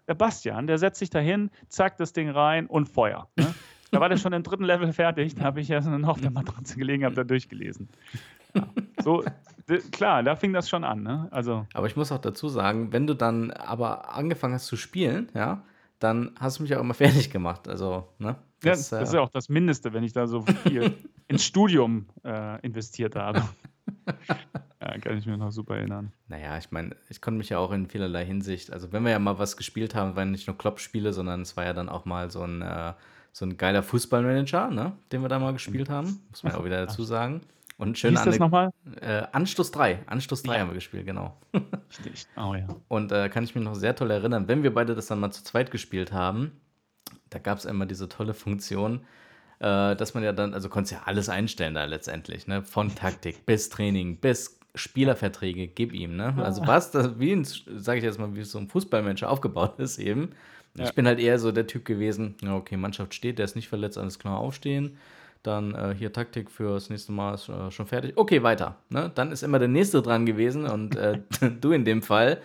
Der 0.08 0.14
Bastian, 0.14 0.66
der 0.66 0.78
setzt 0.78 0.98
sich 0.98 1.10
dahin, 1.10 1.50
zack, 1.68 1.98
das 1.98 2.14
Ding 2.14 2.30
rein 2.30 2.66
und 2.66 2.88
Feuer. 2.88 3.28
Ne? 3.36 3.54
Da 3.92 4.00
war 4.00 4.08
der 4.08 4.16
schon 4.16 4.32
im 4.32 4.42
dritten 4.42 4.64
Level 4.64 4.90
fertig, 4.92 5.34
da 5.34 5.44
habe 5.44 5.60
ich 5.60 5.68
erst 5.68 5.86
noch 5.86 6.08
auf 6.08 6.20
der 6.20 6.30
Matratze 6.30 6.76
gelegen, 6.76 7.04
habe 7.04 7.14
da 7.14 7.24
durchgelesen. 7.24 7.90
Ja. 8.54 8.68
So, 9.02 9.24
klar, 9.90 10.22
da 10.22 10.36
fing 10.36 10.52
das 10.52 10.68
schon 10.68 10.84
an. 10.84 11.02
Ne? 11.02 11.28
Also, 11.30 11.66
Aber 11.74 11.86
ich 11.86 11.96
muss 11.96 12.12
auch 12.12 12.18
dazu 12.18 12.48
sagen, 12.48 12.92
wenn 12.92 13.06
du 13.06 13.14
dann 13.14 13.50
aber 13.50 14.14
angefangen 14.14 14.54
hast 14.54 14.66
zu 14.66 14.76
spielen, 14.76 15.28
ja, 15.34 15.62
dann 15.98 16.32
hast 16.38 16.58
du 16.58 16.62
mich 16.62 16.74
auch 16.74 16.80
immer 16.80 16.94
fertig 16.94 17.30
gemacht. 17.30 17.68
Also, 17.68 18.08
ne? 18.18 18.36
ja, 18.62 18.72
das, 18.72 18.92
äh, 18.92 19.02
ist 19.02 19.14
ja 19.14 19.20
auch 19.20 19.30
das 19.30 19.48
Mindeste, 19.48 19.92
wenn 19.92 20.04
ich 20.04 20.12
da 20.12 20.26
so 20.26 20.42
viel 20.42 20.92
ins 21.28 21.44
Studium 21.44 22.06
äh, 22.24 22.60
investiert 22.60 23.16
habe. 23.16 23.42
ja, 24.80 24.98
kann 24.98 25.16
ich 25.16 25.26
mir 25.26 25.36
noch 25.36 25.52
super 25.52 25.76
erinnern. 25.76 26.12
Naja, 26.28 26.58
ich 26.58 26.70
meine, 26.70 26.96
ich 27.08 27.20
konnte 27.20 27.38
mich 27.38 27.50
ja 27.50 27.58
auch 27.58 27.72
in 27.72 27.86
vielerlei 27.88 28.24
Hinsicht, 28.24 28.72
also 28.72 28.92
wenn 28.92 29.04
wir 29.04 29.10
ja 29.10 29.18
mal 29.18 29.38
was 29.38 29.56
gespielt 29.56 29.94
haben, 29.94 30.16
waren 30.16 30.30
nicht 30.30 30.46
nur 30.46 30.58
Klopp-Spiele, 30.58 31.12
sondern 31.12 31.42
es 31.42 31.56
war 31.56 31.64
ja 31.64 31.72
dann 31.72 31.88
auch 31.88 32.04
mal 32.04 32.30
so 32.30 32.42
ein, 32.42 32.62
äh, 32.62 32.92
so 33.32 33.46
ein 33.46 33.56
geiler 33.56 33.82
Fußballmanager, 33.82 34.70
ne, 34.70 34.92
den 35.10 35.22
wir 35.22 35.28
da 35.28 35.38
mal 35.38 35.52
gespielt 35.52 35.88
haben, 35.88 36.20
muss 36.30 36.42
man 36.42 36.52
ja 36.52 36.58
auch 36.58 36.64
wieder 36.64 36.84
dazu 36.86 37.02
sagen. 37.04 37.40
Und 37.78 37.98
schön 37.98 38.10
hieß 38.10 38.24
das 38.24 38.38
nochmal? 38.38 38.70
äh, 39.00 39.22
Anstoß 39.32 39.70
3, 39.72 40.00
Anstoß 40.06 40.42
3 40.44 40.54
Ja. 40.54 40.60
haben 40.60 40.68
wir 40.68 40.74
gespielt, 40.74 41.06
genau. 41.06 41.36
Richtig. 41.90 42.26
Oh 42.36 42.54
ja. 42.54 42.66
Und 42.88 43.12
äh, 43.12 43.28
kann 43.28 43.44
ich 43.44 43.54
mich 43.54 43.64
noch 43.64 43.74
sehr 43.74 43.96
toll 43.96 44.10
erinnern, 44.10 44.48
wenn 44.48 44.62
wir 44.62 44.72
beide 44.72 44.94
das 44.94 45.06
dann 45.06 45.20
mal 45.20 45.30
zu 45.30 45.42
zweit 45.42 45.70
gespielt 45.70 46.12
haben, 46.12 46.60
da 47.30 47.38
gab 47.38 47.58
es 47.58 47.64
immer 47.64 47.86
diese 47.86 48.08
tolle 48.08 48.34
Funktion, 48.34 49.00
äh, 49.58 49.96
dass 49.96 50.14
man 50.14 50.22
ja 50.22 50.32
dann, 50.32 50.54
also 50.54 50.68
konntest 50.68 50.92
ja 50.92 51.02
alles 51.06 51.28
einstellen 51.28 51.74
da 51.74 51.84
letztendlich, 51.84 52.46
ne? 52.46 52.62
Von 52.62 52.94
Taktik 52.94 53.46
bis 53.46 53.68
Training 53.68 54.18
bis 54.18 54.58
Spielerverträge, 54.74 55.68
gib 55.68 55.92
ihm, 55.92 56.16
ne? 56.16 56.34
Also 56.38 56.66
was, 56.66 56.90
das, 56.90 57.18
wie 57.18 57.32
ein, 57.32 57.44
sage 57.44 57.98
ich 57.98 58.04
jetzt 58.04 58.18
mal, 58.18 58.34
wie 58.34 58.42
so 58.42 58.58
ein 58.58 58.68
Fußballmensch 58.68 59.22
aufgebaut 59.22 59.74
ist 59.78 59.98
eben. 59.98 60.30
Ja. 60.74 60.84
Ich 60.84 60.94
bin 60.94 61.06
halt 61.06 61.18
eher 61.20 61.38
so 61.38 61.52
der 61.52 61.66
Typ 61.66 61.84
gewesen, 61.84 62.36
okay, 62.48 62.78
Mannschaft 62.78 63.12
steht, 63.12 63.38
der 63.38 63.44
ist 63.44 63.56
nicht 63.56 63.68
verletzt, 63.68 63.98
alles 63.98 64.18
klar 64.18 64.38
aufstehen. 64.38 64.96
Dann 65.42 65.74
äh, 65.74 65.94
hier 65.96 66.12
Taktik 66.12 66.50
für 66.50 66.74
das 66.74 66.88
nächste 66.88 67.10
Mal 67.12 67.34
ist 67.34 67.48
äh, 67.48 67.70
schon 67.70 67.86
fertig. 67.86 68.16
Okay, 68.16 68.42
weiter. 68.42 68.76
Ne? 68.88 69.10
Dann 69.14 69.32
ist 69.32 69.42
immer 69.42 69.58
der 69.58 69.68
nächste 69.68 70.00
dran 70.00 70.24
gewesen 70.24 70.66
und 70.66 70.94
äh, 70.96 71.20
du 71.60 71.72
in 71.72 71.84
dem 71.84 72.02
Fall 72.02 72.40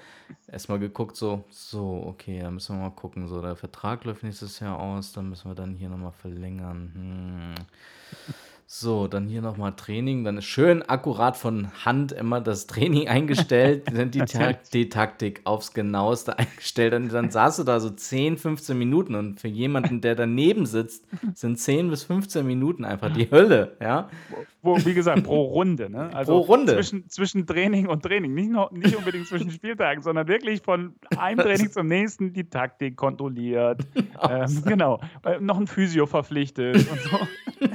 erstmal 0.47 0.79
geguckt, 0.79 1.15
so, 1.15 1.43
so, 1.49 2.03
okay, 2.07 2.39
da 2.41 2.49
müssen 2.49 2.75
wir 2.75 2.83
mal 2.83 2.95
gucken. 2.95 3.27
So, 3.27 3.41
der 3.41 3.55
Vertrag 3.55 4.03
läuft 4.05 4.23
nächstes 4.23 4.59
Jahr 4.59 4.79
aus, 4.79 5.13
dann 5.13 5.29
müssen 5.29 5.49
wir 5.49 5.55
dann 5.55 5.75
hier 5.75 5.89
nochmal 5.89 6.11
verlängern. 6.11 7.55
Hm. 7.55 7.65
So, 8.69 9.07
dann 9.07 9.27
hier 9.27 9.41
nochmal 9.41 9.77
Training. 9.77 10.25
Dann 10.25 10.39
ist 10.39 10.45
schön 10.45 10.83
akkurat 10.83 11.37
von 11.37 11.69
Hand 11.85 12.11
immer 12.11 12.41
das 12.41 12.67
Training 12.67 13.07
eingestellt, 13.07 13.87
dann 13.89 14.11
die, 14.11 14.19
Ta 14.19 14.51
die 14.73 14.89
Taktik 14.89 15.39
aufs 15.45 15.71
Genaueste 15.71 16.37
eingestellt. 16.37 16.93
Und 16.93 17.13
dann 17.13 17.31
saß 17.31 17.55
du 17.57 17.63
da 17.63 17.79
so 17.79 17.89
10, 17.89 18.37
15 18.37 18.77
Minuten. 18.77 19.15
Und 19.15 19.39
für 19.39 19.47
jemanden, 19.47 20.01
der 20.01 20.15
daneben 20.15 20.65
sitzt, 20.65 21.05
sind 21.33 21.57
10 21.57 21.89
bis 21.89 22.03
15 22.03 22.45
Minuten 22.45 22.83
einfach 22.83 23.09
die 23.13 23.31
Hölle. 23.31 23.77
Ja? 23.79 24.09
Wo, 24.61 24.75
wie 24.85 24.93
gesagt, 24.93 25.23
pro 25.23 25.43
Runde. 25.43 25.89
Ne? 25.89 26.09
Also 26.17 26.33
Pro 26.33 26.53
Runde. 26.53 26.73
Zwischen, 26.73 27.07
zwischen 27.09 27.47
Training 27.47 27.87
und 27.87 28.01
Training. 28.03 28.33
Nicht, 28.33 28.49
noch, 28.49 28.71
nicht 28.71 28.95
unbedingt 28.97 29.27
zwischen 29.27 29.51
Spieltagen, 29.51 30.03
sondern 30.03 30.27
wirklich 30.27 30.61
von 30.61 30.95
einem 31.17 31.39
Training 31.39 31.71
zum 31.71 31.87
nächsten 31.87 32.33
die 32.33 32.49
Taktik 32.49 32.97
kontrolliert. 32.97 33.81
ähm, 34.29 34.63
genau. 34.65 34.99
Äh, 35.23 35.39
noch 35.39 35.57
ein 35.57 35.67
Physio 35.67 36.05
verpflichtet 36.05 36.75
und 36.89 36.99
so. 36.99 37.66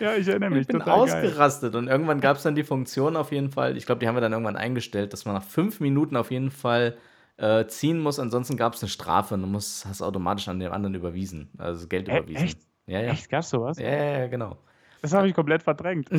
Ja, 0.00 0.14
ich 0.14 0.28
erinnere 0.28 0.50
mich. 0.50 0.62
Ich 0.62 0.66
bin 0.66 0.78
total 0.80 1.06
geil. 1.06 1.24
ausgerastet 1.26 1.74
und 1.74 1.88
irgendwann 1.88 2.20
gab 2.20 2.36
es 2.36 2.42
dann 2.42 2.54
die 2.54 2.64
Funktion 2.64 3.16
auf 3.16 3.32
jeden 3.32 3.50
Fall, 3.50 3.76
ich 3.76 3.86
glaube, 3.86 3.98
die 4.00 4.08
haben 4.08 4.16
wir 4.16 4.20
dann 4.20 4.32
irgendwann 4.32 4.56
eingestellt, 4.56 5.12
dass 5.12 5.24
man 5.24 5.34
nach 5.34 5.42
fünf 5.44 5.80
Minuten 5.80 6.16
auf 6.16 6.30
jeden 6.30 6.50
Fall 6.50 6.96
äh, 7.36 7.66
ziehen 7.66 8.00
muss, 8.00 8.18
ansonsten 8.18 8.56
gab 8.56 8.74
es 8.74 8.82
eine 8.82 8.88
Strafe 8.88 9.34
und 9.34 9.42
du 9.42 9.46
musst, 9.46 9.86
hast 9.86 10.02
automatisch 10.02 10.48
an 10.48 10.58
den 10.58 10.72
anderen 10.72 10.94
überwiesen, 10.94 11.50
also 11.58 11.86
Geld 11.86 12.08
Ä- 12.08 12.18
überwiesen. 12.18 12.44
echt? 12.44 12.58
Ja, 12.86 13.00
ja. 13.00 13.12
Echt, 13.12 13.28
gab's 13.28 13.50
sowas? 13.50 13.78
Ja, 13.78 13.88
ja, 13.90 14.18
ja, 14.20 14.26
genau. 14.28 14.56
Das 15.02 15.12
habe 15.12 15.28
ich 15.28 15.34
komplett 15.34 15.62
verdrängt. 15.62 16.08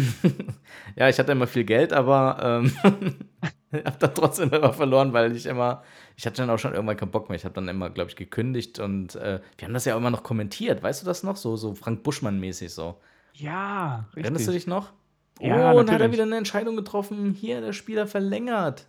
Ja, 0.95 1.09
ich 1.09 1.19
hatte 1.19 1.31
immer 1.31 1.47
viel 1.47 1.63
Geld, 1.63 1.93
aber 1.93 2.37
ähm, 2.63 2.71
habe 3.73 3.97
dann 3.99 4.13
trotzdem 4.15 4.49
immer 4.51 4.73
verloren, 4.73 5.13
weil 5.13 5.35
ich 5.35 5.45
immer, 5.45 5.83
ich 6.15 6.25
hatte 6.25 6.37
dann 6.37 6.49
auch 6.49 6.57
schon 6.57 6.73
irgendwann 6.73 6.97
keinen 6.97 7.11
Bock 7.11 7.29
mehr. 7.29 7.35
Ich 7.35 7.45
habe 7.45 7.55
dann 7.55 7.67
immer, 7.67 7.89
glaube 7.89 8.09
ich, 8.09 8.15
gekündigt 8.15 8.79
und 8.79 9.15
äh, 9.15 9.39
wir 9.57 9.67
haben 9.67 9.73
das 9.73 9.85
ja 9.85 9.93
auch 9.93 9.97
immer 9.99 10.09
noch 10.11 10.23
kommentiert. 10.23 10.81
Weißt 10.83 11.01
du 11.01 11.05
das 11.05 11.23
noch? 11.23 11.35
So, 11.35 11.55
so 11.57 11.75
Frank 11.75 12.03
Buschmann-mäßig 12.03 12.69
so. 12.69 12.99
Ja, 13.33 14.05
richtig. 14.15 14.23
Erinnerst 14.23 14.47
du 14.47 14.51
dich 14.51 14.67
noch? 14.67 14.91
Ja, 15.39 15.71
oh, 15.73 15.79
und 15.79 15.89
hat 15.91 16.01
er 16.01 16.11
wieder 16.11 16.23
eine 16.23 16.35
Entscheidung 16.37 16.75
getroffen. 16.75 17.33
Hier, 17.33 17.61
der 17.61 17.71
Spieler 17.73 18.07
verlängert. 18.07 18.87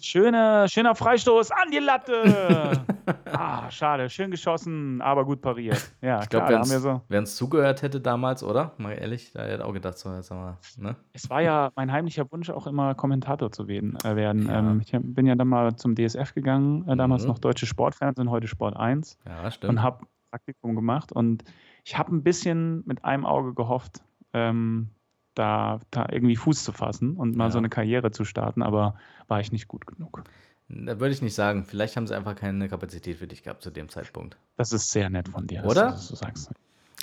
Schöner, 0.00 0.68
schöner 0.68 0.94
Freistoß 0.94 1.50
an 1.50 1.70
die 1.72 1.78
Latte. 1.78 2.84
ah, 3.32 3.68
schade. 3.70 4.08
Schön 4.10 4.30
geschossen, 4.30 5.00
aber 5.02 5.24
gut 5.24 5.40
pariert. 5.40 5.90
Ja, 6.00 6.22
Ich 6.22 6.28
glaube, 6.28 6.50
wir 6.50 6.64
so. 6.64 7.00
wer 7.08 7.18
uns 7.18 7.34
zugehört 7.34 7.82
hätte 7.82 8.00
damals, 8.00 8.44
oder? 8.44 8.74
Mal 8.78 8.92
ehrlich, 8.92 9.32
da 9.32 9.42
hätte 9.44 9.64
auch 9.64 9.72
gedacht, 9.72 9.98
so, 9.98 10.12
jetzt 10.14 10.30
wir, 10.30 10.56
ne? 10.78 10.96
Es 11.12 11.28
war 11.30 11.42
ja 11.42 11.70
mein 11.74 11.90
heimlicher 11.90 12.30
Wunsch, 12.30 12.50
auch 12.50 12.68
immer 12.68 12.94
Kommentator 12.94 13.50
zu 13.50 13.66
werden. 13.66 13.96
Äh, 14.04 14.14
werden. 14.14 14.46
Ja. 14.46 14.58
Ähm, 14.60 14.80
ich 14.84 14.92
bin 15.00 15.26
ja 15.26 15.34
dann 15.34 15.48
mal 15.48 15.74
zum 15.74 15.96
DSF 15.96 16.32
gegangen, 16.32 16.88
äh, 16.88 16.96
damals 16.96 17.22
Mhm. 17.22 17.28
noch 17.30 17.38
Deutsche 17.40 17.66
Sportfernsehen, 17.66 18.30
heute 18.30 18.46
Sport 18.46 18.76
1 18.76 19.18
Ja, 19.26 19.50
stimmt. 19.50 19.70
und 19.72 19.82
habe 19.82 20.06
Praktikum 20.30 20.76
gemacht. 20.76 21.10
Und 21.10 21.42
ich 21.84 21.98
habe 21.98 22.14
ein 22.14 22.22
bisschen 22.22 22.82
mit 22.86 23.04
einem 23.04 23.26
Auge 23.26 23.54
gehofft, 23.54 24.02
ähm, 24.32 24.88
da, 25.34 25.80
da 25.90 26.06
irgendwie 26.10 26.36
Fuß 26.36 26.62
zu 26.64 26.72
fassen 26.72 27.16
und 27.16 27.36
mal 27.36 27.46
Ja. 27.46 27.50
so 27.52 27.58
eine 27.58 27.68
Karriere 27.70 28.10
zu 28.10 28.24
starten, 28.24 28.62
aber 28.62 28.96
war 29.28 29.40
ich 29.40 29.50
nicht 29.52 29.66
gut 29.68 29.86
genug. 29.86 30.22
Da 30.68 31.00
würde 31.00 31.12
ich 31.14 31.22
nicht 31.22 31.34
sagen. 31.34 31.64
Vielleicht 31.64 31.96
haben 31.96 32.06
sie 32.06 32.14
einfach 32.16 32.34
keine 32.34 32.68
Kapazität 32.68 33.16
für 33.18 33.26
dich 33.26 33.42
gehabt 33.42 33.62
zu 33.62 33.70
dem 33.70 33.88
Zeitpunkt. 33.88 34.36
Das 34.56 34.72
ist 34.72 34.90
sehr 34.90 35.10
nett 35.10 35.28
von 35.28 35.46
dir, 35.46 35.64
Oder? 35.64 35.90
dass 35.90 36.08
du 36.08 36.16
sagst. 36.16 36.50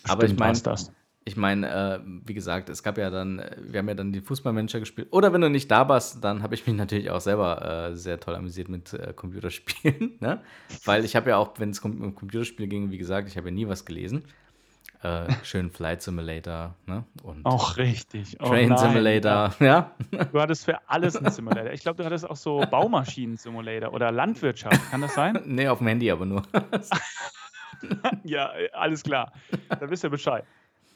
Aber 0.08 0.24
ich 0.24 0.30
Stimmt, 0.30 0.40
mein- 0.40 0.50
war's 0.50 0.64
das. 0.64 0.92
Ich 1.26 1.36
meine, 1.38 1.70
äh, 1.70 2.00
wie 2.26 2.34
gesagt, 2.34 2.70
es 2.70 2.82
gab 2.82 2.98
ja 2.98 3.12
dann, 3.12 3.40
wir 3.62 3.80
haben 3.80 3.88
ja 3.88 3.94
dann 3.94 4.12
die 4.12 4.22
Fußballmanager 4.22 4.80
gespielt. 4.80 5.10
Oder 5.12 5.32
wenn 5.34 5.42
du 5.42 5.50
nicht 5.50 5.70
da 5.70 5.88
warst, 5.88 6.24
dann 6.24 6.42
habe 6.42 6.56
ich 6.56 6.66
mich 6.66 6.76
natürlich 6.76 7.12
auch 7.12 7.22
selber 7.22 7.90
äh, 7.90 7.96
sehr 7.96 8.20
toll 8.20 8.34
amüsiert 8.36 8.70
mit 8.70 8.94
äh, 8.94 9.14
Computerspielen. 9.16 10.18
Ne? 10.22 10.42
Weil 10.86 11.06
ich 11.06 11.16
habe 11.16 11.30
ja 11.32 11.38
auch, 11.38 11.54
wenn 11.60 11.70
es 11.70 11.80
um 11.80 12.02
um 12.02 12.16
Computerspiel 12.16 12.68
ging, 12.68 12.90
wie 12.90 12.98
gesagt, 12.98 13.28
ich 13.28 13.38
habe 13.38 13.50
ja 13.50 13.54
nie 13.54 13.68
was 13.68 13.86
gelesen. 13.86 14.24
Äh, 15.02 15.28
schön 15.44 15.72
Flight 15.72 16.02
Simulator 16.02 16.76
ne? 16.86 17.06
und 17.24 17.46
Auch 17.46 17.78
richtig. 17.78 18.36
Oh 18.42 18.48
Train 18.50 18.70
nein. 18.70 18.78
Simulator. 18.78 19.56
Ja, 19.62 19.96
Du 20.32 20.42
hattest 20.42 20.66
für 20.66 20.78
alles 20.90 21.16
einen 21.16 21.32
Simulator. 21.32 21.72
Ich 21.72 21.82
glaube, 21.82 21.98
du 21.98 22.06
hattest 22.06 22.30
auch 22.30 22.36
so 22.36 22.60
Baumaschinen-Simulator 22.70 23.94
oder 23.94 24.12
Landwirtschaft. 24.12 24.92
Kann 24.92 25.00
das 25.02 25.14
sein? 25.14 25.40
nee, 25.46 25.68
auf 25.70 25.78
dem 25.78 25.88
Handy 25.88 26.12
aber 26.12 26.26
nur. 26.26 26.44
ja, 28.24 28.52
alles 28.74 29.04
klar. 29.04 29.32
Da 29.70 29.90
wisst 29.90 30.04
ihr 30.04 30.10
Bescheid. 30.10 30.44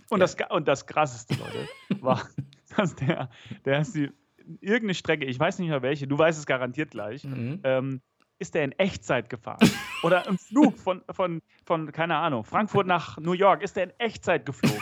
Und, 0.10 0.20
das, 0.20 0.36
Ga- 0.36 0.48
und 0.48 0.68
das 0.68 0.86
Krasseste, 0.86 1.36
Leute, 1.36 1.68
war, 2.04 2.28
dass 2.78 2.96
der, 2.96 3.30
der 3.66 3.80
ist 3.80 3.96
die, 3.96 4.12
irgendeine 4.60 4.94
Strecke, 4.96 5.26
ich 5.26 5.40
weiß 5.40 5.60
nicht 5.60 5.70
mehr 5.70 5.82
welche, 5.82 6.08
du 6.08 6.18
weißt 6.18 6.38
es 6.38 6.46
garantiert 6.46 6.92
gleich, 6.92 7.24
Mhm. 7.24 7.62
ähm, 7.64 8.02
ist 8.40 8.56
der 8.56 8.64
in 8.64 8.72
Echtzeit 8.74 9.30
gefahren. 9.30 9.70
Oder 10.04 10.28
im 10.28 10.38
Flug 10.38 10.78
von, 10.78 11.02
von, 11.12 11.42
von, 11.66 11.92
keine 11.92 12.18
Ahnung, 12.18 12.44
Frankfurt 12.44 12.88
nach 12.88 13.18
New 13.18 13.34
York, 13.34 13.62
ist 13.62 13.76
der 13.76 13.86
in 13.86 13.94
Echtzeit 14.00 14.46
geflogen. 14.46 14.82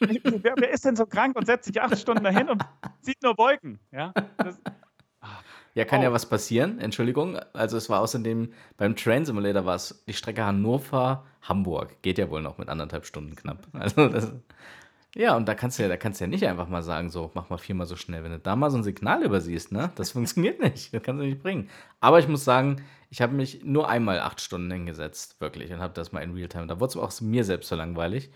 wer, 0.00 0.54
wer 0.56 0.70
ist 0.70 0.84
denn 0.84 0.96
so 0.96 1.06
krank 1.06 1.36
und 1.36 1.46
setzt 1.46 1.66
sich 1.66 1.80
acht 1.80 1.98
Stunden 1.98 2.24
dahin 2.24 2.48
und 2.48 2.62
sieht 3.00 3.22
nur 3.22 3.36
Wolken? 3.38 3.78
Ja, 3.92 4.12
das, 4.36 4.60
Ja, 5.74 5.84
kann 5.84 6.00
Oh. 6.00 6.04
ja 6.04 6.12
was 6.12 6.28
passieren. 6.28 6.78
Entschuldigung. 6.80 7.36
Also 7.52 7.76
es 7.76 7.88
war 7.88 8.00
außerdem 8.00 8.52
beim 8.76 8.96
Train 8.96 9.24
Simulator 9.24 9.64
war 9.64 9.76
es 9.76 10.02
die 10.08 10.12
Strecke 10.12 10.44
Hannover-Hamburg. 10.44 12.02
Geht 12.02 12.18
ja 12.18 12.30
wohl 12.30 12.42
noch 12.42 12.58
mit 12.58 12.68
anderthalb 12.68 13.06
Stunden 13.06 13.36
knapp. 13.36 13.66
Also 13.72 14.08
das, 14.08 14.32
ja, 15.18 15.36
und 15.36 15.48
da 15.48 15.56
kannst 15.56 15.78
du 15.78 15.82
ja, 15.82 15.88
da 15.88 15.96
kannst 15.96 16.20
du 16.20 16.24
ja 16.24 16.28
nicht 16.28 16.46
einfach 16.46 16.68
mal 16.68 16.84
sagen, 16.84 17.10
so, 17.10 17.32
mach 17.34 17.50
mal 17.50 17.58
viermal 17.58 17.88
so 17.88 17.96
schnell. 17.96 18.22
Wenn 18.22 18.30
du 18.30 18.38
da 18.38 18.54
mal 18.54 18.70
so 18.70 18.76
ein 18.76 18.84
Signal 18.84 19.24
übersiehst, 19.24 19.72
ne? 19.72 19.90
Das 19.96 20.10
funktioniert 20.12 20.60
nicht. 20.60 20.94
Das 20.94 21.02
kannst 21.02 21.20
du 21.20 21.26
nicht 21.26 21.42
bringen. 21.42 21.68
Aber 21.98 22.20
ich 22.20 22.28
muss 22.28 22.44
sagen, 22.44 22.84
ich 23.10 23.20
habe 23.20 23.34
mich 23.34 23.64
nur 23.64 23.88
einmal 23.88 24.20
acht 24.20 24.40
Stunden 24.40 24.70
hingesetzt, 24.70 25.40
wirklich, 25.40 25.72
und 25.72 25.80
habe 25.80 25.92
das 25.92 26.12
mal 26.12 26.20
in 26.20 26.34
Realtime. 26.34 26.68
Da 26.68 26.78
wurde 26.78 26.90
es 26.90 26.96
auch 26.96 27.20
mir 27.20 27.42
selbst 27.42 27.68
so 27.68 27.74
langweilig. 27.74 28.30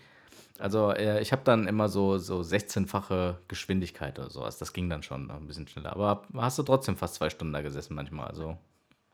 Also 0.59 0.91
äh, 0.91 1.21
ich 1.21 1.31
habe 1.31 1.43
dann 1.45 1.67
immer 1.67 1.87
so, 1.87 2.17
so 2.17 2.41
16-fache 2.41 3.37
Geschwindigkeit 3.47 4.19
oder 4.19 4.29
sowas. 4.29 4.57
Das 4.57 4.73
ging 4.73 4.89
dann 4.89 5.03
schon 5.03 5.27
noch 5.27 5.37
ein 5.37 5.47
bisschen 5.47 5.69
schneller. 5.69 5.93
Aber 5.93 6.23
hast 6.35 6.59
du 6.59 6.63
trotzdem 6.63 6.97
fast 6.97 7.15
zwei 7.15 7.29
Stunden 7.29 7.53
da 7.53 7.61
gesessen 7.61 7.95
manchmal. 7.95 8.27
Also 8.27 8.57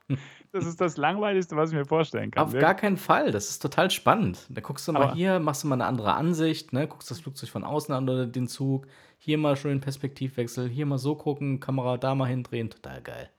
das 0.52 0.66
ist 0.66 0.82
das 0.82 0.98
Langweiligste, 0.98 1.56
was 1.56 1.72
ich 1.72 1.76
mir 1.78 1.86
vorstellen 1.86 2.32
kann. 2.32 2.44
auf 2.46 2.54
gar 2.54 2.76
keinen 2.76 2.98
Fall. 2.98 3.32
Das 3.32 3.50
ist 3.50 3.60
total 3.62 3.92
spannend. 3.92 4.46
Da 4.50 4.62
guckst 4.62 4.88
du 4.88 4.92
mal 4.94 5.04
Aber- 5.04 5.14
hier, 5.14 5.40
machst 5.40 5.64
du 5.64 5.68
mal 5.68 5.76
eine 5.76 5.86
andere 5.86 6.14
Ansicht, 6.14 6.74
ne? 6.74 6.88
guckst 6.88 7.10
das 7.12 7.20
Flugzeug 7.22 7.50
von 7.50 7.64
außen 7.64 7.94
an 7.94 8.04
oder 8.10 8.26
den 8.26 8.48
Zug. 8.48 8.88
Hier 9.18 9.38
mal 9.38 9.56
schön 9.58 9.82
Perspektivwechsel, 9.82 10.70
hier 10.70 10.86
mal 10.86 10.98
so 10.98 11.16
gucken, 11.16 11.60
Kamera 11.60 11.98
da 11.98 12.16
mal 12.16 12.26
hindrehen. 12.28 12.70
Total 12.70 13.02
geil. 13.02 13.30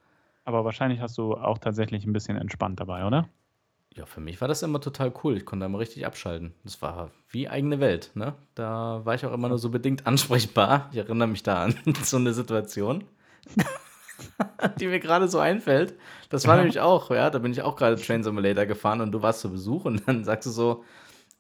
Aber 0.45 0.65
wahrscheinlich 0.65 1.01
hast 1.01 1.17
du 1.19 1.35
auch 1.35 1.59
tatsächlich 1.59 2.05
ein 2.07 2.13
bisschen 2.13 2.37
entspannt 2.37 2.81
dabei, 2.81 3.07
oder? 3.07 3.29
Ja, 3.95 4.07
für 4.07 4.21
mich 4.21 4.41
war 4.41 4.47
das 4.49 4.63
immer 4.63 4.81
total 4.81 5.13
cool. 5.25 5.37
Ich 5.37 5.45
konnte 5.45 5.65
da 5.65 5.69
mal 5.69 5.79
richtig 5.79 6.07
abschalten. 6.07 6.55
Das 6.65 6.81
war 6.81 7.11
wie 7.29 7.49
eigene 7.49 7.81
Welt. 7.81 8.13
Ne? 8.15 8.35
Da 8.55 9.01
war 9.05 9.15
ich 9.17 9.27
auch 9.27 9.33
immer 9.33 9.49
nur 9.49 9.59
so 9.59 9.69
bedingt 9.71 10.07
ansprechbar. 10.07 10.89
Ich 10.93 10.99
erinnere 10.99 11.27
mich 11.29 11.43
da 11.43 11.65
an 11.65 11.75
so 12.03 12.17
eine 12.19 12.33
Situation, 12.33 13.03
die 14.81 14.87
mir 14.87 15.01
gerade 15.01 15.29
so 15.29 15.39
einfällt. 15.39 15.95
Das 16.29 16.47
war 16.47 16.57
nämlich 16.57 16.81
auch, 16.81 17.11
ja, 17.11 17.31
da 17.31 17.39
bin 17.39 17.53
ich 17.53 17.63
auch 17.63 17.77
gerade 17.77 17.97
Train 17.97 18.23
Simulator 18.23 18.67
gefahren 18.67 19.01
und 19.01 19.13
du 19.13 19.23
warst 19.23 19.41
zu 19.41 19.51
Besuch 19.51 19.85
und 19.85 20.07
dann 20.07 20.25
sagst 20.25 20.47
du 20.47 20.51
so, 20.51 20.85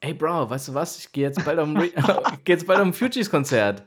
ey 0.01 0.15
Bro, 0.15 0.51
weißt 0.51 0.69
du 0.69 0.75
was, 0.75 0.99
ich 0.99 1.13
gehe 1.13 1.25
jetzt 1.25 1.45
bald 1.45 1.59
bald 2.67 2.81
am 2.81 2.93
Fugees-Konzert. 2.93 3.85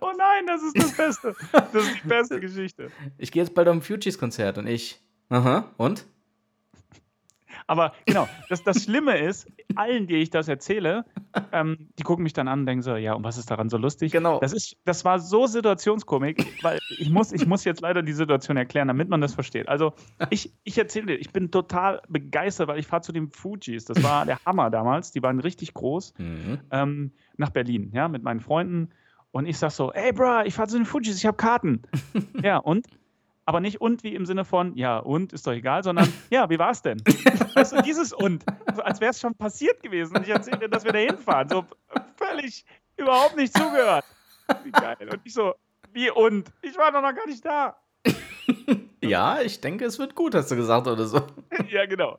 Oh 0.00 0.12
nein, 0.16 0.46
das 0.46 0.62
ist 0.62 0.76
das 0.76 0.96
Beste. 0.96 1.34
Das 1.52 1.74
ist 1.74 2.02
die 2.02 2.08
beste 2.08 2.40
Geschichte. 2.40 2.90
Ich 3.16 3.30
gehe 3.32 3.42
jetzt 3.42 3.54
bald 3.54 3.68
am 3.68 3.80
Fugees-Konzert 3.80 4.58
und 4.58 4.66
ich, 4.66 5.00
aha, 5.28 5.70
und? 5.76 6.04
Aber 7.66 7.92
genau, 8.04 8.28
das, 8.48 8.62
das 8.62 8.84
Schlimme 8.84 9.18
ist, 9.18 9.50
allen, 9.74 10.06
die 10.06 10.16
ich 10.16 10.30
das 10.30 10.48
erzähle, 10.48 11.04
ähm, 11.52 11.88
die 11.98 12.02
gucken 12.02 12.22
mich 12.22 12.34
dann 12.34 12.46
an 12.46 12.60
und 12.60 12.66
denken 12.66 12.82
so, 12.82 12.96
ja, 12.96 13.14
und 13.14 13.24
was 13.24 13.38
ist 13.38 13.50
daran 13.50 13.70
so 13.70 13.78
lustig? 13.78 14.12
Genau. 14.12 14.38
Das, 14.40 14.52
ist, 14.52 14.76
das 14.84 15.04
war 15.04 15.18
so 15.18 15.46
Situationskomik, 15.46 16.62
weil 16.62 16.78
ich 16.98 17.10
muss, 17.10 17.32
ich 17.32 17.46
muss 17.46 17.64
jetzt 17.64 17.80
leider 17.80 18.02
die 18.02 18.12
Situation 18.12 18.56
erklären, 18.56 18.88
damit 18.88 19.08
man 19.08 19.20
das 19.20 19.34
versteht. 19.34 19.68
Also 19.68 19.94
ich, 20.30 20.52
ich 20.64 20.76
erzähle 20.76 21.06
dir, 21.06 21.16
ich 21.16 21.30
bin 21.30 21.50
total 21.50 22.02
begeistert, 22.08 22.68
weil 22.68 22.78
ich 22.78 22.86
fahre 22.86 23.02
zu 23.02 23.12
den 23.12 23.30
Fujis. 23.30 23.86
Das 23.86 24.02
war 24.02 24.26
der 24.26 24.38
Hammer 24.44 24.70
damals, 24.70 25.12
die 25.12 25.22
waren 25.22 25.40
richtig 25.40 25.72
groß. 25.74 26.14
Mhm. 26.18 26.58
ähm, 26.70 27.12
nach 27.36 27.50
Berlin, 27.50 27.90
ja, 27.94 28.08
mit 28.08 28.22
meinen 28.22 28.40
Freunden. 28.40 28.90
Und 29.30 29.46
ich 29.46 29.58
sag 29.58 29.70
so, 29.70 29.92
ey, 29.92 30.12
bro, 30.12 30.42
ich 30.44 30.54
fahr 30.54 30.68
zu 30.68 30.76
den 30.76 30.86
Fujis, 30.86 31.16
ich 31.16 31.26
habe 31.26 31.36
Karten. 31.36 31.82
ja, 32.42 32.58
und? 32.58 32.86
Aber 33.46 33.60
nicht 33.60 33.80
und 33.80 34.02
wie 34.04 34.14
im 34.14 34.24
Sinne 34.26 34.44
von, 34.44 34.74
ja, 34.76 34.98
und, 34.98 35.32
ist 35.32 35.46
doch 35.46 35.52
egal, 35.52 35.82
sondern, 35.82 36.10
ja, 36.30 36.48
wie 36.48 36.58
war's 36.58 36.80
denn? 36.82 36.98
weißt 37.54 37.72
du, 37.74 37.82
dieses 37.82 38.12
und, 38.12 38.44
so, 38.74 38.82
als 38.82 39.00
wäre 39.00 39.10
es 39.10 39.20
schon 39.20 39.34
passiert 39.34 39.82
gewesen. 39.82 40.16
Und 40.16 40.22
ich 40.22 40.30
erzähle 40.30 40.58
dir, 40.60 40.68
dass 40.68 40.84
wir 40.84 40.92
da 40.92 40.98
hinfahren. 40.98 41.48
So 41.50 41.64
völlig 42.16 42.64
überhaupt 42.96 43.36
nicht 43.36 43.52
zugehört. 43.56 44.04
Wie 44.62 44.70
geil. 44.70 44.96
Und 45.10 45.20
ich 45.24 45.34
so, 45.34 45.54
wie 45.92 46.10
und? 46.10 46.50
Ich 46.62 46.76
war 46.78 46.90
doch 46.92 47.02
noch 47.02 47.14
gar 47.14 47.26
nicht 47.26 47.44
da. 47.44 47.76
Ja, 49.02 49.42
ich 49.42 49.60
denke, 49.60 49.84
es 49.84 49.98
wird 49.98 50.14
gut, 50.14 50.34
hast 50.34 50.50
du 50.50 50.56
gesagt 50.56 50.86
oder 50.86 51.04
so. 51.04 51.20
ja, 51.68 51.84
genau. 51.84 52.18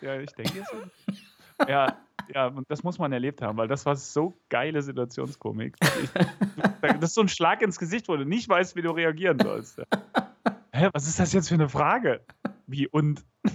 Ja, 0.00 0.18
ich 0.18 0.32
denke 0.32 0.58
es. 0.62 0.72
wird- 0.72 1.68
Ja, 1.70 1.96
ja, 2.34 2.46
und 2.48 2.68
das 2.68 2.82
muss 2.82 2.98
man 2.98 3.12
erlebt 3.12 3.40
haben, 3.40 3.56
weil 3.56 3.68
das 3.68 3.86
war 3.86 3.94
so 3.94 4.34
geile 4.48 4.82
Situationskomik. 4.82 5.76
Ich, 6.02 6.10
das 6.82 7.10
ist 7.10 7.14
so 7.14 7.20
ein 7.20 7.28
Schlag 7.28 7.62
ins 7.62 7.78
Gesicht, 7.78 8.08
wo 8.08 8.16
du 8.16 8.24
nicht 8.24 8.48
weißt, 8.48 8.74
wie 8.74 8.82
du 8.82 8.90
reagieren 8.90 9.38
sollst. 9.40 9.80
Hä, 10.76 10.88
was 10.92 11.06
ist 11.06 11.20
das 11.20 11.32
jetzt 11.32 11.48
für 11.48 11.54
eine 11.54 11.68
Frage? 11.68 12.20
Wie 12.66 12.88
und? 12.88 13.24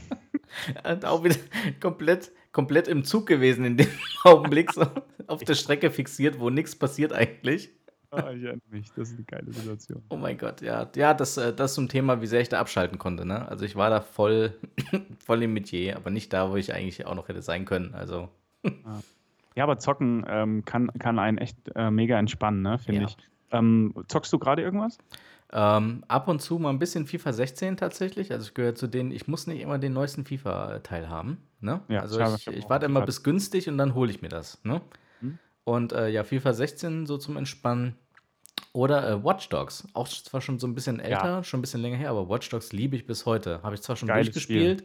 Und 0.89 1.05
auch 1.05 1.23
wieder 1.23 1.35
komplett, 1.79 2.31
komplett 2.53 2.87
im 2.87 3.03
Zug 3.03 3.27
gewesen 3.27 3.65
in 3.65 3.77
dem 3.77 3.87
Augenblick, 4.23 4.71
so 4.73 4.83
auf 5.27 5.43
der 5.43 5.53
Strecke 5.53 5.91
fixiert, 5.91 6.39
wo 6.39 6.49
nichts 6.49 6.75
passiert 6.75 7.13
eigentlich. 7.13 7.69
Ah, 8.11 8.31
ich 8.31 8.43
erinnere 8.43 8.61
mich, 8.71 8.89
das 8.95 9.09
ist 9.09 9.15
eine 9.17 9.25
geile 9.25 9.51
Situation. 9.53 10.01
Oh 10.09 10.15
mein 10.15 10.37
Gott, 10.37 10.61
ja. 10.61 10.89
Ja, 10.95 11.13
das, 11.13 11.37
äh, 11.37 11.53
das 11.53 11.75
zum 11.75 11.87
Thema, 11.89 12.21
wie 12.21 12.25
sehr 12.27 12.41
ich 12.41 12.49
da 12.49 12.59
abschalten 12.59 12.97
konnte, 12.97 13.25
ne? 13.25 13.47
Also 13.47 13.63
ich 13.65 13.75
war 13.75 13.89
da 13.91 14.01
voll, 14.01 14.57
voll 15.23 15.43
im 15.43 15.53
Metier, 15.53 15.97
aber 15.97 16.09
nicht 16.09 16.31
da, 16.33 16.49
wo 16.49 16.55
ich 16.55 16.73
eigentlich 16.73 17.05
auch 17.05 17.15
noch 17.15 17.27
hätte 17.27 17.41
sein 17.43 17.65
können. 17.65 17.93
Also, 17.93 18.29
Ja, 19.55 19.63
aber 19.65 19.77
Zocken 19.77 20.25
ähm, 20.27 20.63
kann, 20.65 20.89
kann 20.97 21.19
einen 21.19 21.37
echt 21.37 21.57
äh, 21.75 21.91
mega 21.91 22.17
entspannen, 22.17 22.61
ne, 22.63 22.79
finde 22.79 23.01
Ja. 23.01 23.07
ich. 23.07 23.17
Ähm, 23.51 23.93
zockst 24.07 24.31
du 24.33 24.39
gerade 24.39 24.61
irgendwas? 24.63 24.97
Ähm, 25.51 26.03
ab 26.07 26.27
und 26.27 26.41
zu 26.41 26.59
mal 26.59 26.69
ein 26.69 26.79
bisschen 26.79 27.07
FIFA 27.07 27.33
16 27.33 27.77
tatsächlich. 27.77 28.31
Also 28.31 28.47
ich 28.47 28.53
gehöre 28.53 28.75
zu 28.75 28.87
denen, 28.87 29.11
ich 29.11 29.27
muss 29.27 29.47
nicht 29.47 29.61
immer 29.61 29.79
den 29.79 29.93
neuesten 29.93 30.25
FIFA-Teil 30.25 31.09
haben. 31.09 31.37
Ne? 31.59 31.81
Ja, 31.87 32.01
also 32.01 32.19
ich 32.21 32.47
ich, 32.47 32.69
warte 32.69 32.85
immer 32.85 33.01
bis 33.01 33.23
günstig 33.23 33.67
und 33.67 33.77
dann 33.77 33.95
hole 33.95 34.11
ich 34.11 34.21
mir 34.21 34.29
das. 34.29 34.63
Ne? 34.63 34.81
Mhm. 35.21 35.39
Und 35.63 35.91
äh, 35.91 36.09
ja, 36.09 36.23
FIFA 36.23 36.53
16 36.53 37.05
so 37.07 37.17
zum 37.17 37.37
Entspannen. 37.37 37.95
Oder 38.73 39.09
äh, 39.09 39.23
Watch 39.23 39.49
Dogs, 39.49 39.87
auch 39.93 40.07
zwar 40.07 40.41
schon 40.41 40.59
so 40.59 40.67
ein 40.67 40.75
bisschen 40.75 40.99
älter, 40.99 41.43
schon 41.43 41.59
ein 41.59 41.61
bisschen 41.61 41.81
länger 41.81 41.97
her, 41.97 42.11
aber 42.11 42.29
Watch 42.29 42.49
Dogs 42.49 42.71
liebe 42.71 42.95
ich 42.95 43.07
bis 43.07 43.25
heute. 43.25 43.63
Habe 43.63 43.73
ich 43.73 43.81
zwar 43.81 43.95
schon 43.95 44.07
Geiles 44.07 44.27
durchgespielt, 44.27 44.83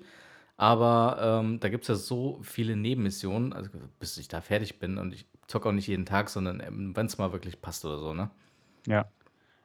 aber 0.57 1.43
ähm, 1.43 1.61
da 1.61 1.69
gibt 1.69 1.83
es 1.85 1.89
ja 1.89 1.95
so 1.95 2.39
viele 2.43 2.77
Nebenmissionen, 2.77 3.53
also 3.53 3.69
bis 3.99 4.17
ich 4.17 4.29
da 4.29 4.41
fertig 4.41 4.79
bin 4.79 4.97
und 4.97 5.13
ich 5.13 5.27
zocke 5.49 5.69
auch 5.69 5.73
nicht 5.73 5.87
jeden 5.87 6.07
Tag, 6.07 6.31
sondern 6.31 6.63
wenn 6.97 7.07
es 7.07 7.19
mal 7.19 7.33
wirklich 7.33 7.61
passt 7.61 7.85
oder 7.85 7.99
so, 7.99 8.15
ne? 8.15 8.31
Ja. 8.87 9.07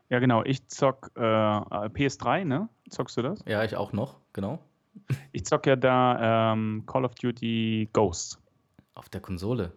Ja, 0.09 0.19
genau. 0.19 0.43
Ich 0.43 0.67
zock 0.67 1.11
äh, 1.15 1.19
PS3, 1.19 2.43
ne? 2.45 2.69
Zockst 2.89 3.17
du 3.17 3.21
das? 3.21 3.39
Ja, 3.45 3.63
ich 3.63 3.75
auch 3.75 3.93
noch, 3.93 4.17
genau. 4.33 4.59
Ich 5.31 5.45
zock 5.45 5.67
ja 5.67 5.75
da 5.75 6.53
ähm, 6.53 6.83
Call 6.87 7.05
of 7.05 7.15
Duty 7.15 7.89
Ghosts. 7.93 8.39
Auf 8.95 9.07
der 9.09 9.21
Konsole. 9.21 9.71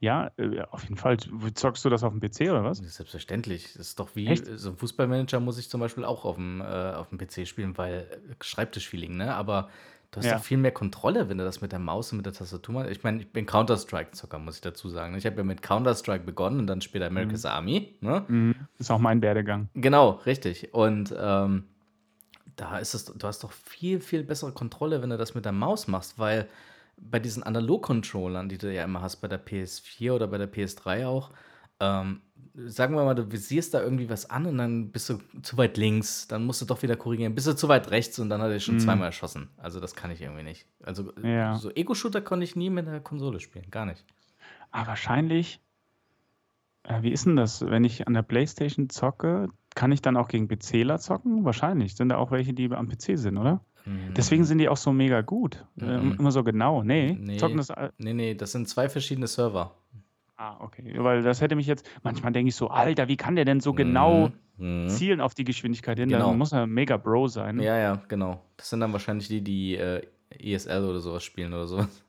Ja, 0.00 0.32
äh, 0.36 0.62
auf 0.70 0.82
jeden 0.82 0.96
Fall. 0.96 1.16
Zockst 1.54 1.84
du 1.84 1.88
das 1.88 2.02
auf 2.02 2.12
dem 2.12 2.20
PC 2.20 2.50
oder 2.50 2.64
was? 2.64 2.78
Selbstverständlich. 2.78 3.74
Das 3.74 3.86
ist 3.86 4.00
doch 4.00 4.16
wie 4.16 4.26
Echt? 4.26 4.46
so 4.46 4.70
ein 4.70 4.76
Fußballmanager 4.76 5.38
muss 5.38 5.58
ich 5.58 5.70
zum 5.70 5.80
Beispiel 5.80 6.04
auch 6.04 6.24
auf 6.24 6.34
dem, 6.34 6.60
äh, 6.60 6.64
auf 6.64 7.08
dem 7.10 7.18
PC 7.18 7.46
spielen, 7.46 7.78
weil 7.78 8.08
äh, 8.28 8.34
Schreibtischfeeling, 8.42 9.16
ne? 9.16 9.32
Aber 9.32 9.70
du 10.12 10.18
hast 10.18 10.26
Ja. 10.26 10.36
doch 10.36 10.44
viel 10.44 10.58
mehr 10.58 10.70
Kontrolle, 10.72 11.28
wenn 11.28 11.38
du 11.38 11.44
das 11.44 11.60
mit 11.60 11.72
der 11.72 11.78
Maus 11.80 12.12
und 12.12 12.18
mit 12.18 12.26
der 12.26 12.32
Tastatur 12.32 12.74
machst. 12.74 12.90
Ich 12.90 13.02
meine, 13.02 13.20
ich 13.20 13.32
bin 13.32 13.44
Counter-Strike-Zocker, 13.46 14.38
muss 14.38 14.54
ich 14.56 14.60
dazu 14.60 14.88
sagen. 14.88 15.16
Ich 15.16 15.26
habe 15.26 15.38
ja 15.38 15.42
mit 15.42 15.60
Counter-Strike 15.62 16.24
begonnen 16.24 16.60
und 16.60 16.66
dann 16.68 16.80
später 16.80 17.06
America's 17.06 17.44
Army, 17.44 17.96
ne? 18.00 18.24
Mhm. 18.28 18.54
Ist 18.78 18.90
auch 18.90 18.98
mein 19.00 19.20
Werdegang. 19.20 19.68
Genau, 19.74 20.10
richtig. 20.24 20.72
Und 20.72 21.12
ähm, 21.18 21.64
da 22.56 22.78
ist 22.78 22.94
es, 22.94 23.06
du 23.06 23.26
hast 23.26 23.42
doch 23.42 23.52
viel, 23.52 24.00
viel 24.00 24.22
bessere 24.22 24.52
Kontrolle, 24.52 25.02
wenn 25.02 25.10
du 25.10 25.18
das 25.18 25.34
mit 25.34 25.44
der 25.44 25.52
Maus 25.52 25.88
machst, 25.88 26.18
weil 26.18 26.46
bei 26.98 27.18
diesen 27.18 27.42
Analog-Controllern, 27.42 28.48
die 28.48 28.58
du 28.58 28.72
ja 28.72 28.84
immer 28.84 29.00
hast, 29.02 29.16
bei 29.16 29.28
der 29.28 29.44
PS4 29.44 30.12
oder 30.12 30.28
bei 30.28 30.38
der 30.38 30.52
PS3 30.52 31.06
auch, 31.06 31.30
ähm, 31.80 32.20
sagen 32.54 32.94
wir 32.94 33.04
mal, 33.04 33.14
du 33.14 33.30
visierst 33.30 33.72
da 33.74 33.82
irgendwie 33.82 34.08
was 34.10 34.28
an 34.28 34.46
und 34.46 34.58
dann 34.58 34.90
bist 34.90 35.08
du 35.08 35.18
zu 35.42 35.56
weit 35.56 35.76
links, 35.78 36.28
dann 36.28 36.44
musst 36.44 36.60
du 36.60 36.66
doch 36.66 36.82
wieder 36.82 36.96
korrigieren, 36.96 37.34
bist 37.34 37.46
du 37.46 37.54
zu 37.56 37.68
weit 37.68 37.90
rechts 37.90 38.18
und 38.18 38.28
dann 38.28 38.42
hat 38.42 38.50
er 38.50 38.60
schon 38.60 38.74
Mhm. 38.76 38.80
zweimal 38.80 39.06
erschossen. 39.06 39.48
Also 39.56 39.80
das 39.80 39.94
kann 39.94 40.10
ich 40.10 40.20
irgendwie 40.20 40.42
nicht. 40.42 40.66
Also 40.82 41.12
Ja. 41.22 41.54
so 41.56 41.70
Ego-Shooter 41.70 42.20
konnte 42.20 42.44
ich 42.44 42.54
nie 42.56 42.68
mit 42.70 42.86
der 42.86 43.00
Konsole 43.00 43.40
spielen, 43.40 43.70
gar 43.70 43.86
nicht. 43.86 44.04
Ah, 44.70 44.86
wahrscheinlich. 44.86 45.60
Äh, 46.84 47.02
wie 47.02 47.12
ist 47.12 47.26
denn 47.26 47.36
das? 47.36 47.60
Wenn 47.64 47.84
ich 47.84 48.06
an 48.06 48.14
der 48.14 48.22
Playstation 48.22 48.90
zocke, 48.90 49.48
kann 49.74 49.92
ich 49.92 50.02
dann 50.02 50.16
auch 50.16 50.28
gegen 50.28 50.48
PCler 50.48 50.98
zocken? 50.98 51.44
Wahrscheinlich. 51.44 51.94
Sind 51.96 52.08
da 52.10 52.16
auch 52.16 52.30
welche, 52.32 52.52
die 52.52 52.70
am 52.72 52.88
PC 52.88 53.16
sind, 53.16 53.38
oder? 53.38 53.64
Mhm. 53.86 54.14
Deswegen 54.14 54.44
sind 54.44 54.58
die 54.58 54.68
auch 54.68 54.76
so 54.76 54.92
mega 54.92 55.20
gut. 55.22 55.64
Ähm, 55.80 56.16
immer 56.18 56.32
so 56.32 56.42
genau. 56.44 56.82
Nee, 56.82 57.16
Nee. 57.18 57.36
zocken 57.38 57.56
das. 57.58 57.72
Nee, 57.98 58.12
nee, 58.14 58.34
das 58.34 58.52
sind 58.52 58.68
zwei 58.68 58.88
verschiedene 58.88 59.26
Server. 59.26 59.74
Ah, 60.44 60.56
okay. 60.58 60.92
Weil 60.96 61.22
das 61.22 61.40
hätte 61.40 61.54
mich 61.54 61.66
jetzt. 61.68 61.88
Manchmal 62.02 62.32
denke 62.32 62.48
ich 62.48 62.56
so, 62.56 62.68
Alter, 62.68 63.06
wie 63.06 63.16
kann 63.16 63.36
der 63.36 63.44
denn 63.44 63.60
so 63.60 63.72
genau 63.72 64.30
Mhm. 64.56 64.88
zielen 64.88 65.20
auf 65.20 65.34
die 65.34 65.44
Geschwindigkeit 65.44 65.98
hin? 66.00 66.08
Genau. 66.08 66.30
Da 66.30 66.36
muss 66.36 66.50
er 66.52 66.66
mega 66.66 66.96
Bro 66.96 67.28
sein. 67.28 67.60
Ja, 67.60 67.78
ja, 67.78 68.02
genau. 68.08 68.42
Das 68.56 68.68
sind 68.70 68.80
dann 68.80 68.92
wahrscheinlich 68.92 69.28
die, 69.28 69.40
die 69.40 69.76
äh, 69.76 70.02
ESL 70.30 70.84
oder 70.84 70.98
sowas 70.98 71.22
spielen 71.22 71.52
oder 71.54 71.66
sowas. 71.68 72.02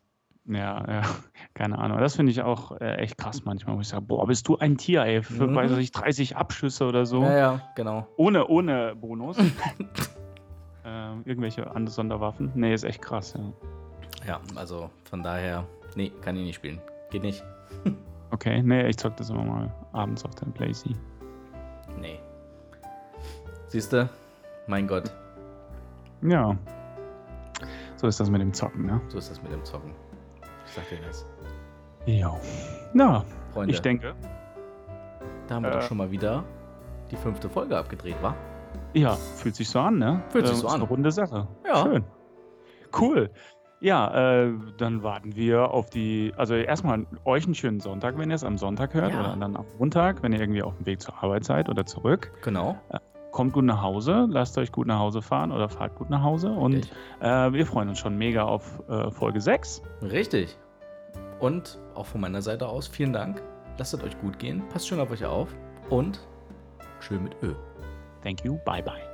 Ja, 0.45 0.83
ja, 0.91 1.01
keine 1.53 1.77
Ahnung. 1.77 1.99
Das 1.99 2.15
finde 2.15 2.31
ich 2.31 2.41
auch 2.41 2.71
äh, 2.81 2.95
echt 2.95 3.19
krass 3.19 3.45
manchmal, 3.45 3.75
wo 3.77 3.81
ich 3.81 3.87
sage, 3.87 4.01
boah, 4.01 4.25
bist 4.25 4.47
du 4.47 4.57
ein 4.57 4.77
Tier, 4.77 5.03
ey, 5.03 5.21
für, 5.21 5.45
Mhm. 5.47 5.55
weiß 5.55 5.71
ich, 5.77 5.91
30 5.91 6.35
Abschüsse 6.35 6.85
oder 6.85 7.05
so. 7.05 7.21
Ja, 7.21 7.37
ja, 7.37 7.61
genau. 7.75 8.07
Ohne, 8.17 8.47
ohne 8.47 8.95
Bonus. 8.95 9.37
ähm, 10.85 11.21
irgendwelche 11.25 11.69
andere 11.75 11.93
Sonderwaffen. 11.93 12.51
Nee, 12.55 12.73
ist 12.73 12.83
echt 12.83 13.01
krass, 13.01 13.35
ja. 13.37 13.53
Ja, 14.27 14.41
also 14.55 14.89
von 15.03 15.21
daher, 15.21 15.65
nee, 15.95 16.11
kann 16.21 16.35
ich 16.35 16.43
nicht 16.43 16.55
spielen. 16.55 16.81
Geht 17.11 17.21
nicht. 17.23 17.43
Okay, 18.33 18.63
nee, 18.63 18.87
ich 18.87 18.97
zock 18.97 19.15
das 19.17 19.29
immer 19.29 19.43
mal 19.43 19.71
abends 19.91 20.25
auf 20.25 20.33
der 20.33 20.47
Playsee. 20.47 20.95
Nee. 21.99 22.19
Siehst 23.67 23.93
du? 23.93 24.09
Mein 24.65 24.87
Gott, 24.87 25.13
Ja. 26.21 26.57
So 27.95 28.07
ist 28.07 28.19
das 28.19 28.29
mit 28.31 28.41
dem 28.41 28.51
Zocken, 28.53 28.85
ne? 28.87 28.99
so 29.07 29.17
ist 29.19 29.29
das 29.29 29.41
mit 29.43 29.51
dem 29.51 29.63
Zocken. 29.63 29.93
Ich 30.65 30.71
sag 30.73 30.89
dir 30.89 30.97
das. 31.05 31.25
Ja. 32.05 32.35
Na, 32.93 33.23
Freunde, 33.53 33.73
ich 33.73 33.81
denke, 33.81 34.15
da 35.47 35.55
haben 35.55 35.63
wir 35.63 35.69
äh, 35.71 35.73
doch 35.75 35.81
schon 35.83 35.97
mal 35.97 36.09
wieder 36.09 36.43
die 37.11 37.15
fünfte 37.17 37.47
Folge 37.49 37.77
abgedreht, 37.77 38.15
wa? 38.21 38.35
ja, 38.93 39.11
fühlt 39.15 39.55
sich 39.55 39.69
so 39.69 39.79
an, 39.79 39.99
ne? 39.99 40.23
Fühlt 40.29 40.47
sich 40.47 40.55
Ähm, 40.55 40.61
so 40.61 40.67
ist 40.67 40.73
an. 40.73 40.81
Eine 40.81 40.89
runde 40.89 41.11
Sache. 41.11 41.47
Ja. 41.65 41.83
Schön. 41.83 42.03
Cool. 42.99 43.29
Ja, 43.83 44.43
äh, 44.45 44.53
dann 44.77 45.03
warten 45.03 45.35
wir 45.35 45.71
auf 45.71 45.89
die, 45.89 46.31
also 46.37 46.55
erstmal 46.55 47.05
euch 47.25 47.43
einen 47.43 47.53
schönen 47.53 47.81
Sonntag, 47.81 48.17
wenn 48.17 48.29
ihr 48.29 48.35
es 48.35 48.45
am 48.45 48.57
Sonntag 48.57 48.93
hört 48.93 49.11
Ja. 49.11 49.19
oder 49.19 49.35
dann 49.35 49.57
am 49.57 49.65
Montag, 49.77 50.23
wenn 50.23 50.31
ihr 50.31 50.39
irgendwie 50.39 50.63
auf 50.63 50.73
dem 50.77 50.85
Weg 50.85 51.01
zur 51.01 51.21
Arbeit 51.21 51.43
seid 51.43 51.67
oder 51.67 51.85
zurück. 51.85 52.31
Genau. 52.43 52.77
Kommt 53.31 53.51
gut 53.51 53.65
nach 53.65 53.81
Hause, 53.81 54.25
lasst 54.29 54.57
euch 54.57 54.71
gut 54.71 54.87
nach 54.87 54.99
Hause 54.99 55.21
fahren 55.21 55.51
oder 55.51 55.67
fahrt 55.67 55.95
gut 55.95 56.09
nach 56.09 56.23
Hause 56.23 56.49
und 56.51 56.89
äh, 57.19 57.51
wir 57.51 57.65
freuen 57.65 57.89
uns 57.89 57.99
schon 57.99 58.17
mega 58.17 58.43
auf 58.43 58.81
äh, 58.87 59.11
Folge 59.11 59.41
6. 59.41 59.81
Richtig. 60.01 60.57
Und 61.41 61.77
auch 61.93 62.05
von 62.05 62.21
meiner 62.21 62.41
Seite 62.41 62.69
aus, 62.69 62.87
vielen 62.87 63.11
Dank. 63.11 63.41
Lasst 63.77 63.93
es 63.93 64.01
euch 64.01 64.17
gut 64.21 64.39
gehen. 64.39 64.63
Passt 64.71 64.87
schön 64.87 65.01
auf 65.01 65.11
euch 65.11 65.25
auf. 65.25 65.53
Und 65.89 66.21
schön 67.01 67.21
mit 67.21 67.35
Ö. 67.43 67.53
Thank 68.23 68.45
you, 68.45 68.57
bye 68.63 68.81
bye. 68.81 69.12